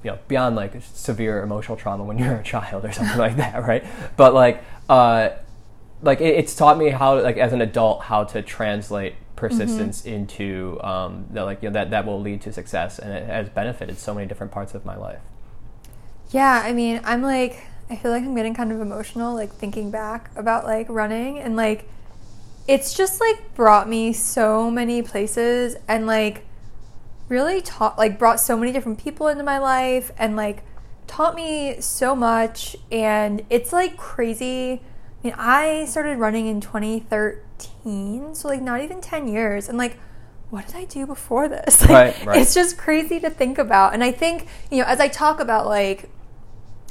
You 0.03 0.12
know, 0.12 0.19
beyond 0.27 0.55
like 0.55 0.73
severe 0.93 1.41
emotional 1.41 1.75
trauma 1.75 2.03
when 2.03 2.17
you're 2.21 2.36
a 2.36 2.43
child 2.43 2.86
or 2.86 2.91
something 2.91 3.17
like 3.17 3.36
that, 3.38 3.65
right? 3.65 3.83
But 4.15 4.33
like, 4.36 4.63
uh, 4.88 5.29
like 6.03 6.21
it, 6.21 6.36
it's 6.36 6.55
taught 6.55 6.77
me 6.77 6.89
how 6.89 7.19
like 7.19 7.38
as 7.38 7.51
an 7.51 7.62
adult 7.62 8.03
how 8.03 8.23
to 8.25 8.41
translate 8.43 9.15
persistence 9.36 10.05
into 10.05 10.79
um 10.83 11.25
that 11.31 11.43
like 11.43 11.62
you 11.63 11.69
know 11.69 11.73
that 11.73 11.89
that 11.89 12.05
will 12.05 12.21
lead 12.21 12.41
to 12.41 12.53
success 12.53 12.99
and 12.99 13.12
it 13.12 13.25
has 13.27 13.49
benefited 13.49 13.97
so 13.97 14.13
many 14.13 14.27
different 14.27 14.51
parts 14.51 14.73
of 14.75 14.86
my 14.86 14.95
life 14.95 15.19
Yeah, 16.31 16.62
I 16.63 16.73
mean, 16.73 16.99
I'm 17.03 17.21
like, 17.21 17.63
I 17.89 17.95
feel 17.95 18.12
like 18.12 18.23
I'm 18.23 18.36
getting 18.36 18.53
kind 18.53 18.71
of 18.71 18.81
emotional, 18.81 19.33
like 19.33 19.51
thinking 19.53 19.91
back 19.91 20.29
about 20.36 20.65
like 20.65 20.88
running 20.89 21.39
and 21.39 21.55
like, 21.55 21.88
it's 22.67 22.93
just 22.93 23.19
like 23.21 23.56
brought 23.56 23.88
me 23.88 24.12
so 24.13 24.69
many 24.69 25.01
places 25.01 25.77
and 25.88 26.06
like 26.06 26.43
really 27.30 27.62
taught, 27.62 27.97
like, 27.97 28.17
brought 28.17 28.39
so 28.39 28.58
many 28.58 28.71
different 28.71 28.99
people 28.99 29.27
into 29.27 29.43
my 29.43 29.58
life 29.58 30.12
and 30.17 30.36
like 30.36 30.63
taught 31.08 31.36
me 31.36 31.80
so 31.80 32.15
much. 32.15 32.75
And 32.91 33.43
it's 33.49 33.73
like 33.73 33.97
crazy. 33.97 34.82
I 35.23 35.27
mean, 35.27 35.34
I 35.38 35.86
started 35.86 36.17
running 36.19 36.47
in 36.47 36.62
2013, 36.62 38.36
so 38.36 38.47
like 38.47 38.62
not 38.62 38.82
even 38.82 39.01
10 39.01 39.27
years. 39.27 39.67
And 39.69 39.77
like, 39.77 39.97
what 40.49 40.67
did 40.67 40.75
I 40.75 40.86
do 40.86 41.06
before 41.06 41.49
this? 41.49 41.82
Like, 41.89 41.89
Right, 41.89 42.25
right. 42.25 42.41
It's 42.41 42.53
just 42.53 42.77
crazy 42.77 43.19
to 43.19 43.30
think 43.30 43.58
about. 43.58 43.93
And 43.93 44.03
I 44.03 44.12
think, 44.12 44.47
you 44.71 44.80
know, 44.80 44.86
as 44.86 44.99
I 44.99 45.08
talk 45.08 45.39
about 45.39 45.65
like, 45.65 46.10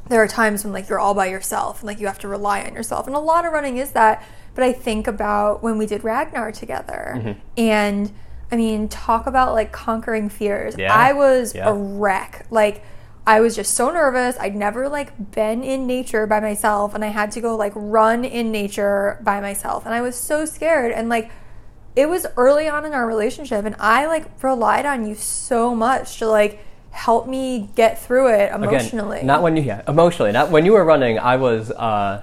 there 0.08 0.22
are 0.22 0.28
times 0.28 0.62
when 0.64 0.72
like 0.72 0.88
you're 0.88 1.00
all 1.00 1.14
by 1.14 1.26
yourself 1.26 1.80
and 1.80 1.86
like 1.86 1.98
you 1.98 2.06
have 2.06 2.18
to 2.20 2.28
rely 2.28 2.62
on 2.62 2.74
yourself. 2.74 3.06
And 3.06 3.16
a 3.16 3.20
lot 3.20 3.44
of 3.44 3.52
running 3.52 3.78
is 3.78 3.92
that. 3.92 4.22
But 4.56 4.64
I 4.64 4.72
think 4.72 5.06
about 5.06 5.62
when 5.62 5.78
we 5.78 5.86
did 5.86 6.02
Ragnar 6.02 6.50
together 6.50 7.36
and 7.56 8.10
I 8.50 8.56
mean, 8.56 8.88
talk 8.88 9.26
about 9.26 9.52
like 9.54 9.70
conquering 9.70 10.28
fears. 10.28 10.74
Yeah. 10.78 10.92
I 10.94 11.12
was 11.12 11.54
Yeah. 11.54 11.68
a 11.68 11.74
wreck. 11.74 12.46
Like 12.50 12.82
I 13.26 13.40
was 13.40 13.54
just 13.56 13.74
so 13.74 13.90
nervous. 13.90 14.36
I'd 14.40 14.54
never 14.56 14.88
like 14.88 15.32
been 15.32 15.62
in 15.62 15.86
nature 15.86 16.26
by 16.26 16.40
myself 16.40 16.94
and 16.94 17.04
I 17.04 17.08
had 17.08 17.30
to 17.32 17.40
go 17.40 17.56
like 17.56 17.72
run 17.74 18.24
in 18.24 18.50
nature 18.50 19.18
by 19.22 19.40
myself. 19.40 19.84
And 19.84 19.94
I 19.94 20.00
was 20.00 20.16
so 20.16 20.44
scared 20.44 20.92
and 20.92 21.08
like 21.08 21.30
it 21.96 22.08
was 22.08 22.26
early 22.36 22.68
on 22.68 22.84
in 22.84 22.92
our 22.94 23.06
relationship 23.06 23.64
and 23.64 23.74
I 23.78 24.06
like 24.06 24.42
relied 24.42 24.86
on 24.86 25.06
you 25.08 25.14
so 25.16 25.74
much 25.74 26.18
to 26.18 26.26
like 26.28 26.60
help 26.92 27.26
me 27.26 27.68
get 27.74 28.00
through 28.00 28.28
it 28.28 28.52
emotionally. 28.54 29.18
Again, 29.18 29.26
not 29.26 29.42
when 29.42 29.56
you 29.56 29.62
yeah 29.64 29.82
emotionally, 29.88 30.32
not 30.32 30.50
when 30.50 30.64
you 30.64 30.72
were 30.72 30.84
running. 30.84 31.18
I 31.18 31.36
was 31.36 31.70
uh, 31.72 32.22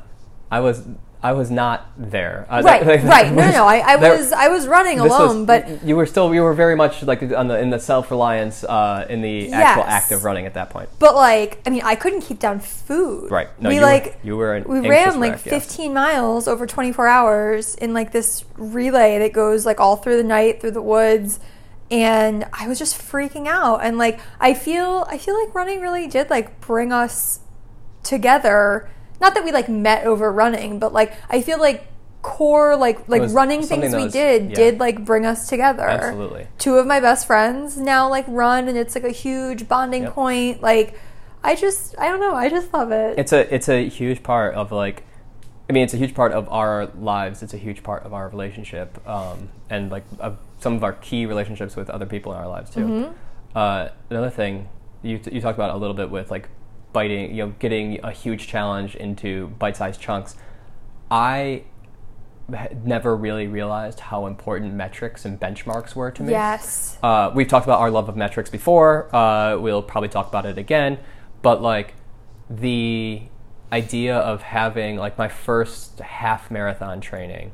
I 0.50 0.60
was 0.62 0.84
I 1.24 1.32
was 1.32 1.50
not 1.50 1.90
there. 1.98 2.46
Uh, 2.50 2.62
right, 2.64 2.84
that- 2.84 3.04
right. 3.06 3.32
No, 3.32 3.46
no, 3.46 3.52
no. 3.52 3.66
I, 3.66 3.94
I 3.94 3.98
there- 3.98 4.18
was 4.18 4.32
I 4.34 4.50
was 4.50 4.68
running 4.68 4.98
this 4.98 5.10
was- 5.10 5.32
alone, 5.32 5.46
but 5.46 5.84
you 5.84 5.96
were 5.96 6.06
still 6.06 6.34
you 6.36 6.42
were 6.44 6.54
very 6.54 6.76
much 6.76 7.02
like 7.04 7.22
on 7.24 7.48
the 7.48 7.58
in 7.58 7.70
the 7.70 7.80
self 7.80 8.12
reliance 8.12 8.64
uh, 8.66 9.06
in 9.10 9.22
the 9.22 9.54
actual 9.54 9.86
act 9.86 10.12
of 10.12 10.26
running 10.26 10.46
at 10.46 10.56
that 10.56 10.70
point. 10.70 10.90
But 11.00 11.16
like, 11.16 11.62
I 11.66 11.70
mean, 11.70 11.82
I 11.84 11.96
couldn't 11.96 12.22
keep 12.22 12.40
down 12.40 12.60
food. 12.60 13.32
Right. 13.32 13.48
No, 13.62 13.70
we 13.70 13.76
you 13.76 13.82
were- 13.82 13.88
like 13.88 14.20
you 14.24 14.36
were 14.38 14.64
we 14.68 14.80
ran 14.88 15.20
like 15.20 15.34
wreck, 15.34 15.46
yes. 15.46 15.66
15 15.66 15.94
miles 15.94 16.48
over 16.48 16.68
24 16.68 17.08
hours 17.08 17.76
in 17.76 17.94
like 17.94 18.12
this 18.12 18.44
relay 18.58 19.20
that 19.20 19.32
goes 19.32 19.66
like 19.66 19.80
all 19.80 19.96
through 19.96 20.18
the 20.18 20.24
night 20.24 20.60
through 20.60 20.72
the 20.72 20.82
woods, 20.82 21.40
and 21.90 22.46
I 22.52 22.68
was 22.68 22.78
just 22.80 22.96
freaking 23.00 23.48
out. 23.48 23.80
And 23.82 23.98
like, 23.98 24.20
I 24.42 24.54
feel 24.54 25.06
I 25.10 25.18
feel 25.18 25.40
like 25.42 25.56
running 25.56 25.80
really 25.80 26.08
did 26.08 26.30
like 26.30 26.60
bring 26.60 26.92
us 26.92 27.40
together. 28.04 28.90
Not 29.24 29.34
that 29.36 29.44
we 29.46 29.52
like 29.52 29.70
met 29.70 30.06
over 30.06 30.32
running, 30.32 30.80
but 30.80 30.92
like 30.94 31.14
I 31.30 31.42
feel 31.42 31.60
like 31.60 31.88
core 32.22 32.76
like 32.78 33.08
like 33.10 33.22
running 33.32 33.62
things 33.64 33.94
we 33.96 34.04
was- 34.06 34.14
did 34.14 34.50
yeah. 34.50 34.56
did 34.56 34.80
like 34.80 35.04
bring 35.04 35.26
us 35.26 35.50
together 35.50 35.84
Absolutely. 35.84 36.48
two 36.58 36.76
of 36.76 36.88
my 36.88 37.02
best 37.02 37.28
friends 37.28 37.78
now 37.78 38.08
like 38.10 38.24
run 38.30 38.70
and 38.70 38.78
it's 38.78 38.96
like 38.96 39.04
a 39.04 39.12
huge 39.12 39.68
bonding 39.68 40.04
Yep. 40.04 40.14
point 40.14 40.62
like 40.62 40.98
i 41.44 41.54
just 41.54 42.00
i 42.00 42.08
don't 42.08 42.22
know 42.22 42.34
i 42.34 42.48
just 42.48 42.72
love 42.74 42.94
it 42.94 43.20
It's 43.20 43.34
a 43.34 43.54
it's 43.54 43.68
a 43.68 43.90
huge 43.90 44.24
part 44.24 44.56
of 44.56 44.72
like, 44.72 45.04
I 45.70 45.74
mean, 45.74 45.84
it's 45.84 45.94
a 45.94 45.98
huge 45.98 46.14
part 46.16 46.32
of 46.34 46.48
our 46.50 46.88
lives. 46.98 47.44
It's 47.44 47.54
a 47.54 47.58
huge 47.68 47.84
part 47.84 48.04
of 48.04 48.14
our 48.14 48.30
relationship, 48.30 48.90
um, 49.08 49.50
and 49.70 49.92
like 49.92 50.04
some 50.60 50.74
of 50.76 50.84
our 50.84 50.94
key 50.94 51.26
relationships 51.26 51.76
with 51.76 51.90
other 51.90 52.06
people 52.06 52.32
in 52.34 52.38
our 52.38 52.48
lives 52.48 52.70
too. 52.70 52.86
Mm-hmm. 52.86 53.14
Uh, 53.58 53.88
another 54.10 54.30
thing 54.30 54.70
you 55.02 55.20
you 55.32 55.42
talked 55.42 55.58
about 55.58 55.72
a 55.76 55.78
little 55.78 55.96
bit 55.96 56.10
with 56.10 56.32
like 56.32 56.48
biting, 56.94 57.36
you 57.36 57.46
know, 57.46 57.54
getting 57.60 58.00
a 58.04 58.12
huge 58.12 58.48
challenge 58.48 58.96
into 58.96 59.48
bite-sized 59.60 60.00
chunks. 60.00 60.36
I 61.12 61.64
never 62.84 63.16
really 63.16 63.48
realized 63.48 64.00
how 64.00 64.28
important 64.28 64.74
metrics 64.74 65.26
and 65.26 65.40
benchmarks 65.40 65.96
were 65.96 66.12
to 66.12 66.24
me. 66.24 66.32
yes 66.32 66.98
Uh, 67.02 67.32
we've 67.34 67.48
talked 67.48 67.66
about 67.66 67.80
our 67.80 67.90
love 67.90 68.10
of 68.10 68.16
metrics 68.16 68.50
before. 68.50 69.14
Uh, 69.16 69.58
we'll 69.58 69.82
probably 69.82 70.10
talk 70.10 70.28
about 70.28 70.46
it 70.46 70.58
again. 70.58 71.00
But 71.42 71.62
like 71.62 71.96
the 72.50 73.24
idea 73.72 74.18
of 74.18 74.42
having 74.44 74.98
like 74.98 75.18
my 75.18 75.28
first 75.30 76.00
half 76.00 76.52
marathon 76.52 77.02
training, 77.02 77.54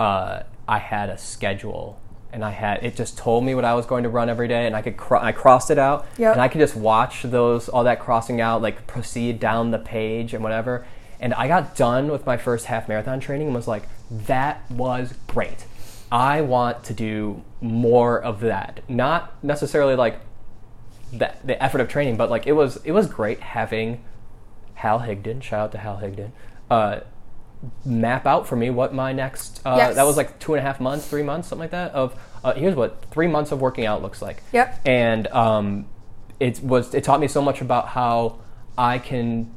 uh, 0.00 0.42
I 0.66 0.78
had 0.78 1.10
a 1.10 1.18
schedule 1.18 2.00
and 2.32 2.44
I 2.44 2.50
had 2.50 2.82
it 2.84 2.94
just 2.96 3.16
told 3.18 3.44
me 3.44 3.54
what 3.54 3.64
I 3.64 3.74
was 3.74 3.86
going 3.86 4.02
to 4.02 4.08
run 4.08 4.28
every 4.28 4.48
day, 4.48 4.66
and 4.66 4.76
I 4.76 4.82
could 4.82 4.96
cro- 4.96 5.20
I 5.20 5.32
crossed 5.32 5.70
it 5.70 5.78
out, 5.78 6.06
Yep. 6.18 6.32
and 6.34 6.40
I 6.42 6.48
could 6.48 6.60
just 6.60 6.76
watch 6.76 7.22
those 7.22 7.68
all 7.68 7.84
that 7.84 8.00
crossing 8.00 8.40
out 8.40 8.62
like 8.62 8.86
proceed 8.86 9.40
down 9.40 9.70
the 9.70 9.78
page 9.78 10.34
and 10.34 10.42
whatever. 10.42 10.86
And 11.20 11.34
I 11.34 11.48
got 11.48 11.74
done 11.74 12.08
with 12.12 12.26
my 12.26 12.36
first 12.36 12.66
half 12.66 12.88
marathon 12.88 13.18
training 13.18 13.48
and 13.48 13.56
was 13.56 13.66
like, 13.66 13.82
that 14.10 14.62
was 14.70 15.14
great. 15.26 15.64
I 16.12 16.40
want 16.42 16.84
to 16.84 16.94
do 16.94 17.42
more 17.60 18.22
of 18.22 18.40
that. 18.40 18.80
Not 18.88 19.32
necessarily 19.42 19.96
like 19.96 20.20
the, 21.12 21.32
the 21.42 21.60
effort 21.62 21.80
of 21.80 21.88
training, 21.88 22.16
but 22.16 22.30
like 22.30 22.46
it 22.46 22.52
was 22.52 22.76
it 22.84 22.92
was 22.92 23.06
great 23.06 23.40
having 23.40 24.02
Hal 24.74 25.00
Higdon, 25.00 25.42
shout 25.42 25.60
out 25.60 25.72
to 25.72 25.78
Hal 25.78 25.96
Higdon, 26.02 26.30
uh, 26.70 27.00
map 27.84 28.26
out 28.26 28.46
for 28.46 28.54
me 28.56 28.70
what 28.70 28.94
my 28.94 29.12
next 29.12 29.60
uh, 29.66 29.74
Yes. 29.76 29.94
that 29.96 30.04
was 30.04 30.16
like 30.16 30.38
two 30.38 30.54
and 30.54 30.60
a 30.60 30.62
half 30.62 30.80
months, 30.80 31.06
three 31.08 31.22
months, 31.22 31.48
something 31.48 31.62
like 31.64 31.70
that. 31.72 31.92
Of 31.92 32.14
uh, 32.44 32.54
here's 32.54 32.74
what 32.76 33.04
three 33.10 33.26
months 33.26 33.50
of 33.52 33.60
working 33.60 33.84
out 33.86 34.00
looks 34.02 34.22
like. 34.22 34.42
Yep. 34.52 34.80
And 34.86 35.26
um, 35.28 35.86
it 36.38 36.60
was 36.62 36.94
it 36.94 37.02
taught 37.04 37.20
me 37.20 37.28
so 37.28 37.42
much 37.42 37.60
about 37.60 37.88
how 37.88 38.38
I 38.76 38.98
can 38.98 39.50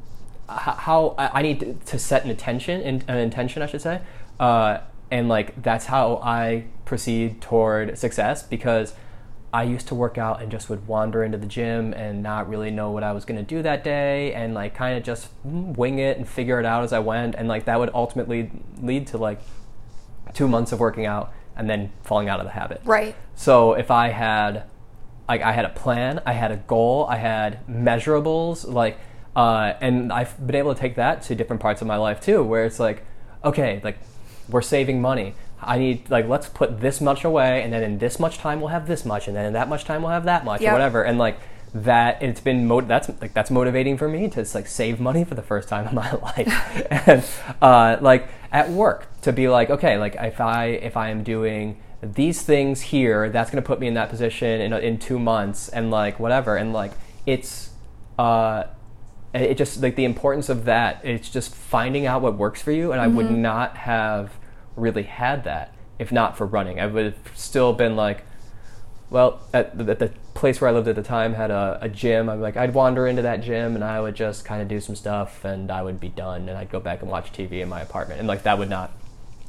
how 0.48 1.14
I 1.16 1.38
I 1.38 1.42
need 1.42 1.60
to- 1.60 1.74
to 1.92 1.98
set 1.98 2.24
an 2.24 2.30
intention 2.30 2.80
in- 2.80 3.04
an 3.08 3.18
intention 3.18 3.62
I 3.62 3.66
should 3.66 3.82
say, 3.82 4.00
uh, 4.40 4.78
and 5.10 5.28
like 5.28 5.62
that's 5.62 5.86
how 5.86 6.20
I 6.24 6.64
proceed 6.84 7.40
toward 7.40 7.96
success 7.98 8.42
because 8.42 8.94
I 9.52 9.64
used 9.64 9.88
to 9.88 9.94
work 9.94 10.16
out 10.16 10.40
and 10.40 10.50
just 10.50 10.70
would 10.70 10.86
wander 10.86 11.22
into 11.22 11.36
the 11.36 11.46
gym 11.46 11.92
and 11.92 12.22
not 12.22 12.48
really 12.48 12.70
know 12.70 12.90
what 12.90 13.02
I 13.02 13.12
was 13.12 13.24
going 13.24 13.36
to 13.36 13.44
do 13.44 13.62
that 13.62 13.84
day 13.84 14.32
and 14.32 14.54
like 14.54 14.74
kind 14.74 14.96
of 14.96 15.04
just 15.04 15.28
wing 15.44 15.98
it 15.98 16.16
and 16.16 16.26
figure 16.26 16.58
it 16.58 16.64
out 16.64 16.84
as 16.84 16.92
I 16.92 17.00
went 17.00 17.34
and 17.34 17.48
like 17.48 17.66
that 17.66 17.78
would 17.78 17.90
ultimately 17.92 18.50
lead 18.80 19.06
to 19.08 19.18
like 19.18 19.40
two 20.32 20.48
months 20.48 20.72
of 20.72 20.80
working 20.80 21.04
out 21.04 21.32
and 21.54 21.68
then 21.68 21.92
falling 22.02 22.28
out 22.28 22.40
of 22.40 22.46
the 22.46 22.52
habit. 22.52 22.80
right 22.84 23.14
So 23.34 23.74
if 23.74 23.90
I 23.90 24.08
had, 24.08 24.64
like, 25.28 25.42
I 25.42 25.52
had 25.52 25.64
a 25.64 25.70
plan, 25.70 26.20
I 26.24 26.32
had 26.32 26.52
a 26.52 26.56
goal, 26.56 27.06
I 27.08 27.16
had 27.16 27.66
measurables, 27.66 28.70
like, 28.70 28.98
uh, 29.34 29.74
and 29.80 30.12
I've 30.12 30.44
been 30.46 30.56
able 30.56 30.74
to 30.74 30.80
take 30.80 30.96
that 30.96 31.22
to 31.22 31.34
different 31.34 31.60
parts 31.60 31.80
of 31.80 31.86
my 31.86 31.96
life 31.96 32.20
too, 32.20 32.42
where 32.42 32.64
it's 32.64 32.78
like, 32.78 33.04
okay, 33.44 33.80
like, 33.82 33.98
we're 34.48 34.62
saving 34.62 35.00
money. 35.00 35.34
I 35.62 35.78
need 35.78 36.10
like 36.10 36.28
let's 36.28 36.48
put 36.48 36.80
this 36.80 37.00
much 37.00 37.24
away, 37.24 37.62
and 37.62 37.72
then 37.72 37.82
in 37.82 37.98
this 37.98 38.18
much 38.18 38.38
time 38.38 38.60
we'll 38.60 38.68
have 38.70 38.86
this 38.86 39.04
much, 39.04 39.28
and 39.28 39.36
then 39.36 39.46
in 39.46 39.52
that 39.54 39.68
much 39.68 39.84
time 39.84 40.02
we'll 40.02 40.10
have 40.12 40.24
that 40.24 40.44
much, 40.44 40.60
Yep. 40.60 40.70
or 40.70 40.74
whatever. 40.74 41.02
And 41.02 41.18
like 41.18 41.38
that, 41.74 42.22
it's 42.22 42.40
been 42.40 42.66
mo- 42.66 42.80
that's 42.82 43.08
like 43.20 43.32
that's 43.34 43.50
motivating 43.50 43.96
for 43.96 44.08
me 44.08 44.28
to 44.30 44.46
like 44.54 44.66
save 44.66 45.00
money 45.00 45.24
for 45.24 45.34
the 45.34 45.42
first 45.42 45.68
time 45.68 45.88
in 45.88 45.94
my 46.04 46.12
life, 46.12 47.06
and 47.06 47.24
uh, 47.62 47.96
like 48.00 48.28
at 48.50 48.68
work 48.70 49.06
to 49.22 49.32
be 49.32 49.48
like, 49.48 49.70
okay, 49.70 49.96
like 49.98 50.16
if 50.18 50.40
I 50.40 50.66
if 50.66 50.96
I 50.96 51.08
am 51.10 51.22
doing 51.22 51.80
these 52.02 52.42
things 52.42 52.80
here, 52.80 53.30
that's 53.30 53.50
going 53.50 53.62
to 53.62 53.66
put 53.66 53.78
me 53.78 53.86
in 53.86 53.94
that 53.94 54.10
position 54.10 54.60
in 54.60 54.72
in 54.72 54.98
two 54.98 55.18
months, 55.18 55.68
and 55.68 55.90
like 55.90 56.18
whatever, 56.20 56.56
and 56.56 56.72
like 56.72 56.92
it's. 57.26 57.70
Uh, 58.18 58.64
it 59.34 59.56
just 59.56 59.80
like 59.80 59.96
the 59.96 60.04
importance 60.04 60.50
of 60.50 60.66
that 60.66 61.00
it's 61.02 61.30
just 61.30 61.54
finding 61.54 62.04
out 62.04 62.20
what 62.20 62.36
works 62.36 62.60
for 62.60 62.70
you 62.70 62.92
and 62.92 63.00
i 63.00 63.06
would 63.06 63.30
not 63.30 63.74
have 63.78 64.30
really 64.76 65.04
had 65.04 65.44
that 65.44 65.74
if 65.98 66.10
not 66.10 66.36
for 66.36 66.46
running. 66.46 66.80
I 66.80 66.86
would 66.86 67.04
have 67.04 67.16
still 67.34 67.72
been 67.72 67.96
like 67.96 68.24
well 69.10 69.40
at 69.52 69.76
the, 69.76 69.90
at 69.90 69.98
the 69.98 70.10
place 70.34 70.58
where 70.60 70.70
i 70.70 70.72
lived 70.72 70.88
at 70.88 70.96
the 70.96 71.02
time 71.02 71.34
had 71.34 71.50
a, 71.50 71.78
a 71.82 71.88
gym. 71.88 72.28
I'm 72.28 72.40
like 72.40 72.56
i'd 72.56 72.74
wander 72.74 73.06
into 73.06 73.22
that 73.22 73.42
gym 73.42 73.74
and 73.74 73.84
i 73.84 74.00
would 74.00 74.14
just 74.14 74.44
kind 74.44 74.62
of 74.62 74.68
do 74.68 74.80
some 74.80 74.96
stuff 74.96 75.44
and 75.44 75.70
i 75.70 75.82
would 75.82 76.00
be 76.00 76.08
done 76.08 76.48
and 76.48 76.56
i'd 76.56 76.70
go 76.70 76.80
back 76.80 77.02
and 77.02 77.10
watch 77.10 77.32
tv 77.32 77.60
in 77.60 77.68
my 77.68 77.80
apartment. 77.80 78.18
And 78.20 78.28
like 78.28 78.42
that 78.44 78.58
would 78.58 78.70
not 78.70 78.90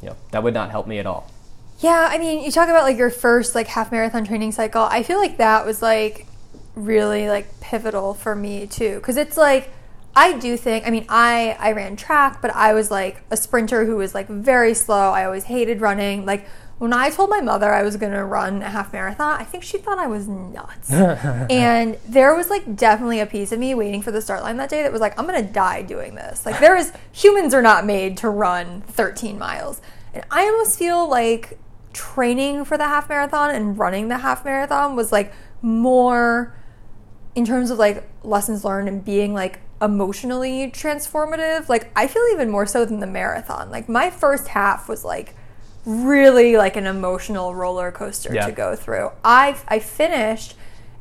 you 0.01 0.09
know 0.09 0.17
that 0.31 0.43
would 0.43 0.53
not 0.53 0.69
help 0.69 0.86
me 0.86 0.99
at 0.99 1.05
all. 1.05 1.31
Yeah 1.79 2.07
i 2.12 2.17
mean 2.17 2.43
you 2.43 2.51
talk 2.51 2.69
about 2.69 2.83
like 2.83 2.97
your 2.97 3.09
first 3.09 3.55
like 3.55 3.67
half 3.67 3.91
marathon 3.91 4.25
training 4.25 4.51
cycle. 4.51 4.83
I 4.83 5.03
feel 5.03 5.17
like 5.17 5.38
that 5.38 5.65
was 5.65 5.81
like 5.81 6.27
really 6.75 7.29
like 7.29 7.59
pivotal 7.62 8.13
for 8.13 8.36
me 8.36 8.67
too. 8.67 8.95
Because 8.95 9.17
it's 9.17 9.38
like 9.38 9.69
i 10.15 10.38
do 10.38 10.56
think 10.58 10.86
i 10.88 10.89
mean 10.89 11.06
i 11.10 11.56
i 11.60 11.71
ran 11.71 11.95
track 11.95 12.41
but 12.41 12.52
i 12.56 12.73
was 12.73 12.91
like 12.91 13.23
a 13.32 13.38
sprinter 13.38 13.86
who 13.86 13.95
was 13.95 14.13
like 14.13 14.28
very 14.28 14.73
slow. 14.73 15.12
I 15.12 15.26
always 15.26 15.45
hated 15.45 15.82
running. 15.82 16.26
Like 16.26 16.47
when 16.78 16.91
i 16.93 17.10
told 17.10 17.30
my 17.30 17.39
mother 17.39 17.73
i 17.73 17.84
was 17.84 17.95
going 17.97 18.12
to 18.12 18.23
run 18.23 18.62
a 18.62 18.69
half 18.69 18.91
marathon 18.91 19.39
i 19.39 19.43
think 19.43 19.63
she 19.63 19.78
thought 19.78 19.99
i 19.99 20.08
was 20.08 20.28
nuts. 20.28 20.91
And 21.49 21.97
there 22.08 22.36
was 22.36 22.49
like 22.49 22.76
definitely 22.76 23.19
a 23.19 23.26
piece 23.26 23.52
of 23.52 23.60
me 23.60 23.73
waiting 23.76 24.02
for 24.02 24.12
the 24.12 24.21
start 24.21 24.43
line 24.43 24.58
that 24.58 24.69
day 24.69 24.82
that 24.84 24.91
was 24.91 25.02
like 25.02 25.17
i'm 25.19 25.26
going 25.28 25.45
to 25.45 25.52
die 25.52 25.82
doing 25.82 26.15
this. 26.15 26.45
Like 26.45 26.60
there 26.60 26.76
is 26.76 26.91
humans 27.12 27.54
are 27.54 27.62
not 27.62 27.86
made 27.86 28.17
to 28.17 28.30
run 28.30 28.82
13 28.82 29.38
miles. 29.38 29.82
And 30.13 30.23
i 30.30 30.43
almost 30.45 30.78
feel 30.78 31.08
like 31.10 31.58
training 31.93 32.65
for 32.65 32.78
the 32.78 32.86
half 32.86 33.08
marathon 33.08 33.52
and 33.52 33.78
running 33.78 34.08
the 34.08 34.17
half 34.17 34.43
marathon 34.43 34.95
was 34.95 35.12
like 35.12 35.32
more 35.62 36.56
in 37.35 37.46
terms 37.46 37.71
of 37.71 37.77
like 37.77 38.04
lessons 38.23 38.65
learned 38.65 38.87
and 38.87 39.06
being 39.06 39.33
like 39.33 39.60
emotionally 39.82 40.71
transformative 40.71 41.67
like 41.67 41.92
i 41.96 42.08
feel 42.08 42.24
even 42.32 42.50
more 42.50 42.65
so 42.65 42.86
than 42.86 43.00
the 43.00 43.08
marathon. 43.08 43.69
Like 43.69 43.90
my 43.90 44.10
first 44.10 44.48
half 44.50 44.88
was 44.88 45.04
like 45.04 45.36
really 45.86 46.56
like 46.56 46.78
an 46.78 46.86
emotional 46.86 47.54
roller 47.54 47.92
coaster 47.92 48.34
Yeah. 48.34 48.46
to 48.46 48.52
go 48.54 48.76
through. 48.76 49.10
I 49.24 49.58
i 49.67 49.80
finished 49.80 50.56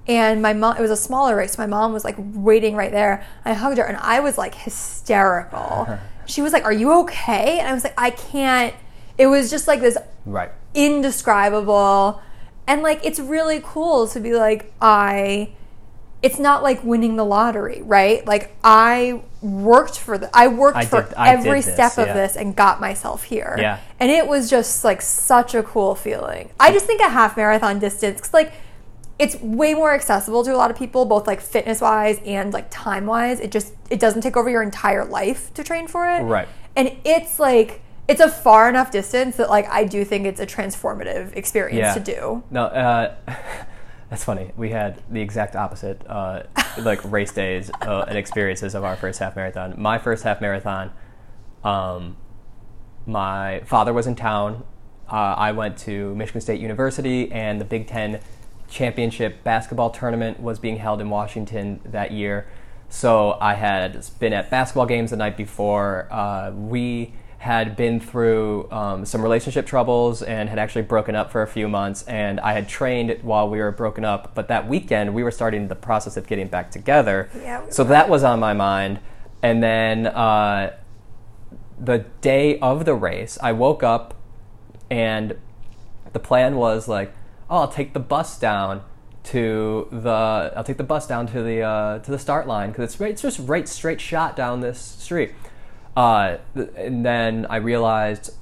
and 0.08 0.42
my 0.42 0.52
mom 0.52 0.76
it 0.76 0.80
was 0.80 0.90
a 0.90 0.96
smaller 0.96 1.36
race. 1.36 1.56
My 1.58 1.66
mom 1.66 1.92
was 1.92 2.04
like 2.04 2.16
waiting 2.18 2.74
right 2.74 2.90
there. 2.90 3.24
I 3.44 3.52
hugged 3.54 3.78
her 3.78 3.84
and 3.84 3.96
i 3.98 4.18
was 4.20 4.36
like 4.36 4.54
hysterical. 4.54 5.58
Uh-huh. 5.58 5.96
She 6.26 6.42
was 6.42 6.52
like 6.52 6.64
are 6.64 6.72
you 6.72 6.92
okay? 7.02 7.58
And 7.60 7.68
i 7.68 7.74
was 7.74 7.84
like 7.84 7.94
i 7.96 8.10
can't. 8.10 8.74
It 9.18 9.26
was 9.28 9.50
just 9.50 9.68
like 9.68 9.80
this 9.80 9.96
right. 10.26 10.50
indescribable 10.74 12.20
and 12.66 12.82
like 12.82 13.04
it's 13.04 13.20
really 13.20 13.60
cool 13.62 14.06
to 14.08 14.18
be 14.20 14.34
like 14.34 14.72
i 14.80 15.50
it's 16.22 16.38
not 16.38 16.62
like 16.62 16.82
winning 16.84 17.16
the 17.16 17.24
lottery, 17.24 17.82
right? 17.82 18.24
Like 18.26 18.54
I 18.62 19.22
worked 19.40 19.98
for 19.98 20.18
the 20.18 20.30
I 20.32 20.46
worked 20.48 20.76
I 20.76 20.84
for 20.84 21.02
did- 21.02 21.14
I 21.14 21.30
every 21.34 21.60
this, 21.60 21.74
step 21.74 21.98
of 21.98 22.06
yeah. 22.06 22.14
this 22.14 22.36
and 22.36 22.54
got 22.54 22.80
myself 22.80 23.24
here. 23.24 23.56
Yeah. 23.58 23.78
And 23.98 24.10
it 24.10 24.26
was 24.28 24.48
just 24.48 24.84
like 24.84 25.02
such 25.02 25.54
a 25.54 25.62
cool 25.64 25.94
feeling. 25.96 26.50
I 26.60 26.72
just 26.72 26.86
think 26.86 27.00
a 27.00 27.08
half 27.08 27.36
marathon 27.36 27.78
distance 27.80 28.20
cuz 28.20 28.32
like 28.32 28.52
it's 29.18 29.36
way 29.40 29.74
more 29.74 29.92
accessible 29.94 30.42
to 30.44 30.54
a 30.54 30.56
lot 30.56 30.70
of 30.70 30.76
people 30.76 31.04
both 31.04 31.26
like 31.26 31.40
fitness 31.40 31.80
wise 31.80 32.18
and 32.24 32.52
like 32.52 32.66
time 32.70 33.06
wise. 33.06 33.40
It 33.40 33.50
just 33.50 33.72
it 33.90 33.98
doesn't 33.98 34.22
take 34.22 34.36
over 34.36 34.48
your 34.48 34.62
entire 34.62 35.04
life 35.04 35.52
to 35.54 35.64
train 35.64 35.88
for 35.88 36.08
it. 36.08 36.22
Right. 36.22 36.48
And 36.76 36.92
it's 37.04 37.40
like 37.40 37.80
it's 38.08 38.20
a 38.20 38.28
far 38.28 38.68
enough 38.68 38.90
distance 38.92 39.36
that 39.36 39.50
like 39.50 39.68
I 39.70 39.84
do 39.84 40.04
think 40.04 40.26
it's 40.26 40.40
a 40.40 40.46
transformative 40.46 41.36
experience 41.36 41.78
Yeah. 41.80 41.94
to 41.94 42.00
do. 42.00 42.42
No, 42.50 42.64
uh, 42.64 43.14
that's 44.12 44.24
funny. 44.24 44.52
We 44.58 44.68
had 44.68 45.02
the 45.10 45.22
exact 45.22 45.56
opposite, 45.56 46.06
uh, 46.06 46.42
like 46.76 47.02
race 47.10 47.32
days 47.32 47.70
uh, 47.80 48.04
and 48.06 48.18
experiences 48.18 48.74
of 48.74 48.84
our 48.84 48.94
first 48.94 49.18
half 49.18 49.34
marathon. 49.36 49.72
My 49.78 49.96
first 49.96 50.22
half 50.22 50.38
marathon, 50.38 50.90
um, 51.64 52.18
my 53.06 53.60
father 53.60 53.94
was 53.94 54.06
in 54.06 54.14
town. 54.14 54.64
Uh, 55.10 55.14
I 55.14 55.52
went 55.52 55.78
to 55.78 56.14
Michigan 56.14 56.42
State 56.42 56.60
University, 56.60 57.32
and 57.32 57.58
the 57.58 57.64
Big 57.64 57.86
Ten 57.86 58.20
championship 58.68 59.42
basketball 59.44 59.88
tournament 59.88 60.40
was 60.40 60.58
being 60.58 60.76
held 60.76 61.00
in 61.00 61.08
Washington 61.08 61.80
that 61.86 62.12
year. 62.12 62.46
So 62.90 63.38
I 63.40 63.54
had 63.54 64.04
been 64.18 64.34
at 64.34 64.50
basketball 64.50 64.84
games 64.84 65.12
the 65.12 65.16
night 65.16 65.38
before. 65.38 66.06
Uh, 66.10 66.50
we 66.50 67.14
had 67.42 67.74
been 67.74 67.98
through 67.98 68.70
um, 68.70 69.04
some 69.04 69.20
relationship 69.20 69.66
troubles 69.66 70.22
and 70.22 70.48
had 70.48 70.60
actually 70.60 70.82
broken 70.82 71.16
up 71.16 71.32
for 71.32 71.42
a 71.42 71.46
few 71.48 71.66
months. 71.66 72.04
And 72.04 72.38
I 72.38 72.52
had 72.52 72.68
trained 72.68 73.18
while 73.22 73.50
we 73.50 73.58
were 73.58 73.72
broken 73.72 74.04
up. 74.04 74.32
But 74.32 74.46
that 74.46 74.68
weekend, 74.68 75.12
we 75.12 75.24
were 75.24 75.32
starting 75.32 75.66
the 75.66 75.74
process 75.74 76.16
of 76.16 76.28
getting 76.28 76.46
back 76.46 76.70
together. 76.70 77.28
Yeah, 77.36 77.64
we 77.64 77.72
so 77.72 77.82
that 77.82 78.08
was 78.08 78.22
on 78.22 78.38
my 78.38 78.52
mind. 78.52 79.00
And 79.42 79.60
then 79.60 80.06
uh, 80.06 80.76
the 81.80 82.04
day 82.20 82.60
of 82.60 82.84
the 82.84 82.94
race, 82.94 83.36
I 83.42 83.50
woke 83.50 83.82
up 83.82 84.14
and 84.88 85.36
the 86.12 86.20
plan 86.20 86.54
was 86.54 86.86
like, 86.86 87.12
oh, 87.50 87.62
I'll 87.62 87.72
take 87.72 87.92
the 87.92 87.98
bus 87.98 88.38
down 88.38 88.84
to 89.24 89.88
the 89.90 90.52
I'll 90.56 90.64
take 90.64 90.78
the 90.78 90.84
bus 90.84 91.08
down 91.08 91.26
to 91.28 91.42
the 91.42 91.62
uh, 91.62 91.98
to 91.98 92.10
the 92.12 92.18
start 92.20 92.46
line 92.46 92.70
because 92.70 92.84
it's 92.84 93.00
right, 93.00 93.10
it's 93.10 93.22
just 93.22 93.40
right 93.40 93.68
straight 93.68 94.00
shot 94.00 94.36
down 94.36 94.60
this 94.60 94.78
street. 94.78 95.32
Uh, 95.96 96.38
and 96.54 97.04
then 97.04 97.46
I 97.50 97.56
realized 97.56 98.34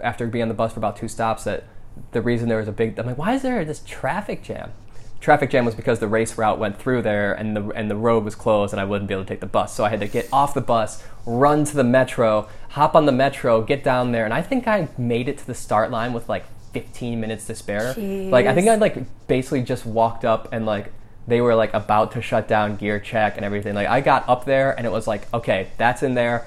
after 0.00 0.26
being 0.26 0.42
on 0.42 0.48
the 0.48 0.54
bus 0.54 0.72
for 0.72 0.80
about 0.80 0.96
two 0.96 1.08
stops 1.08 1.44
that 1.44 1.64
the 2.12 2.20
reason 2.20 2.48
there 2.48 2.58
was 2.58 2.68
a 2.68 2.72
big 2.72 2.98
I'm 2.98 3.06
like, 3.06 3.18
why 3.18 3.34
is 3.34 3.42
there 3.42 3.64
this 3.64 3.82
traffic 3.86 4.42
jam? 4.42 4.72
Traffic 5.20 5.50
jam 5.50 5.64
was 5.64 5.74
because 5.74 6.00
the 6.00 6.08
race 6.08 6.36
route 6.36 6.58
went 6.58 6.78
through 6.78 7.02
there 7.02 7.32
and 7.32 7.56
the 7.56 7.68
and 7.70 7.90
the 7.90 7.96
road 7.96 8.24
was 8.24 8.34
closed 8.34 8.74
and 8.74 8.80
I 8.80 8.84
wouldn't 8.84 9.08
be 9.08 9.14
able 9.14 9.24
to 9.24 9.28
take 9.28 9.40
the 9.40 9.46
bus. 9.46 9.74
So 9.74 9.84
I 9.84 9.88
had 9.88 10.00
to 10.00 10.08
get 10.08 10.28
off 10.32 10.52
the 10.52 10.60
bus, 10.60 11.02
run 11.24 11.64
to 11.64 11.76
the 11.76 11.84
metro, 11.84 12.48
hop 12.70 12.94
on 12.94 13.06
the 13.06 13.12
metro, 13.12 13.62
get 13.62 13.82
down 13.82 14.12
there, 14.12 14.24
and 14.26 14.34
I 14.34 14.42
think 14.42 14.68
I 14.68 14.88
made 14.98 15.28
it 15.28 15.38
to 15.38 15.46
the 15.46 15.54
start 15.54 15.90
line 15.90 16.12
with 16.12 16.28
like 16.28 16.44
15 16.74 17.20
minutes 17.20 17.46
to 17.46 17.54
spare. 17.54 17.94
Like 18.30 18.46
I 18.46 18.54
think 18.54 18.68
I 18.68 18.74
like 18.74 19.26
basically 19.26 19.62
just 19.62 19.86
walked 19.86 20.26
up 20.26 20.48
and 20.52 20.66
like 20.66 20.92
they 21.26 21.40
were 21.40 21.54
like 21.54 21.72
about 21.72 22.12
to 22.12 22.20
shut 22.20 22.46
down 22.46 22.76
gear 22.76 23.00
check 23.00 23.36
and 23.36 23.46
everything. 23.46 23.74
Like 23.74 23.88
I 23.88 24.02
got 24.02 24.28
up 24.28 24.44
there 24.44 24.76
and 24.76 24.86
it 24.86 24.90
was 24.92 25.06
like, 25.06 25.32
okay, 25.32 25.68
that's 25.78 26.02
in 26.02 26.14
there. 26.14 26.46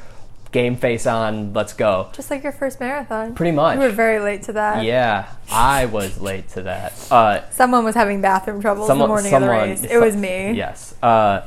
Game 0.51 0.75
face 0.77 1.05
on, 1.05 1.53
let's 1.53 1.73
go. 1.73 2.09
Just 2.13 2.31
like 2.31 2.41
your 2.41 2.53
first 2.53 2.79
marathon. 2.79 3.35
Pretty 3.35 3.51
much. 3.51 3.75
You 3.75 3.81
were 3.81 3.89
very 3.89 4.19
late 4.19 4.43
to 4.43 4.53
that. 4.53 4.83
Yeah, 4.85 5.29
I 5.51 5.85
was 5.85 6.19
late 6.21 6.47
to 6.49 6.61
that. 6.63 7.11
Uh, 7.11 7.49
Someone 7.49 7.83
was 7.83 7.95
having 7.95 8.21
bathroom 8.21 8.61
troubles 8.61 8.87
someone, 8.87 9.07
the 9.07 9.13
morning 9.13 9.31
someone, 9.31 9.49
of 9.49 9.81
the 9.81 9.83
race. 9.83 9.91
It 9.91 9.97
was 9.99 10.15
me. 10.15 10.53
Yes. 10.53 10.95
Uh, 11.03 11.41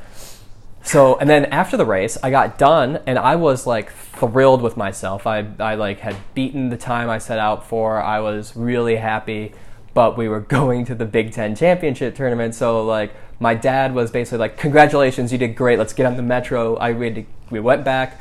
so, 0.82 1.16
and 1.18 1.28
then 1.28 1.46
after 1.46 1.76
the 1.76 1.84
race, 1.84 2.16
I 2.22 2.30
got 2.30 2.59
done, 2.59 3.01
and 3.07 3.18
I 3.18 3.36
was 3.36 3.66
like 3.66 3.92
thrilled 3.92 4.62
with 4.62 4.76
myself. 4.76 5.26
I, 5.26 5.46
I 5.59 5.74
like 5.74 6.01
had 6.01 6.16
beaten 6.34 6.70
the 6.70 6.76
time 6.76 7.11
I 7.11 7.18
set 7.18 7.38
out 7.38 7.66
for. 7.66 8.01
I 8.01 8.20
was 8.20 8.57
really 8.57 8.96
happy, 8.96 9.53
but 9.94 10.16
we 10.16 10.28
were 10.28 10.40
going 10.59 10.84
to 10.86 10.94
the 10.94 11.05
Big 11.05 11.32
Ten 11.32 11.55
championship 11.55 12.14
tournament. 12.14 12.55
So, 12.55 12.84
like, 12.84 13.14
my 13.38 13.55
dad 13.55 13.94
was 13.94 14.11
basically 14.11 14.38
like, 14.38 14.57
"Congratulations, 14.57 15.32
you 15.32 15.38
did 15.38 15.55
great. 15.55 15.78
Let's 15.78 15.92
get 15.92 16.07
on 16.07 16.16
the 16.16 16.22
metro." 16.22 16.76
I 16.76 16.92
we, 16.92 17.11
to, 17.11 17.24
we 17.51 17.61
went 17.61 17.84
back. 17.84 18.18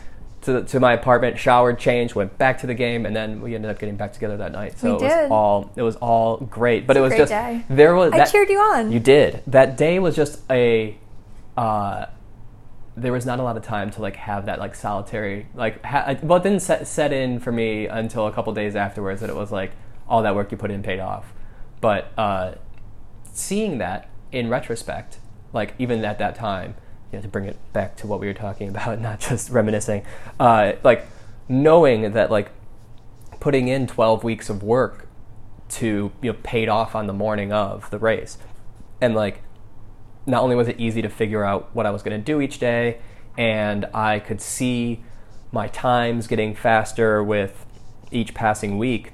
To, 0.49 0.63
to 0.63 0.79
my 0.79 0.93
apartment, 0.93 1.37
showered, 1.37 1.77
changed, 1.77 2.15
went 2.15 2.35
back 2.39 2.57
to 2.61 2.67
the 2.67 2.73
game, 2.73 3.05
and 3.05 3.15
then 3.15 3.39
we 3.39 3.53
ended 3.53 3.69
up 3.69 3.77
getting 3.77 3.95
back 3.97 4.13
together 4.13 4.35
that 4.37 4.51
night. 4.51 4.79
So 4.79 4.97
We 4.97 5.05
it 5.05 5.09
was 5.21 5.31
all 5.31 5.71
it 5.75 5.81
was 5.83 5.95
all 5.97 6.37
great, 6.37 6.87
but 6.87 6.97
it 6.97 7.01
was 7.01 7.09
great 7.11 7.19
just 7.19 7.29
day. 7.29 7.63
there 7.69 7.93
was 7.93 8.11
I 8.13 8.17
that, 8.19 8.31
cheered 8.31 8.49
you 8.49 8.57
on. 8.59 8.91
you 8.91 8.99
did. 8.99 9.43
That 9.45 9.77
day 9.77 9.99
was 9.99 10.15
just 10.15 10.41
a. 10.49 10.97
Uh, 11.55 12.07
there 12.97 13.13
was 13.13 13.25
not 13.25 13.39
a 13.39 13.43
lot 13.43 13.55
of 13.57 13.63
time 13.63 13.91
to 13.91 14.01
like 14.01 14.15
have 14.15 14.47
that 14.47 14.57
like 14.59 14.73
solitary 14.73 15.45
like. 15.53 15.85
Ha- 15.85 16.15
well, 16.23 16.39
it 16.39 16.43
didn't 16.43 16.61
set, 16.61 16.87
set 16.87 17.13
in 17.13 17.39
for 17.39 17.51
me 17.51 17.85
until 17.85 18.25
a 18.25 18.31
couple 18.31 18.51
days 18.53 18.75
afterwards 18.75 19.21
that 19.21 19.29
it 19.29 19.35
was 19.35 19.51
like 19.51 19.71
all 20.07 20.23
that 20.23 20.33
work 20.35 20.51
you 20.51 20.57
put 20.57 20.71
in 20.71 20.81
paid 20.81 20.99
off. 20.99 21.31
But 21.79 22.11
uh, 22.17 22.55
seeing 23.31 23.77
that 23.77 24.09
in 24.31 24.49
retrospect, 24.49 25.19
like 25.53 25.75
even 25.79 26.03
at 26.03 26.17
that 26.19 26.33
time, 26.35 26.75
you 27.11 27.17
know, 27.17 27.21
to 27.21 27.27
bring 27.27 27.45
it 27.45 27.57
back 27.73 27.95
to 27.97 28.07
what 28.07 28.19
we 28.19 28.27
were 28.27 28.33
talking 28.33 28.69
about, 28.69 28.99
not 28.99 29.19
just 29.19 29.49
reminiscing, 29.49 30.05
uh, 30.39 30.73
like 30.83 31.05
knowing 31.47 32.11
that 32.11 32.31
like 32.31 32.51
putting 33.39 33.67
in 33.67 33.87
12 33.87 34.23
weeks 34.23 34.49
of 34.49 34.61
work 34.61 35.07
to 35.69 36.11
you 36.21 36.31
know 36.31 36.37
paid 36.43 36.67
off 36.67 36.95
on 36.95 37.07
the 37.07 37.13
morning 37.13 37.51
of 37.51 37.89
the 37.89 37.99
race. 37.99 38.37
And 39.01 39.15
like 39.15 39.41
not 40.25 40.43
only 40.43 40.55
was 40.55 40.67
it 40.67 40.79
easy 40.79 41.01
to 41.01 41.09
figure 41.09 41.43
out 41.43 41.69
what 41.73 41.85
I 41.85 41.91
was 41.91 42.03
going 42.03 42.19
to 42.19 42.23
do 42.23 42.41
each 42.41 42.59
day 42.59 42.99
and 43.37 43.85
I 43.93 44.19
could 44.19 44.41
see 44.41 45.03
my 45.51 45.67
times 45.67 46.27
getting 46.27 46.53
faster 46.53 47.23
with 47.23 47.65
each 48.11 48.33
passing 48.33 48.77
week 48.77 49.13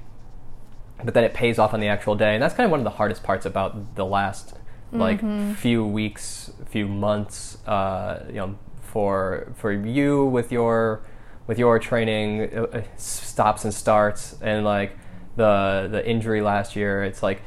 but 1.04 1.14
then 1.14 1.24
it 1.24 1.34
pays 1.34 1.58
off 1.58 1.74
on 1.74 1.80
the 1.80 1.88
actual 1.88 2.14
day. 2.14 2.34
And 2.34 2.42
that's 2.42 2.54
kind 2.54 2.64
of 2.64 2.70
one 2.70 2.80
of 2.80 2.84
the 2.84 2.90
hardest 2.90 3.22
parts 3.22 3.44
about 3.44 3.96
the 3.96 4.04
last 4.04 4.54
like 4.92 5.20
few 5.56 5.84
weeks 5.86 6.50
few 6.66 6.88
months 6.88 7.58
uh, 7.66 8.24
you 8.28 8.34
know 8.34 8.58
for 8.80 9.52
for 9.56 9.72
you 9.72 10.24
with 10.26 10.52
your 10.52 11.02
with 11.46 11.58
your 11.58 11.78
training 11.78 12.42
uh, 12.56 12.62
uh, 12.62 12.82
stops 12.96 13.64
and 13.64 13.74
starts 13.74 14.36
and 14.40 14.64
like 14.64 14.96
the 15.36 15.88
the 15.90 16.08
injury 16.08 16.40
last 16.40 16.76
year 16.76 17.02
it's 17.02 17.22
like 17.22 17.42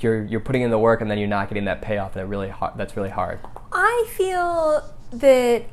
you're 0.00 0.24
you're 0.24 0.40
putting 0.40 0.62
in 0.62 0.70
the 0.70 0.78
work 0.78 1.00
and 1.00 1.10
then 1.10 1.18
you're 1.18 1.28
not 1.28 1.48
getting 1.48 1.64
that 1.64 1.80
payoff 1.80 2.16
and 2.16 2.22
it 2.22 2.26
really 2.26 2.48
hard, 2.48 2.72
that's 2.76 2.96
really 2.96 3.10
hard 3.10 3.38
I 3.72 4.06
feel 4.16 4.82
that 5.12 5.64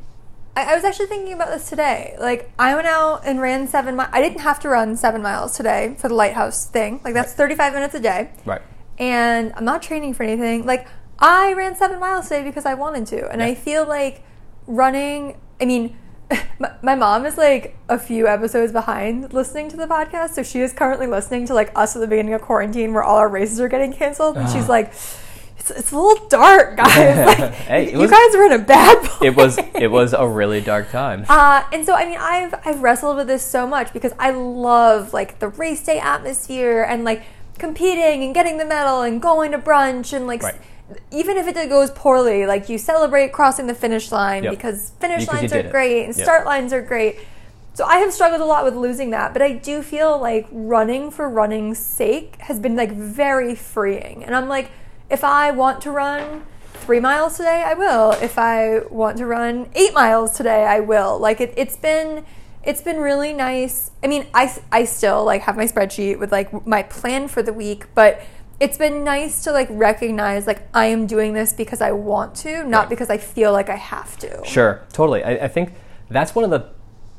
I, 0.55 0.71
I 0.71 0.75
was 0.75 0.83
actually 0.83 1.07
thinking 1.07 1.33
about 1.33 1.49
this 1.49 1.69
today. 1.69 2.15
Like 2.19 2.51
I 2.57 2.75
went 2.75 2.87
out 2.87 3.21
and 3.25 3.41
ran 3.41 3.67
seven 3.67 3.95
miles. 3.95 4.09
I 4.13 4.21
didn't 4.21 4.39
have 4.39 4.59
to 4.61 4.69
run 4.69 4.95
seven 4.95 5.21
miles 5.21 5.57
today 5.57 5.95
for 5.97 6.07
the 6.07 6.13
lighthouse 6.13 6.65
thing. 6.69 7.01
Like 7.03 7.13
that's 7.13 7.33
thirty 7.33 7.55
five 7.55 7.73
minutes 7.73 7.93
a 7.95 7.99
day. 7.99 8.31
right 8.45 8.61
and 8.97 9.53
I'm 9.55 9.65
not 9.65 9.81
training 9.81 10.13
for 10.13 10.23
anything. 10.23 10.65
Like 10.65 10.87
I 11.19 11.53
ran 11.53 11.75
seven 11.75 11.99
miles 11.99 12.27
today 12.29 12.43
because 12.43 12.65
I 12.65 12.73
wanted 12.73 13.07
to, 13.07 13.29
and 13.31 13.41
Yeah. 13.41 13.47
I 13.47 13.55
feel 13.55 13.87
like 13.87 14.23
running. 14.67 15.37
I 15.61 15.65
mean, 15.65 15.95
my, 16.59 16.71
my 16.81 16.95
mom 16.95 17.25
is 17.25 17.37
like 17.37 17.77
a 17.87 17.97
few 17.99 18.27
episodes 18.27 18.71
behind 18.71 19.33
listening 19.33 19.69
to 19.69 19.77
the 19.77 19.87
podcast, 19.87 20.31
so 20.31 20.43
she 20.43 20.61
is 20.61 20.73
currently 20.73 21.07
listening 21.07 21.45
to 21.47 21.53
like 21.53 21.71
us 21.75 21.95
at 21.95 21.99
the 21.99 22.07
beginning 22.07 22.33
of 22.33 22.41
quarantine, 22.41 22.93
where 22.93 23.03
all 23.03 23.17
our 23.17 23.29
races 23.29 23.59
are 23.59 23.69
getting 23.69 23.93
canceled, 23.93 24.37
and 24.37 24.49
she's 24.49 24.67
like. 24.69 24.93
It's, 25.57 25.71
it's 25.71 25.91
a 25.93 25.97
little 25.97 26.27
dark, 26.27 26.75
guys. 26.77 27.25
Like, 27.39 27.53
Hey, 27.53 27.91
you 27.91 27.97
was- 27.97 28.11
guys 28.11 28.35
are 28.35 28.45
in 28.45 28.51
a 28.51 28.59
bad 28.59 29.03
place. 29.03 29.21
it 29.23 29.35
was 29.35 29.57
it 29.73 29.87
was 29.89 30.13
a 30.13 30.27
really 30.27 30.61
dark 30.61 30.91
time 30.91 31.25
Uh, 31.27 31.63
and 31.71 31.85
so 31.85 31.95
I 31.95 32.05
mean 32.05 32.17
I've 32.19 32.53
I've 32.65 32.83
wrestled 32.83 33.15
with 33.15 33.25
this 33.27 33.43
so 33.43 33.65
much 33.65 33.91
because 33.93 34.11
I 34.19 34.29
love 34.31 35.11
like 35.13 35.39
the 35.39 35.47
race 35.47 35.81
day 35.81 35.97
atmosphere 35.97 36.83
and 36.83 37.03
like 37.03 37.23
competing 37.57 38.23
and 38.23 38.33
getting 38.33 38.57
the 38.57 38.65
medal 38.65 39.01
and 39.01 39.21
going 39.21 39.51
to 39.51 39.57
brunch 39.59 40.13
and 40.13 40.27
like 40.27 40.43
Right. 40.43 40.55
even 41.11 41.37
if 41.37 41.47
it 41.47 41.69
goes 41.69 41.89
poorly 41.91 42.45
like 42.45 42.69
you 42.69 42.77
celebrate 42.77 43.31
crossing 43.33 43.67
the 43.67 43.73
finish 43.73 44.11
line 44.11 44.43
Yep. 44.43 44.51
because 44.51 44.91
finish 44.99 45.21
Because 45.25 45.41
lines 45.41 45.53
are 45.53 45.59
it. 45.59 45.71
great 45.71 46.05
and 46.05 46.15
Yep. 46.15 46.23
start 46.23 46.45
lines 46.45 46.73
are 46.73 46.81
great. 46.81 47.19
So 47.73 47.83
I 47.85 47.97
have 47.97 48.13
struggled 48.13 48.39
a 48.41 48.45
lot 48.45 48.63
with 48.63 48.75
losing 48.75 49.09
that, 49.09 49.33
but 49.33 49.41
I 49.41 49.51
do 49.51 49.81
feel 49.81 50.17
like 50.17 50.47
running 50.51 51.11
for 51.11 51.27
running's 51.27 51.77
sake 51.77 52.35
has 52.39 52.57
been 52.59 52.75
like 52.75 52.91
very 52.91 53.53
freeing. 53.55 54.23
And 54.23 54.35
I'm 54.35 54.47
like 54.47 54.71
if 55.09 55.23
I 55.23 55.51
want 55.51 55.81
to 55.81 55.91
run 55.91 56.43
three 56.73 56.99
miles 56.99 57.37
today, 57.37 57.63
I 57.65 57.73
will. 57.73 58.11
If 58.13 58.37
I 58.39 58.79
want 58.89 59.17
to 59.17 59.25
run 59.25 59.67
eight 59.75 59.93
miles 59.93 60.31
today, 60.37 60.65
I 60.65 60.79
will. 60.79 61.17
Like 61.19 61.41
it, 61.41 61.53
it's 61.57 61.75
been, 61.77 62.25
it's 62.65 62.81
been 62.81 62.97
really 62.97 63.33
nice. 63.33 63.91
I 64.03 64.07
mean, 64.07 64.25
I, 64.33 64.51
I 64.71 64.85
still 64.85 65.23
like 65.23 65.41
have 65.41 65.55
my 65.55 65.65
spreadsheet 65.65 66.19
with 66.19 66.31
like 66.31 66.65
my 66.65 66.83
plan 66.83 67.27
for 67.27 67.41
the 67.43 67.53
week, 67.53 67.85
but 67.93 68.21
it's 68.59 68.77
been 68.77 69.03
nice 69.03 69.43
to 69.43 69.51
like 69.51 69.67
recognize 69.69 70.47
like 70.47 70.67
I 70.73 70.85
am 70.85 71.07
doing 71.07 71.33
this 71.33 71.53
because 71.53 71.81
I 71.81 71.91
want 71.91 72.35
to, 72.37 72.63
not 72.63 72.81
Right. 72.81 72.89
because 72.89 73.09
I 73.09 73.17
feel 73.17 73.51
like 73.51 73.69
I 73.69 73.75
have 73.75 74.17
to. 74.19 74.41
Sure, 74.45 74.81
totally. 74.93 75.23
I, 75.23 75.45
I 75.45 75.47
think 75.47 75.73
that's 76.09 76.33
one 76.33 76.43
of 76.45 76.51
the 76.51 76.69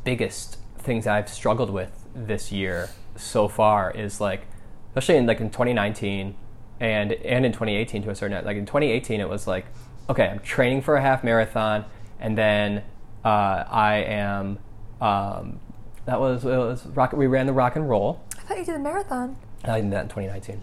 biggest 0.05 0.59
things 0.78 1.07
I've 1.07 1.28
struggled 1.28 1.70
with 1.70 1.90
this 2.14 2.51
year 2.53 2.88
so 3.16 3.49
far 3.49 3.90
is 3.90 4.20
like, 4.20 4.47
especially 4.88 5.16
in 5.16 5.26
like 5.26 5.40
in 5.40 5.51
2019 5.51 6.34
and 6.78 7.12
and 7.12 7.47
in 7.47 7.53
2018 7.53 8.03
to 8.03 8.11
a 8.11 8.14
certain 8.14 8.32
extent. 8.36 8.47
like 8.47 8.57
in 8.59 8.66
2018 8.66 9.20
it 9.20 9.28
was 9.28 9.47
like 9.47 9.66
okay, 10.09 10.28
I'm 10.28 10.38
training 10.38 10.82
for 10.82 10.94
a 10.94 11.01
half 11.03 11.24
marathon, 11.24 11.84
and 12.20 12.38
then 12.38 12.84
uh, 13.24 13.64
I 13.68 14.05
am. 14.07 14.59
Um, 15.01 15.61
that 16.07 16.20
was, 16.20 16.44
it 16.44 16.49
was 16.49 16.86
rock, 16.86 17.12
we 17.12 17.26
ran 17.26 17.47
the 17.47 17.53
rock 17.53 17.76
and 17.76 17.88
roll. 17.88 18.22
I 18.38 18.40
thought 18.42 18.59
you 18.59 18.64
did 18.64 18.76
a 18.76 18.78
marathon. 18.78 19.36
I 19.64 19.80
did 19.80 19.90
that 19.92 20.03
in 20.03 20.09
2019. 20.09 20.61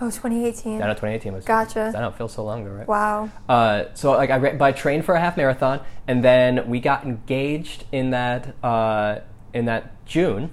Oh, 0.00 0.06
2018. 0.10 0.80
I 0.80 0.86
know 0.86 0.92
2018 0.92 1.32
was. 1.32 1.44
Gotcha. 1.44 1.92
I 1.94 2.00
don't 2.00 2.16
feel 2.16 2.28
so 2.28 2.44
long 2.44 2.62
ago, 2.64 2.70
right? 2.70 2.86
Wow. 2.86 3.30
Uh, 3.48 3.84
so 3.94 4.12
like 4.12 4.30
I, 4.30 4.36
ra- 4.38 4.52
but 4.52 4.64
I 4.64 4.72
trained 4.72 5.04
for 5.04 5.14
a 5.16 5.20
half 5.20 5.36
marathon, 5.36 5.80
and 6.06 6.22
then 6.22 6.68
we 6.68 6.78
got 6.78 7.02
engaged 7.04 7.84
in 7.90 8.10
that 8.10 8.54
uh, 8.64 9.18
in 9.52 9.64
that 9.64 10.04
June, 10.06 10.50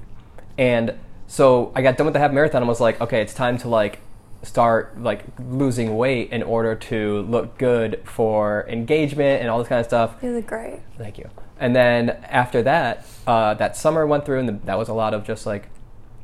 and 0.58 0.96
so 1.28 1.72
I 1.76 1.84
got 1.84 1.96
done 1.96 2.06
with 2.06 2.14
the 2.14 2.20
half 2.20 2.32
marathon 2.32 2.64
and 2.64 2.68
was 2.68 2.82
like, 2.82 3.00
okay, 3.02 3.22
it's 3.22 3.36
time 3.36 3.60
to 3.60 3.70
like 3.70 4.00
start 4.42 5.00
like 5.00 5.24
losing 5.40 5.96
weight 5.96 6.32
in 6.32 6.42
order 6.42 6.74
to 6.76 7.22
look 7.24 7.60
good 7.60 8.02
for 8.04 8.66
engagement 8.68 9.42
and 9.42 9.50
all 9.52 9.60
this 9.60 9.68
kind 9.68 9.80
of 9.80 9.86
stuff. 9.86 10.16
You 10.24 10.32
look 10.32 10.48
great. 10.48 10.80
Thank 10.98 11.20
you. 11.20 11.30
And 11.60 11.76
then 11.76 12.10
after 12.10 12.62
that, 12.64 13.06
uh, 13.26 13.54
that 13.56 13.78
summer 13.78 14.06
went 14.06 14.26
through, 14.26 14.40
and 14.40 14.50
the, 14.50 14.54
that 14.66 14.78
was 14.78 14.90
a 14.90 14.94
lot 14.94 15.14
of 15.14 15.24
just 15.26 15.46
like 15.46 15.70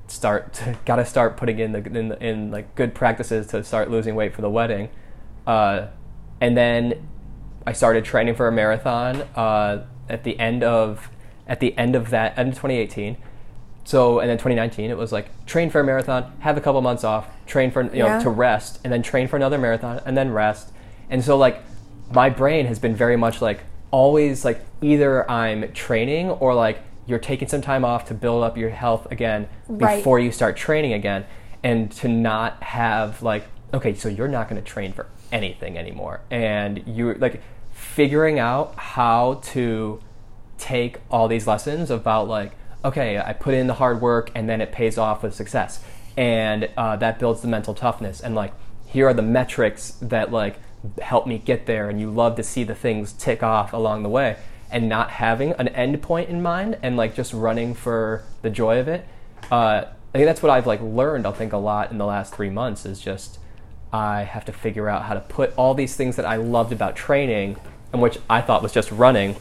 start 0.08 0.62
got 0.86 0.98
to 0.98 1.06
start 1.06 1.38
putting 1.38 1.60
in 1.60 1.72
the 1.72 1.80
in, 1.98 2.10
the, 2.10 2.24
in 2.26 2.52
like 2.52 2.76
good 2.76 2.94
practices 2.94 3.48
to 3.48 3.64
start 3.64 3.90
losing 3.90 4.16
weight 4.16 4.34
for 4.36 4.42
the 4.42 4.50
wedding. 4.50 4.90
Uh, 5.48 5.88
and 6.40 6.58
then 6.58 7.08
I 7.66 7.74
started 7.74 8.04
training 8.06 8.36
for 8.36 8.48
a 8.48 8.52
marathon 8.52 9.22
uh, 9.36 9.86
at 10.10 10.24
the 10.24 10.38
end 10.40 10.64
of 10.64 11.10
at 11.48 11.60
the 11.60 11.78
end 11.78 11.96
of 11.96 12.10
that 12.10 12.38
end 12.38 12.50
of 12.50 12.56
2018. 12.56 13.18
So 13.84 14.20
and 14.20 14.30
then 14.30 14.38
2019 14.38 14.92
it 14.92 14.98
was 14.98 15.12
like 15.12 15.46
train 15.46 15.70
for 15.70 15.80
a 15.80 15.84
marathon, 15.84 16.32
have 16.40 16.58
a 16.58 16.62
couple 16.62 16.82
months 16.82 17.04
off, 17.04 17.28
train 17.46 17.72
for 17.72 17.84
you 17.84 18.00
know 18.00 18.08
Yeah. 18.08 18.20
to 18.20 18.30
rest, 18.30 18.80
and 18.84 18.92
then 18.92 19.02
train 19.02 19.28
for 19.28 19.38
another 19.38 19.58
marathon, 19.58 20.02
and 20.06 20.18
then 20.18 20.32
rest. 20.32 20.72
And 21.10 21.24
so 21.24 21.38
like 21.38 21.64
my 22.12 22.30
brain 22.30 22.66
has 22.66 22.80
been 22.80 22.96
very 22.96 23.16
much 23.16 23.42
like 23.42 23.62
always 23.92 24.44
like 24.46 24.62
either 24.82 25.30
I'm 25.30 25.72
training 25.74 26.30
or 26.30 26.54
like 26.54 26.80
you're 27.06 27.20
taking 27.20 27.48
some 27.48 27.62
time 27.62 27.84
off 27.84 28.06
to 28.06 28.14
build 28.14 28.44
up 28.44 28.58
your 28.58 28.70
health 28.70 29.08
again 29.12 29.48
Right. 29.68 29.98
before 29.98 30.20
you 30.20 30.32
start 30.32 30.56
training 30.58 30.94
again, 30.94 31.26
and 31.64 31.92
to 31.94 32.08
not 32.08 32.62
have 32.64 33.22
like 33.22 33.46
okay, 33.74 33.94
so 33.94 34.10
you're 34.10 34.28
not 34.28 34.50
going 34.50 34.62
to 34.62 34.68
train 34.68 34.92
for 34.92 35.08
anything 35.32 35.78
anymore, 35.78 36.22
and 36.30 36.84
you're 36.86 37.16
like 37.16 37.42
figuring 37.72 38.38
out 38.40 38.76
how 38.76 39.36
to 39.44 40.02
take 40.58 40.98
all 41.10 41.28
these 41.28 41.48
lessons 41.48 41.90
about 41.90 42.28
like 42.28 42.52
okay 42.86 43.18
i 43.18 43.34
put 43.34 43.54
in 43.56 43.66
the 43.66 43.74
hard 43.76 44.00
work 44.02 44.30
and 44.36 44.48
then 44.48 44.62
it 44.62 44.72
pays 44.72 44.98
off 44.98 45.24
with 45.24 45.34
success. 45.34 45.84
And 46.18 46.70
uh, 46.76 46.98
that 46.98 47.20
builds 47.20 47.42
the 47.42 47.48
mental 47.48 47.74
toughness. 47.74 48.20
And 48.20 48.36
like 48.36 48.54
here 48.86 49.08
are 49.08 49.14
the 49.14 49.22
metrics 49.22 49.92
that 50.02 50.32
like 50.32 50.58
help 51.02 51.28
me 51.28 51.38
get 51.38 51.66
there 51.66 51.90
and 51.90 52.00
you 52.00 52.10
love 52.10 52.36
to 52.36 52.44
see 52.44 52.64
the 52.64 52.76
things 52.76 53.14
tick 53.14 53.44
off 53.44 53.74
along 53.74 54.04
the 54.04 54.10
way 54.10 54.38
and 54.72 54.88
not 54.88 55.12
having 55.12 55.52
an 55.54 55.68
end 55.70 56.02
point 56.02 56.30
in 56.30 56.42
mind 56.42 56.78
and 56.82 56.98
like 56.98 57.14
just 57.14 57.34
running 57.34 57.74
for 57.74 58.24
the 58.42 58.50
joy 58.50 58.80
of 58.80 58.88
it 58.88 59.06
uh, 59.52 59.84
i 60.14 60.18
think 60.18 60.26
that's 60.26 60.42
what 60.42 60.50
i've 60.50 60.66
like 60.66 60.82
learned 60.82 61.28
i 61.28 61.32
think 61.32 61.54
a 61.54 61.58
lot 61.58 61.92
in 61.92 61.98
the 61.98 62.06
last 62.06 62.34
three 62.34 62.50
months 62.50 62.86
is 62.86 63.00
just 63.00 63.38
I 63.94 64.24
have 64.24 64.46
to 64.46 64.54
figure 64.54 64.88
out 64.88 65.04
how 65.04 65.14
to 65.14 65.20
put 65.20 65.54
all 65.58 65.74
these 65.74 65.96
things 65.96 66.16
that 66.16 66.26
I 66.26 66.38
loved 66.38 66.72
about 66.72 66.96
training, 66.96 67.58
and 67.92 68.02
which 68.02 68.18
I 68.30 68.42
thought 68.42 68.64
was 68.64 68.72
just 68.72 68.92
running. 68.92 69.36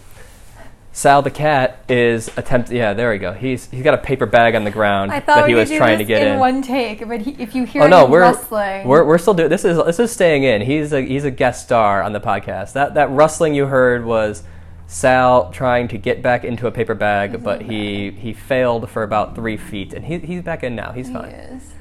Sal 0.92 1.22
the 1.22 1.30
cat 1.30 1.84
is 1.88 2.36
attempt. 2.36 2.70
Yeah, 2.70 2.94
there 2.94 3.10
we 3.10 3.18
go. 3.18 3.32
He's 3.32 3.70
he's 3.70 3.84
got 3.84 3.94
a 3.94 3.98
paper 3.98 4.26
bag 4.26 4.56
on 4.56 4.64
the 4.64 4.72
ground 4.72 5.12
that 5.12 5.48
he 5.48 5.54
was 5.54 5.70
trying 5.70 5.98
to 5.98 6.04
get 6.04 6.22
in, 6.22 6.34
in. 6.34 6.38
one 6.40 6.62
take, 6.62 7.06
but 7.06 7.20
he, 7.20 7.30
if 7.38 7.54
you 7.54 7.64
hear 7.64 7.82
oh 7.82 7.88
no, 7.88 8.06
we're, 8.06 8.20
rustling, 8.22 8.88
we're 8.88 9.04
we're 9.04 9.18
still 9.18 9.34
doing 9.34 9.48
this 9.48 9.64
is 9.64 9.76
this 9.84 10.00
is 10.00 10.10
staying 10.10 10.42
in. 10.42 10.62
He's 10.62 10.92
a 10.92 11.00
he's 11.00 11.24
a 11.24 11.30
guest 11.30 11.64
star 11.64 12.02
on 12.02 12.12
the 12.12 12.20
podcast. 12.20 12.72
That 12.72 12.94
that 12.94 13.08
rustling 13.10 13.54
you 13.54 13.66
heard 13.66 14.04
was 14.04 14.42
Sal 14.88 15.52
trying 15.52 15.86
to 15.88 15.98
get 15.98 16.22
back 16.22 16.42
into 16.42 16.66
a 16.66 16.72
paper 16.72 16.94
bag, 16.94 17.44
but 17.44 17.62
he 17.62 18.10
he 18.10 18.32
failed 18.32 18.90
for 18.90 19.04
about 19.04 19.36
three 19.36 19.56
feet, 19.56 19.92
and 19.92 20.04
he 20.04 20.18
he's 20.18 20.42
back 20.42 20.64
in 20.64 20.74
now. 20.74 20.90
He's 20.90 21.08
fine. 21.08 21.30
He 21.30 21.36
is. 21.36 21.72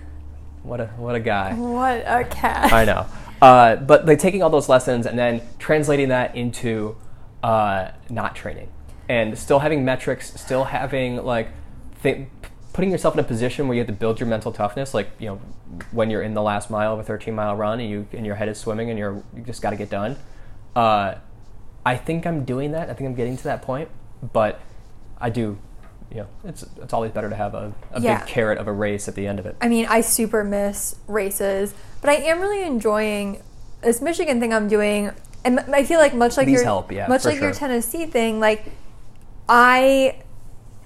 What 0.62 0.80
a 0.80 0.86
what 0.97 1.16
a 1.16 1.20
guy. 1.20 1.55
What 1.55 2.03
a 2.05 2.26
cat. 2.26 2.72
I 2.72 2.86
know. 2.86 3.07
Uh, 3.41 3.78
but 3.78 4.05
like 4.05 4.20
taking 4.20 4.43
all 4.43 4.51
those 4.51 4.70
lessons 4.70 5.07
and 5.07 5.18
then 5.18 5.41
translating 5.57 6.10
that 6.10 6.36
into 6.36 6.95
uh, 7.41 7.89
not 8.10 8.36
training 8.36 8.70
and 9.10 9.38
still 9.38 9.60
having 9.60 9.84
metrics, 9.84 10.39
still 10.39 10.64
having 10.66 11.18
like 11.18 11.49
th- 12.03 12.28
putting 12.72 12.91
yourself 12.91 13.16
in 13.16 13.20
a 13.20 13.24
position 13.24 13.68
where 13.68 13.76
you 13.76 13.82
have 13.82 13.88
to 13.88 13.93
build 13.93 14.20
your 14.20 14.30
mental 14.30 14.53
toughness. 14.53 14.93
Like 14.93 15.10
you 15.20 15.28
know 15.28 15.41
when 15.91 16.10
you're 16.10 16.22
in 16.22 16.34
the 16.36 16.41
last 16.41 16.70
mile 16.70 16.93
of 16.93 16.99
a 16.99 17.03
13 17.03 17.36
mile 17.36 17.55
run 17.55 17.80
and 17.82 17.89
you 17.89 18.07
and 18.14 18.26
your 18.26 18.36
head 18.36 18.47
is 18.47 18.57
swimming 18.57 18.89
and 18.89 18.97
you're 18.97 19.22
you 19.36 19.41
just 19.43 19.62
got 19.62 19.72
to 19.72 19.76
get 19.76 19.89
done. 19.89 20.16
Uh, 20.76 21.16
I 21.86 21.97
think 21.97 22.26
I'm 22.26 22.45
doing 22.45 22.72
that. 22.72 22.89
I 22.89 22.93
think 22.93 23.07
I'm 23.10 23.16
getting 23.16 23.36
to 23.38 23.43
that 23.45 23.62
point, 23.64 23.89
but 24.32 24.60
I 25.20 25.30
do. 25.30 25.57
You 26.12 26.18
know, 26.22 26.28
it's 26.43 26.64
it's 26.82 26.93
always 26.93 27.12
better 27.12 27.30
to 27.30 27.36
have 27.36 27.53
a, 27.53 27.74
a 27.91 28.01
Yeah. 28.01 28.20
big 28.20 28.28
carrot 28.28 28.57
of 28.57 28.68
a 28.68 28.72
race 28.72 29.07
at 29.07 29.14
the 29.16 29.28
end 29.28 29.39
of 29.39 29.45
it. 29.45 29.55
I 29.62 29.68
mean, 29.68 29.86
I 29.88 30.01
super 30.01 30.43
miss 30.43 30.95
races, 31.07 31.74
but 32.01 32.10
I 32.10 32.16
am 32.16 32.39
really 32.39 32.64
enjoying 32.64 33.41
this 33.82 34.01
Michigan 34.01 34.39
thing 34.39 34.53
I'm 34.53 34.68
doing. 34.68 35.12
And 35.45 35.60
I 35.60 35.84
feel 35.84 35.99
like 35.99 36.14
much 36.16 36.36
like 36.36 36.47
These 36.47 36.55
your 36.55 36.64
help, 36.64 36.91
yeah, 36.91 37.07
much 37.07 37.26
like 37.26 37.39
your. 37.39 37.53
Tennessee 37.53 38.05
thing, 38.07 38.39
like 38.39 38.66
I 39.50 40.22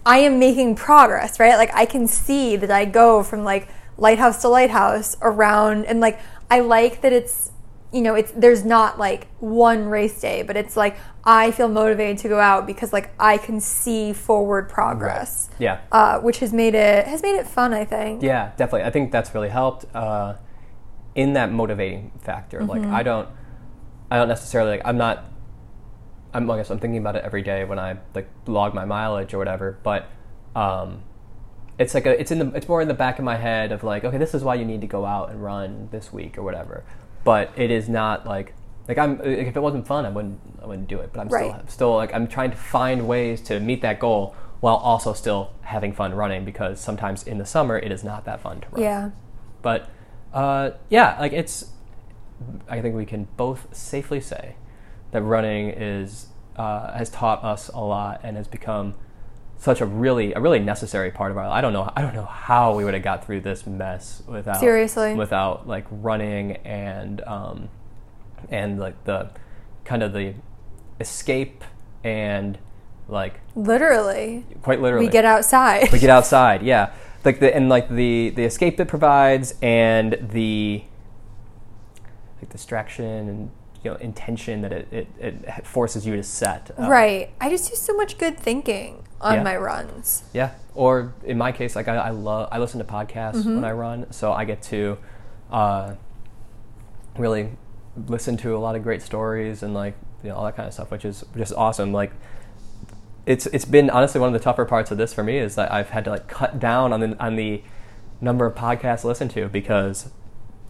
I 0.05 0.19
am 0.19 0.39
making 0.39 0.75
progress, 0.75 1.39
right? 1.39 1.57
Like 1.57 1.73
I 1.73 1.85
can 1.85 2.07
see 2.07 2.55
that 2.55 2.71
I 2.71 2.85
go 2.85 3.21
from 3.21 3.43
like 3.43 3.67
lighthouse 3.97 4.41
to 4.41 4.47
lighthouse 4.47 5.15
around 5.21 5.85
and 5.85 5.99
like 5.99 6.19
I 6.49 6.61
like 6.61 7.01
that 7.01 7.13
it's 7.13 7.51
you 7.93 8.01
know, 8.01 8.15
it's 8.15 8.31
there's 8.31 8.65
not 8.65 8.97
like 8.97 9.27
one 9.39 9.85
race 9.85 10.19
day, 10.19 10.41
but 10.41 10.57
it's 10.57 10.75
like 10.75 10.97
I 11.23 11.51
feel 11.51 11.69
motivated 11.69 12.17
to 12.19 12.27
go 12.27 12.39
out 12.39 12.65
because 12.65 12.91
like 12.91 13.11
I 13.19 13.37
can 13.37 13.59
see 13.59 14.13
forward 14.13 14.67
progress. 14.67 15.49
Yeah. 15.59 15.81
Uh, 15.91 16.19
which 16.19 16.39
has 16.39 16.51
made 16.51 16.73
it 16.73 17.05
has 17.05 17.21
made 17.21 17.35
it 17.35 17.45
fun, 17.45 17.71
I 17.71 17.85
think. 17.85 18.23
Yeah, 18.23 18.51
definitely. 18.57 18.87
I 18.87 18.89
think 18.89 19.11
that's 19.11 19.35
really 19.35 19.49
helped 19.49 19.85
uh, 19.95 20.35
in 21.13 21.33
that 21.33 21.51
motivating 21.51 22.11
factor. 22.21 22.63
Like 22.63 22.83
I 22.83 23.03
don't, 23.03 23.29
I 24.09 24.17
don't 24.17 24.27
necessarily 24.27 24.71
like. 24.71 24.81
I'm 24.85 24.97
not. 24.97 25.25
I'm. 26.33 26.49
I 26.49 26.57
guess 26.57 26.69
I'm 26.69 26.79
thinking 26.79 26.99
about 26.99 27.15
it 27.15 27.23
every 27.23 27.41
day 27.41 27.63
when 27.63 27.79
I 27.79 27.97
like 28.13 28.27
log 28.47 28.73
my 28.73 28.85
mileage 28.85 29.33
or 29.33 29.37
whatever. 29.37 29.77
But 29.83 30.07
um, 30.55 31.03
it's 31.77 31.93
like 31.93 32.05
a. 32.05 32.19
It's 32.19 32.31
in 32.31 32.39
the. 32.39 32.47
It's 32.55 32.67
more 32.67 32.81
in 32.81 32.87
the 32.87 32.93
back 32.93 33.19
of 33.19 33.25
my 33.25 33.37
head 33.37 33.71
of 33.71 33.83
like, 33.83 34.03
okay, 34.03 34.17
this 34.17 34.33
is 34.33 34.43
why 34.43 34.55
you 34.55 34.65
need 34.65 34.81
to 34.81 34.87
go 34.87 35.05
out 35.05 35.29
and 35.29 35.43
run 35.43 35.89
this 35.91 36.11
week 36.13 36.37
or 36.37 36.43
whatever. 36.43 36.83
But 37.23 37.51
it 37.55 37.71
is 37.71 37.87
not 37.89 38.25
like. 38.25 38.53
Like 38.87 38.97
I'm, 38.97 39.17
like 39.19 39.27
if 39.27 39.55
it 39.55 39.61
wasn't 39.61 39.87
fun, 39.87 40.05
I 40.05 40.09
wouldn't, 40.09 40.41
I 40.61 40.65
wouldn't 40.67 40.89
do 40.89 40.99
it. 40.99 41.11
But 41.13 41.21
I'm 41.21 41.27
Right. 41.29 41.51
still, 41.51 41.67
still 41.67 41.95
like 41.95 42.13
I'm 42.13 42.27
trying 42.27 42.51
to 42.51 42.57
find 42.57 43.07
ways 43.07 43.39
to 43.43 43.59
meet 43.61 43.81
that 43.81 43.97
goal 43.97 44.35
while 44.59 44.75
also 44.75 45.13
still 45.13 45.51
having 45.61 45.93
fun 45.93 46.13
running 46.13 46.43
because 46.43 46.81
sometimes 46.81 47.23
in 47.23 47.37
the 47.37 47.45
summer 47.45 47.77
it 47.77 47.91
is 47.93 48.03
not 48.03 48.25
that 48.25 48.41
fun 48.41 48.59
to 48.59 48.67
run. 48.71 48.81
Yeah. 48.81 49.09
But 49.61 49.89
uh, 50.33 50.71
yeah, 50.89 51.17
like 51.19 51.31
it's. 51.31 51.71
I 52.67 52.81
think 52.81 52.93
we 52.95 53.05
can 53.05 53.27
both 53.37 53.73
safely 53.73 54.19
say 54.19 54.55
that 55.13 55.21
running 55.21 55.69
is 55.69 56.27
uh, 56.57 56.95
has 56.97 57.09
taught 57.09 57.43
us 57.43 57.69
a 57.69 57.79
lot 57.79 58.19
and 58.23 58.35
has 58.37 58.47
become 58.47 58.93
such 59.57 59.79
a 59.79 59.85
really 59.85 60.33
a 60.33 60.41
really 60.41 60.59
necessary 60.59 61.09
part 61.11 61.31
of 61.31 61.37
our 61.37 61.47
life. 61.47 61.55
I 61.57 61.61
don't 61.61 61.71
know 61.73 61.89
I 61.95 62.01
don't 62.01 62.13
know 62.13 62.25
how 62.25 62.75
we 62.75 62.83
would 62.83 62.93
have 62.93 63.03
got 63.03 63.25
through 63.25 63.41
this 63.41 63.65
mess 63.65 64.21
without 64.27 64.59
Seriously. 64.59 65.13
without 65.15 65.67
like 65.67 65.85
running 65.89 66.57
and 66.57 67.21
um, 67.21 67.69
and 68.49 68.79
like 68.79 69.01
the 69.05 69.29
kind 69.85 70.03
of 70.03 70.11
the 70.13 70.33
escape 70.99 71.63
and 72.03 72.57
like 73.07 73.39
Literally. 73.55 74.45
quite 74.61 74.81
literally 74.81 75.05
We 75.07 75.11
get 75.11 75.25
outside. 75.25 75.91
we 75.91 75.99
get 75.99 76.09
outside 76.09 76.61
yeah 76.61 76.93
like 77.25 77.39
the 77.39 77.55
and 77.55 77.69
like 77.69 77.89
the 77.89 78.29
the 78.31 78.43
escape 78.43 78.79
it 78.79 78.87
provides 78.87 79.55
and 79.61 80.17
the 80.31 80.83
like 82.41 82.49
distraction 82.51 83.29
and 83.29 83.51
you 83.83 83.91
know 83.91 83.97
intention 83.97 84.61
that 84.61 84.71
it, 84.71 84.87
it, 84.91 85.07
it 85.19 85.67
forces 85.67 86.05
you 86.05 86.15
to 86.15 86.23
set 86.23 86.71
uh, 86.79 86.87
right. 86.89 87.29
I 87.41 87.49
just 87.49 87.69
do 87.69 87.75
so 87.75 87.93
much 87.95 88.17
good 88.17 88.39
thinking 88.39 89.03
on 89.21 89.35
Yeah. 89.35 89.43
my 89.43 89.57
runs. 89.57 90.23
yeah 90.33 90.51
or 90.75 91.13
in 91.23 91.37
my 91.37 91.51
case 91.51 91.75
like 91.75 91.87
i, 91.87 91.95
I 91.95 92.09
love 92.09 92.49
i 92.51 92.57
listen 92.59 92.79
to 92.79 92.85
podcasts 92.85 93.35
Mm-hmm. 93.35 93.55
when 93.55 93.63
i 93.65 93.71
run 93.71 94.11
so 94.11 94.33
i 94.33 94.43
get 94.45 94.61
to 94.63 94.97
uh, 95.51 95.93
really 97.17 97.49
listen 98.07 98.37
to 98.37 98.55
a 98.55 98.59
lot 98.59 98.75
of 98.75 98.83
great 98.83 99.01
stories 99.01 99.61
and 99.63 99.73
like 99.73 99.95
you 100.23 100.29
know 100.29 100.35
all 100.35 100.45
that 100.45 100.55
kind 100.55 100.67
of 100.67 100.73
stuff 100.73 100.89
which 100.91 101.05
is 101.05 101.23
just 101.37 101.53
awesome 101.53 101.93
like 101.93 102.11
it's 103.25 103.45
it's 103.47 103.65
been 103.65 103.89
honestly 103.89 104.19
one 104.19 104.27
of 104.27 104.33
the 104.33 104.43
tougher 104.43 104.65
parts 104.65 104.89
of 104.91 104.97
this 104.97 105.13
for 105.13 105.23
me 105.23 105.37
is 105.37 105.55
that 105.55 105.71
I've 105.71 105.89
had 105.91 106.03
to 106.05 106.09
like 106.11 106.27
cut 106.27 106.59
down 106.59 106.91
on 106.91 106.99
the 106.99 107.23
on 107.23 107.35
the 107.37 107.61
number 108.19 108.45
of 108.45 108.55
podcasts 108.55 109.05
I 109.05 109.07
listen 109.09 109.29
to 109.29 109.47
because 109.47 110.09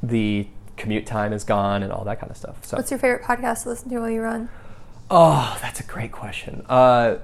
the 0.04 0.48
commute 0.78 1.06
time 1.06 1.34
is 1.34 1.44
gone 1.44 1.84
and 1.84 1.92
all 1.92 2.04
that 2.06 2.20
kind 2.20 2.30
of 2.32 2.38
stuff. 2.38 2.66
So 2.66 2.78
What's 2.78 2.90
your 2.92 3.00
favorite 3.00 3.24
podcast 3.24 3.64
to 3.64 3.70
listen 3.70 3.90
to 3.90 4.00
while 4.00 4.10
you 4.10 4.22
run? 4.22 4.50
Oh, 5.12 5.58
that's 5.62 5.80
a 5.80 5.84
great 5.84 6.12
question. 6.12 6.66
Uh, 6.68 7.18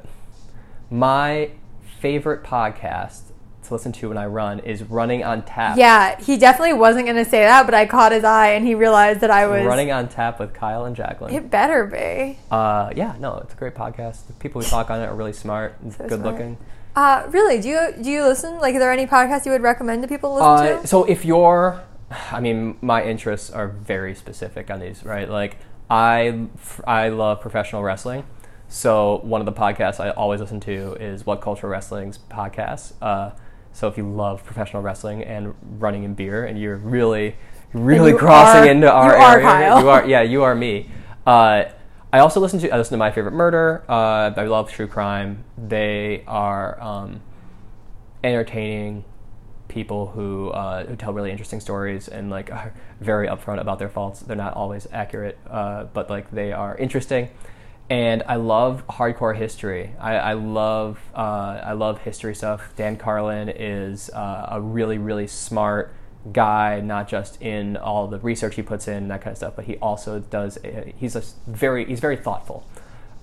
my 0.90 1.52
favorite 2.00 2.44
podcast 2.44 3.22
to 3.64 3.74
listen 3.74 3.92
to 3.92 4.10
when 4.10 4.18
I 4.18 4.26
run 4.26 4.60
is 4.60 4.84
Running 4.84 5.24
on 5.24 5.44
Tap. 5.44 5.78
Yeah, 5.78 6.20
he 6.20 6.38
definitely 6.38 6.74
wasn't 6.74 7.06
going 7.06 7.24
to 7.24 7.30
say 7.30 7.42
that, 7.44 7.66
but 7.66 7.74
I 7.74 7.86
caught 7.86 8.12
his 8.12 8.24
eye 8.24 8.50
and 8.52 8.66
he 8.66 8.74
realized 8.76 9.22
that 9.22 9.30
I 9.32 9.48
was. 9.48 9.66
Running 9.66 9.92
on 9.92 10.08
Tap 10.08 10.40
with 10.40 10.54
Kyle 10.54 10.86
and 10.86 10.96
Jacqueline. 10.96 11.34
It 11.34 11.50
better 11.52 11.86
be. 11.86 12.40
Uh, 12.50 12.92
yeah, 12.96 13.16
no, 13.20 13.38
it's 13.38 13.54
a 13.54 13.58
great 13.58 13.76
podcast. 13.76 14.28
The 14.28 14.34
people 14.34 14.62
who 14.62 14.68
talk 14.68 14.90
on 14.90 15.02
it 15.02 15.06
are 15.06 15.16
really 15.16 15.34
smart 15.34 15.76
and 15.82 15.92
So 15.94 16.08
good 16.08 16.20
smart. 16.22 16.34
looking. 16.36 16.58
Uh, 16.96 17.24
really? 17.30 17.62
Do 17.62 17.70
you 17.70 17.94
do 18.02 18.10
you 18.10 18.24
listen? 18.26 18.58
Like, 18.58 18.74
are 18.76 18.80
there 18.80 18.92
any 18.92 19.06
podcasts 19.06 19.46
you 19.46 19.52
would 19.52 19.62
recommend 19.62 20.02
to 20.02 20.08
people 20.08 20.38
to 20.38 20.44
listen 20.52 20.78
Uh, 20.78 20.82
to? 20.82 20.88
so 20.88 21.04
if 21.04 21.24
you're, 21.24 21.80
I 22.32 22.40
mean, 22.40 22.78
my 22.82 23.04
interests 23.04 23.50
are 23.50 23.68
very 23.68 24.16
specific 24.16 24.70
on 24.70 24.80
these, 24.80 25.04
right? 25.04 25.30
Like 25.30 25.58
I, 25.90 26.48
I 26.86 27.10
love 27.10 27.42
professional 27.42 27.84
wrestling. 27.84 28.26
So 28.68 29.20
one 29.24 29.42
of 29.42 29.46
the 29.46 29.54
podcasts 29.54 30.00
I 30.00 30.12
always 30.12 30.40
listen 30.42 30.60
to 30.62 30.94
is 31.00 31.26
What 31.26 31.42
Culture 31.42 31.68
Wrestling's 31.68 32.20
podcast. 32.20 32.94
Uh, 33.02 33.32
so 33.74 33.88
if 33.88 33.98
you 33.98 34.08
love 34.08 34.44
professional 34.44 34.84
wrestling 34.84 35.24
and 35.24 35.56
running 35.80 36.04
in 36.04 36.14
beer, 36.14 36.46
and 36.46 36.60
you're 36.60 36.78
really, 36.78 37.36
really 37.74 38.12
you 38.12 38.18
crossing 38.18 38.62
are- 38.62 38.72
into 38.72 38.92
our 38.92 39.12
you 39.18 39.24
are 39.24 39.40
area, 39.40 39.80
you 39.80 39.90
are, 39.90 40.08
yeah, 40.08 40.22
you 40.22 40.44
are 40.44 40.54
me. 40.54 40.90
Uh, 41.26 41.66
I 42.12 42.20
also 42.20 42.40
listen 42.40 42.60
to 42.60 42.70
I 42.72 42.78
listen 42.78 42.94
to 42.94 42.98
My 42.98 43.12
Favorite 43.12 43.34
Murder. 43.34 43.84
Uh, 43.88 44.34
I 44.36 44.46
love 44.46 44.72
true 44.72 44.88
crime. 44.88 45.44
They 45.58 46.24
are 46.28 46.82
um, 46.82 47.22
entertaining 48.24 49.06
people 49.70 50.08
who 50.08 50.50
uh, 50.50 50.86
who 50.86 50.96
tell 50.98 51.14
really 51.14 51.32
interesting 51.32 51.62
stories 51.62 52.10
and 52.10 52.30
like 52.30 52.52
are 52.52 52.74
very 53.00 53.28
upfront 53.28 53.62
about 53.62 53.80
their 53.80 53.88
faults. 53.88 54.20
They're 54.20 54.36
not 54.36 54.56
always 54.56 54.88
accurate, 54.92 55.38
uh, 55.50 55.86
but 55.86 56.10
like 56.10 56.30
they 56.32 56.52
are 56.52 56.76
interesting. 56.76 57.30
And 57.90 58.22
I 58.28 58.36
love 58.36 58.86
hardcore 58.88 59.36
history. 59.36 59.92
I, 60.00 60.16
I 60.16 60.34
love 60.34 61.00
uh, 61.16 61.62
I 61.64 61.74
love 61.74 62.02
history 62.02 62.36
stuff. 62.36 62.74
Dan 62.76 62.98
Carlin 62.98 63.50
is 63.50 64.10
uh, 64.10 64.48
a 64.52 64.62
really 64.62 64.98
really 64.98 65.28
smart 65.28 65.94
guy, 66.34 66.82
not 66.82 67.08
just 67.08 67.42
in 67.42 67.78
all 67.78 68.08
the 68.08 68.20
research 68.20 68.56
he 68.56 68.62
puts 68.62 68.88
in 68.88 68.96
and 68.96 69.12
that 69.12 69.22
kind 69.22 69.32
of 69.32 69.38
stuff, 69.38 69.56
but 69.56 69.66
he 69.66 69.78
also 69.78 70.20
does. 70.20 70.58
He's 70.98 71.16
a 71.16 71.24
very 71.48 71.86
he's 71.86 72.00
very 72.00 72.18
thoughtful, 72.18 72.68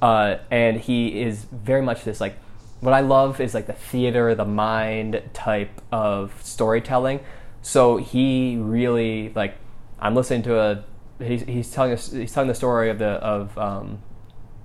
uh, 0.01 0.36
and 0.51 0.80
he 0.80 1.20
is 1.20 1.44
very 1.53 1.82
much 1.82 2.05
this 2.05 2.20
like 2.20 2.36
what 2.81 2.93
I 2.93 3.01
love 3.01 3.41
is 3.41 3.55
like 3.55 3.66
the 3.66 3.72
theater, 3.72 4.35
the 4.35 4.45
mind 4.45 5.22
type 5.33 5.81
of 5.91 6.35
storytelling. 6.43 7.20
So 7.62 7.97
he 7.97 8.57
really 8.57 9.33
like 9.35 9.57
I'm 9.99 10.14
listening 10.14 10.43
to 10.45 10.59
a 10.59 10.85
he's, 11.18 11.43
he's 11.43 11.70
telling 11.70 11.93
us 11.93 12.12
he's 12.12 12.33
telling 12.33 12.49
the 12.49 12.55
story 12.55 12.91
of 12.91 12.99
the 12.99 13.07
of 13.07 13.57
um, 13.59 14.03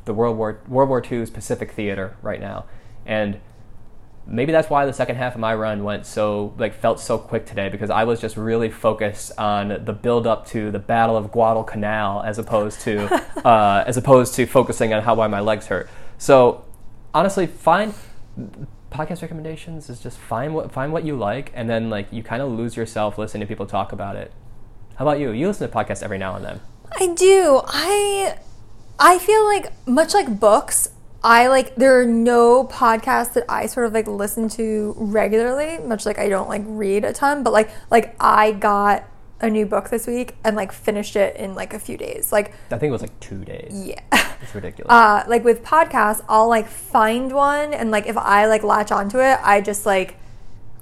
the 0.06 0.14
World 0.14 0.38
War 0.38 0.62
World 0.68 0.90
War 0.90 1.04
II's 1.04 1.30
Pacific 1.30 1.72
Theater 1.72 2.18
right 2.22 2.40
now, 2.40 2.66
and 3.06 3.40
maybe 4.28 4.52
that's 4.52 4.70
why 4.70 4.86
the 4.86 4.94
second 4.94 5.16
half 5.16 5.34
of 5.34 5.40
my 5.40 5.56
run 5.56 5.84
went 5.84 6.06
so 6.06 6.54
like 6.58 6.74
felt 6.74 7.00
so 7.00 7.18
quick 7.18 7.46
today 7.46 7.70
because 7.70 7.90
I 7.90 8.04
was 8.04 8.20
just 8.20 8.38
really 8.38 8.70
focused 8.70 9.32
on 9.38 9.84
the 9.84 9.94
build 9.94 10.28
up 10.28 10.46
to 10.48 10.70
the 10.70 10.80
Battle 10.80 11.18
of 11.18 11.32
Guadalcanal 11.32 12.22
as 12.24 12.38
opposed 12.38 12.82
to 12.82 13.06
uh, 13.46 13.84
as 13.88 13.98
opposed 13.98 14.36
to 14.36 14.46
focusing 14.46 14.94
on 14.94 15.02
how 15.02 15.16
why 15.16 15.28
my 15.28 15.40
legs 15.40 15.68
hurt. 15.68 15.90
So 16.18 16.66
honestly, 17.14 17.48
find 17.48 17.94
podcast 18.92 19.22
recommendations 19.22 19.90
is 19.90 20.00
just 20.02 20.18
find 20.18 20.54
what 20.54 20.72
find 20.72 20.92
what 20.92 21.06
you 21.06 21.16
like 21.16 21.52
and 21.54 21.70
then 21.70 21.90
like 21.90 22.12
you 22.12 22.22
kind 22.22 22.42
of 22.42 22.52
lose 22.52 22.76
yourself 22.76 23.18
listening 23.18 23.42
to 23.42 23.48
people 23.48 23.66
talk 23.66 23.92
about 23.92 24.16
it. 24.16 24.32
How 24.96 25.06
about 25.06 25.20
you? 25.20 25.32
You 25.32 25.48
listen 25.48 25.70
to 25.70 25.76
podcasts 25.76 26.04
every 26.04 26.18
now 26.18 26.36
and 26.36 26.44
then. 26.46 26.60
I 27.00 27.14
do. 27.16 27.62
I 27.66 28.38
I 29.00 29.18
feel 29.18 29.46
like 29.46 29.72
much 29.88 30.14
like 30.14 30.40
books, 30.40 30.90
I 31.24 31.48
like 31.48 31.76
there 31.76 32.00
are 32.00 32.06
no 32.06 32.66
podcasts 32.66 33.34
that 33.34 33.46
I 33.48 33.66
sort 33.66 33.88
of 33.88 33.94
like 33.94 34.08
listen 34.08 34.50
to 34.50 34.94
regularly, 34.98 35.80
much 35.80 36.06
like 36.06 36.20
I 36.20 36.30
don't 36.30 36.50
like 36.50 36.64
read 36.66 37.06
a 37.06 37.14
ton, 37.14 37.44
but 37.44 37.54
like 37.54 37.70
like 37.90 38.16
I 38.20 38.52
got 38.52 39.08
a 39.42 39.50
new 39.50 39.66
book 39.66 39.90
this 39.90 40.08
week 40.08 40.36
and 40.44 40.56
like 40.56 40.72
finished 40.72 41.16
it 41.16 41.36
in 41.36 41.56
like 41.56 41.74
a 41.74 41.80
few 41.80 41.98
days. 41.98 42.32
Like 42.32 42.54
I 42.72 42.78
think 42.78 42.90
it 42.90 42.92
was 42.92 43.02
like 43.02 43.20
two 43.20 43.44
days. 43.44 43.72
yeah. 43.74 44.02
It's 44.44 44.56
ridiculous. 44.56 44.92
uh, 44.92 45.24
like 45.28 45.44
with 45.44 45.64
podcasts, 45.64 46.24
I'll 46.28 46.48
like 46.48 46.68
find 46.68 47.32
one 47.32 47.76
and 47.76 47.92
like 47.92 48.08
if 48.08 48.18
I 48.18 48.48
like 48.48 48.64
latch 48.64 48.92
onto 48.92 49.20
it, 49.20 49.38
I 49.44 49.62
just 49.62 49.86
like 49.86 50.16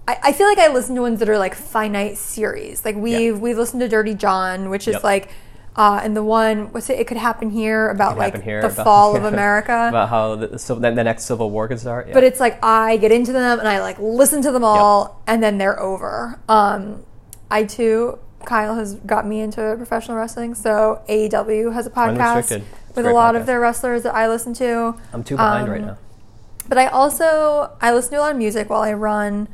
I, 0.07 0.17
I 0.23 0.31
feel 0.31 0.47
like 0.47 0.57
I 0.59 0.69
listen 0.71 0.95
to 0.95 1.01
ones 1.01 1.19
that 1.19 1.27
are 1.27 1.37
like 1.37 1.55
finite 1.55 2.17
series. 2.17 2.85
Like 2.85 2.95
we've 2.95 3.37
we've 3.39 3.57
listened 3.57 3.81
to 3.81 3.89
Dirty 3.89 4.13
John, 4.13 4.69
which 4.69 4.87
is 4.87 4.93
Yep. 4.93 5.03
like 5.03 5.29
uh, 5.75 5.99
and 6.01 6.15
the 6.15 6.23
one 6.23 6.71
what's 6.71 6.89
it? 6.89 6.99
It 6.99 7.07
could 7.07 7.17
happen 7.17 7.49
here 7.51 7.89
about 7.89 8.17
like 8.17 8.41
here 8.41 8.61
the 8.61 8.67
about- 8.69 8.83
fall 8.85 9.17
of 9.17 9.23
America. 9.33 9.87
about 9.89 10.07
how 10.07 10.35
the, 10.35 10.57
so 10.57 10.75
then 10.75 10.95
the 10.95 11.03
next 11.03 11.25
civil 11.25 11.49
war 11.51 11.67
could 11.67 11.79
start. 11.81 12.07
Yeah. 12.07 12.13
but 12.13 12.23
it's 12.23 12.39
like 12.39 12.63
I 12.63 12.95
get 12.95 13.11
into 13.11 13.33
them 13.33 13.59
and 13.59 13.67
I 13.67 13.81
like 13.81 13.99
listen 13.99 14.41
to 14.43 14.51
them 14.53 14.63
all 14.63 15.21
and 15.27 15.43
then 15.43 15.57
they're 15.57 15.79
over. 15.81 16.39
Um, 16.47 17.03
I 17.51 17.65
too, 17.65 18.19
Kyle 18.45 18.75
has 18.75 18.95
got 18.95 19.27
me 19.27 19.41
into 19.41 19.73
professional 19.77 20.17
wrestling. 20.17 20.55
So 20.55 21.01
AEW 21.09 21.73
has 21.73 21.85
a 21.85 21.89
podcast. 21.89 22.39
It's 22.39 22.51
a 22.51 22.61
with 22.95 23.05
a 23.05 23.13
lot 23.13 23.35
podcast. 23.35 23.39
of 23.41 23.45
their 23.45 23.59
wrestlers 23.59 24.03
that 24.03 24.15
I 24.15 24.27
listen 24.27 24.53
to. 24.55 24.95
I'm 25.13 25.23
too 25.23 25.35
behind 25.35 25.65
um, 25.65 25.69
right 25.71 25.81
now. 25.81 25.97
But 26.67 26.77
I 26.77 26.87
also 26.87 27.71
I 27.81 27.93
listen 27.93 28.11
to 28.11 28.19
a 28.19 28.21
lot 28.21 28.31
of 28.31 28.37
music 28.37 28.69
while 28.69 28.81
I 28.81 28.93
run, 28.93 29.47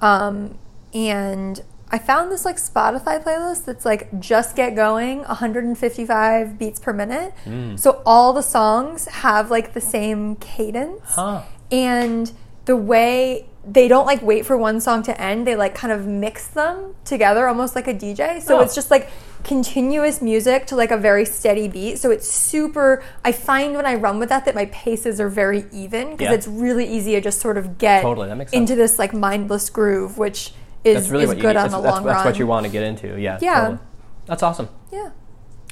um, 0.00 0.58
and 0.94 1.60
I 1.90 1.98
found 1.98 2.32
this 2.32 2.44
like 2.46 2.56
Spotify 2.56 3.22
playlist 3.22 3.66
that's 3.66 3.84
like 3.84 4.18
just 4.18 4.56
get 4.56 4.74
going, 4.74 5.18
155 5.24 6.58
beats 6.58 6.80
per 6.80 6.92
minute. 6.92 7.34
Mm. 7.44 7.78
So 7.78 8.02
all 8.06 8.32
the 8.32 8.42
songs 8.42 9.06
have 9.08 9.50
like 9.50 9.74
the 9.74 9.80
same 9.80 10.36
cadence, 10.36 11.00
Huh. 11.04 11.42
and 11.70 12.32
the 12.64 12.76
way 12.76 13.46
they 13.64 13.86
don't 13.88 14.06
like 14.06 14.22
wait 14.22 14.44
for 14.44 14.56
one 14.56 14.80
song 14.80 15.02
to 15.04 15.20
end, 15.20 15.46
they 15.46 15.54
like 15.56 15.74
kind 15.74 15.92
of 15.92 16.06
mix 16.06 16.48
them 16.48 16.94
together, 17.04 17.46
almost 17.46 17.74
like 17.76 17.86
a 17.86 17.94
DJ. 17.94 18.40
So 18.42 18.58
Oh. 18.58 18.60
it's 18.62 18.74
just 18.74 18.90
like 18.90 19.08
continuous 19.44 20.20
music 20.22 20.66
to 20.66 20.76
like 20.76 20.90
a 20.90 20.96
very 20.96 21.24
steady 21.24 21.68
beat. 21.68 21.98
So 21.98 22.10
it's 22.10 22.28
super. 22.28 23.02
I 23.24 23.32
find 23.32 23.74
when 23.74 23.86
I 23.86 23.94
run 23.94 24.18
with 24.18 24.28
that 24.30 24.44
that 24.46 24.54
my 24.54 24.66
paces 24.66 25.20
are 25.20 25.28
very 25.28 25.66
even 25.72 26.10
because 26.12 26.26
Yeah. 26.30 26.34
it's 26.34 26.48
really 26.48 26.86
easy 26.86 27.12
to 27.12 27.20
just 27.20 27.40
sort 27.40 27.56
of 27.58 27.78
get 27.78 28.02
Totally, 28.02 28.30
into 28.52 28.74
this 28.74 28.98
like 28.98 29.12
mindless 29.14 29.70
groove, 29.70 30.18
which 30.18 30.52
is, 30.84 30.96
That's 30.96 31.08
really 31.10 31.36
is 31.36 31.42
good 31.42 31.56
on 31.56 31.64
that's, 31.70 31.74
the 31.74 31.80
that's, 31.80 31.94
long 31.94 32.04
that's 32.04 32.16
run. 32.18 32.26
what 32.26 32.38
you 32.38 32.46
want 32.48 32.66
to 32.66 32.72
get 32.72 32.82
into. 32.82 33.20
Yeah. 33.20 33.38
Yeah. 33.40 33.60
totally. 33.60 33.78
That's 34.26 34.42
awesome. 34.42 34.68
Yeah, 34.92 35.10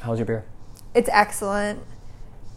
How's 0.03 0.19
your 0.19 0.27
beer? 0.27 0.45
it's 0.95 1.09
excellent. 1.13 1.81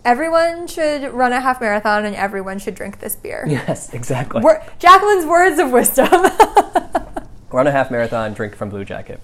Everyone 0.05 0.67
should 0.67 1.13
run 1.13 1.31
a 1.31 1.39
half 1.39 1.61
marathon, 1.61 2.05
and 2.05 2.15
everyone 2.15 2.59
should 2.59 2.75
drink 2.75 2.99
this 2.99 3.15
beer. 3.15 3.45
Yes, 3.47 3.93
exactly. 3.93 4.41
Wor- 4.41 4.63
Jacqueline's 4.79 5.25
words 5.25 5.59
of 5.59 5.71
wisdom. 5.71 6.09
Run 7.51 7.67
a 7.67 7.71
half 7.71 7.91
marathon, 7.91 8.33
drink 8.33 8.55
from 8.55 8.71
Bluejacket. 8.71 9.19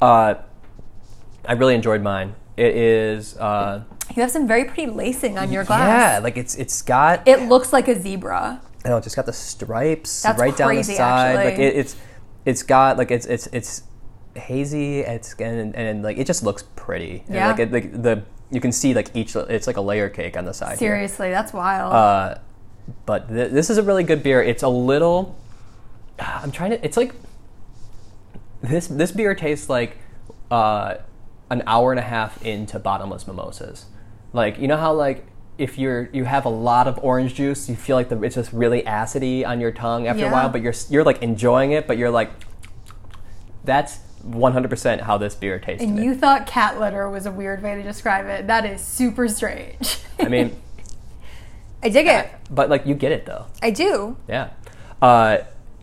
Uh, 0.00 0.34
I 1.44 1.52
really 1.54 1.74
enjoyed 1.74 2.00
mine. 2.00 2.34
It 2.56 2.76
is. 2.76 3.36
Uh, 3.36 3.82
you 4.14 4.22
have 4.22 4.30
some 4.30 4.46
very 4.46 4.64
pretty 4.64 4.86
lacing 4.86 5.36
on 5.36 5.50
your 5.52 5.64
glass. 5.64 5.88
Yeah, 6.14 6.18
like 6.20 6.36
it's 6.36 6.54
it's 6.54 6.80
got. 6.80 7.26
It 7.26 7.42
looks 7.48 7.72
like 7.72 7.88
a 7.88 8.00
zebra. 8.00 8.60
I 8.84 8.88
know, 8.88 8.96
it's 8.98 9.04
just 9.04 9.16
got 9.16 9.26
the 9.26 9.32
stripes 9.32 10.22
That's 10.22 10.38
right 10.38 10.56
down 10.56 10.76
the 10.76 10.82
side. 10.84 11.34
Like 11.34 11.46
actually. 11.48 11.64
it, 11.64 11.76
it's 11.76 11.96
it's 12.44 12.62
got 12.62 12.96
like 12.98 13.10
it's 13.10 13.26
it's 13.26 13.48
it's 13.48 13.82
hazy. 14.36 15.00
It's 15.00 15.34
and, 15.34 15.74
and 15.74 16.02
like 16.04 16.18
it 16.18 16.26
just 16.26 16.44
looks 16.44 16.62
pretty. 16.76 17.24
And, 17.26 17.34
Yeah. 17.34 17.48
like 17.50 17.58
it, 17.58 17.72
like 17.72 18.02
the 18.02 18.22
you 18.50 18.60
can 18.60 18.72
see 18.72 18.94
like 18.94 19.14
each 19.14 19.34
it's 19.36 19.66
like 19.66 19.76
a 19.76 19.80
layer 19.80 20.08
cake 20.08 20.36
on 20.36 20.44
the 20.44 20.52
side. 20.54 20.78
here. 20.78 20.94
Seriously, 20.94 21.30
that's 21.30 21.52
wild. 21.52 21.92
Uh, 21.92 22.38
but 23.04 23.28
th- 23.28 23.50
this 23.50 23.70
is 23.70 23.78
a 23.78 23.82
really 23.82 24.04
good 24.04 24.22
beer. 24.22 24.42
It's 24.42 24.62
a 24.62 24.68
little. 24.68 25.36
I'm 26.18 26.52
trying 26.52 26.70
to. 26.70 26.84
It's 26.84 26.96
like 26.96 27.12
this. 28.62 28.86
This 28.86 29.12
beer 29.12 29.34
tastes 29.34 29.68
like 29.68 29.98
uh, 30.50 30.96
an 31.50 31.62
hour 31.66 31.92
and 31.92 31.98
a 31.98 32.02
half 32.04 32.42
into 32.44 32.78
bottomless 32.78 33.26
mimosas. 33.26 33.86
Like 34.32 34.58
you 34.58 34.68
know 34.68 34.76
how 34.76 34.92
like 34.92 35.26
if 35.58 35.78
you're 35.78 36.08
you 36.12 36.24
have 36.24 36.44
a 36.44 36.48
lot 36.50 36.86
of 36.86 36.98
orange 37.02 37.34
juice, 37.34 37.68
you 37.68 37.74
feel 37.76 37.96
like 37.96 38.08
the, 38.08 38.22
it's 38.22 38.34
just 38.36 38.52
really 38.52 38.82
acidy 38.82 39.46
on 39.46 39.60
your 39.60 39.72
tongue 39.72 40.06
after 40.06 40.22
Yeah. 40.22 40.30
a 40.30 40.32
while. 40.32 40.48
But 40.48 40.62
you're 40.62 40.74
you're 40.88 41.04
like 41.04 41.22
enjoying 41.22 41.72
it, 41.72 41.86
but 41.86 41.98
you're 41.98 42.10
like, 42.10 42.30
that's 43.64 43.98
100% 44.24 45.00
how 45.00 45.18
this 45.18 45.34
beer 45.34 45.58
tastes. 45.58 45.84
and 45.84 46.02
you 46.02 46.14
thought 46.14 46.46
cat 46.46 46.78
litter 46.80 47.08
was 47.10 47.26
a 47.26 47.30
weird 47.30 47.62
way 47.62 47.74
to 47.74 47.82
describe 47.82 48.26
it. 48.26 48.46
That 48.46 48.64
is 48.64 48.80
super 48.80 49.28
strange. 49.28 49.98
I 50.18 50.28
mean, 50.28 50.60
I 51.82 51.88
dig 51.88 52.06
it. 52.06 52.30
but 52.50 52.68
like 52.70 52.86
you 52.86 52.94
get 52.94 53.12
it 53.12 53.26
though. 53.26 53.46
I 53.62 53.70
do. 53.70 54.16
Yeah, 54.28 54.50
uh, 55.02 55.38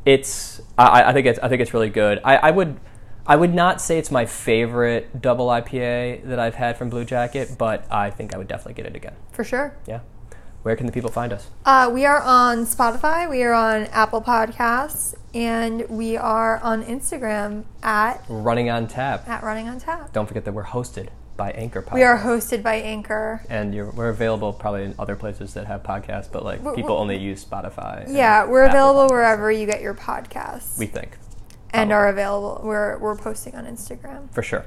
it's. 0.06 0.62
I, 0.78 1.04
I 1.10 1.14
think 1.14 1.28
it's. 1.28 1.40
I 1.40 1.48
think 1.50 1.62
it's 1.62 1.74
really 1.74 1.90
good. 1.90 2.20
I, 2.24 2.38
I 2.38 2.52
would. 2.52 2.80
I 3.26 3.38
would 3.38 3.54
not 3.54 3.80
say 3.80 3.98
it's 4.00 4.12
my 4.12 4.26
favorite 4.26 5.22
double 5.22 5.48
IPA 5.48 6.26
that 6.28 6.40
I've 6.40 6.56
had 6.56 6.78
from 6.78 6.90
Bluejacket, 6.92 7.58
but 7.58 7.90
I 7.90 8.10
think 8.10 8.36
I 8.36 8.38
would 8.38 8.50
definitely 8.50 8.74
get 8.74 8.86
it 8.86 8.98
again. 8.98 9.16
For 9.32 9.46
sure. 9.46 9.78
Yeah. 9.88 10.02
Where 10.64 10.76
can 10.78 10.86
the 10.86 10.92
people 10.94 11.12
find 11.12 11.34
us? 11.34 11.50
Uh, 11.66 11.90
we 11.94 12.06
are 12.06 12.22
on 12.22 12.60
Spotify, 12.66 13.30
we 13.30 13.44
are 13.44 13.52
on 13.54 13.84
Apple 13.88 14.22
Podcasts, 14.22 15.14
and 15.34 15.88
we 15.90 16.16
are 16.16 16.58
on 16.60 16.84
Instagram 16.86 17.66
at 17.84 18.24
Running 18.30 18.70
on 18.70 18.88
tap. 18.88 19.28
at 19.28 19.44
Running 19.44 19.68
on 19.68 19.80
Tap. 19.80 20.14
Don't 20.14 20.26
forget 20.26 20.46
that 20.46 20.54
we're 20.54 20.64
hosted 20.64 21.10
by 21.36 21.52
Anchor 21.52 21.82
Podcast. 21.82 21.94
We 21.96 22.04
are 22.04 22.18
hosted 22.20 22.64
by 22.64 22.76
Anchor. 22.76 23.44
and 23.50 23.76
you're, 23.76 23.90
we're 23.92 24.08
available 24.10 24.54
probably 24.54 24.84
in 24.86 24.96
other 24.98 25.18
places 25.18 25.54
that 25.56 25.68
have 25.68 25.84
podcasts, 25.84 26.32
but 26.32 26.46
like 26.46 26.62
We're- 26.62 26.76
people 26.78 26.92
we're- 26.96 27.02
only 27.02 27.18
use 27.18 27.44
Spotify. 27.44 28.06
Yeah, 28.08 28.46
we're 28.46 28.64
Apple 28.64 28.78
available 28.80 29.08
Podcasts. 29.08 29.12
wherever 29.12 29.52
you 29.52 29.66
get 29.66 29.82
your 29.82 29.94
podcasts. 29.96 30.78
we 30.80 30.86
think 30.86 31.18
and 31.72 31.92
are 31.92 32.08
available. 32.08 32.62
We're 32.64 32.98
we're 33.00 33.16
posting 33.18 33.56
on 33.56 33.66
Instagram. 33.66 34.32
for 34.32 34.44
sure. 34.44 34.64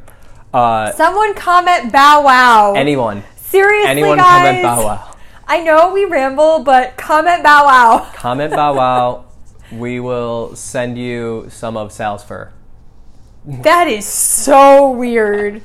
Uh, 0.52 0.92
Someone 0.92 1.34
comment 1.34 1.90
Bow 1.92 2.22
Wow. 2.22 2.74
anyone, 2.76 3.22
Seriously, 3.36 3.88
anyone 3.90 4.18
guys. 4.18 4.26
comment 4.42 4.62
Bow 4.62 4.84
Wow. 4.84 5.12
I 5.48 5.62
know 5.62 5.92
we 5.92 6.04
ramble, 6.04 6.60
but 6.60 6.96
comment 6.96 7.42
Bow 7.44 7.64
Wow. 7.66 8.10
Comment 8.14 8.52
Bow 8.52 8.74
Wow. 8.74 9.24
We 9.72 10.00
will 10.00 10.54
send 10.56 10.98
you 10.98 11.46
some 11.50 11.76
of 11.76 11.92
Sal's 11.92 12.24
fur. 12.24 12.52
That 13.44 13.86
is 13.86 14.04
so 14.04 14.90
weird. 14.90 15.62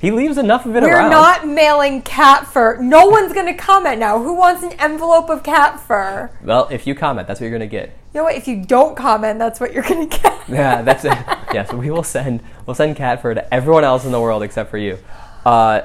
He 0.00 0.10
leaves 0.10 0.36
enough 0.38 0.66
of 0.66 0.76
it 0.76 0.82
around. 0.82 1.04
We're 1.04 1.08
not 1.10 1.46
mailing 1.46 2.02
cat 2.02 2.46
fur. 2.46 2.78
No 2.80 3.06
one's 3.06 3.32
gonna 3.32 3.54
comment 3.54 3.98
now. 3.98 4.22
Who 4.22 4.34
wants 4.34 4.62
an 4.62 4.72
envelope 4.72 5.30
of 5.30 5.42
cat 5.42 5.80
fur? 5.80 6.30
Well, 6.42 6.68
if 6.70 6.86
you 6.86 6.94
comment, 6.94 7.26
that's 7.28 7.40
what 7.40 7.46
you're 7.46 7.58
gonna 7.58 7.66
get. 7.66 7.88
You 8.12 8.20
know 8.20 8.24
what? 8.24 8.34
If 8.36 8.46
you 8.46 8.64
don't 8.64 8.94
comment, 8.96 9.38
that's 9.38 9.60
what 9.60 9.72
you're 9.72 9.82
gonna 9.82 10.06
get. 10.06 10.32
Yeah, 10.48 10.82
that's 10.82 11.06
it. 11.06 11.12
yeah, 11.54 11.64
so 11.64 11.78
we 11.78 11.90
will 11.90 12.02
send 12.02 12.42
we'll 12.66 12.74
send 12.74 12.96
cat 12.96 13.22
fur 13.22 13.32
to 13.32 13.54
everyone 13.54 13.82
else 13.84 14.04
in 14.04 14.12
the 14.12 14.20
world 14.20 14.42
except 14.42 14.70
for 14.70 14.76
you. 14.76 14.98
Uh, 15.46 15.82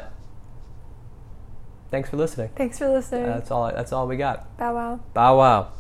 thanks 1.92 2.10
for 2.10 2.18
listening. 2.18 2.50
Thanks 2.56 2.78
for 2.78 2.90
listening. 2.90 3.26
That's 3.26 3.52
all. 3.52 3.72
That's 3.72 3.92
all 3.92 4.08
we 4.08 4.18
got. 4.18 4.58
Bow 4.58 4.74
wow. 4.74 5.00
Bow 5.14 5.38
wow. 5.38 5.72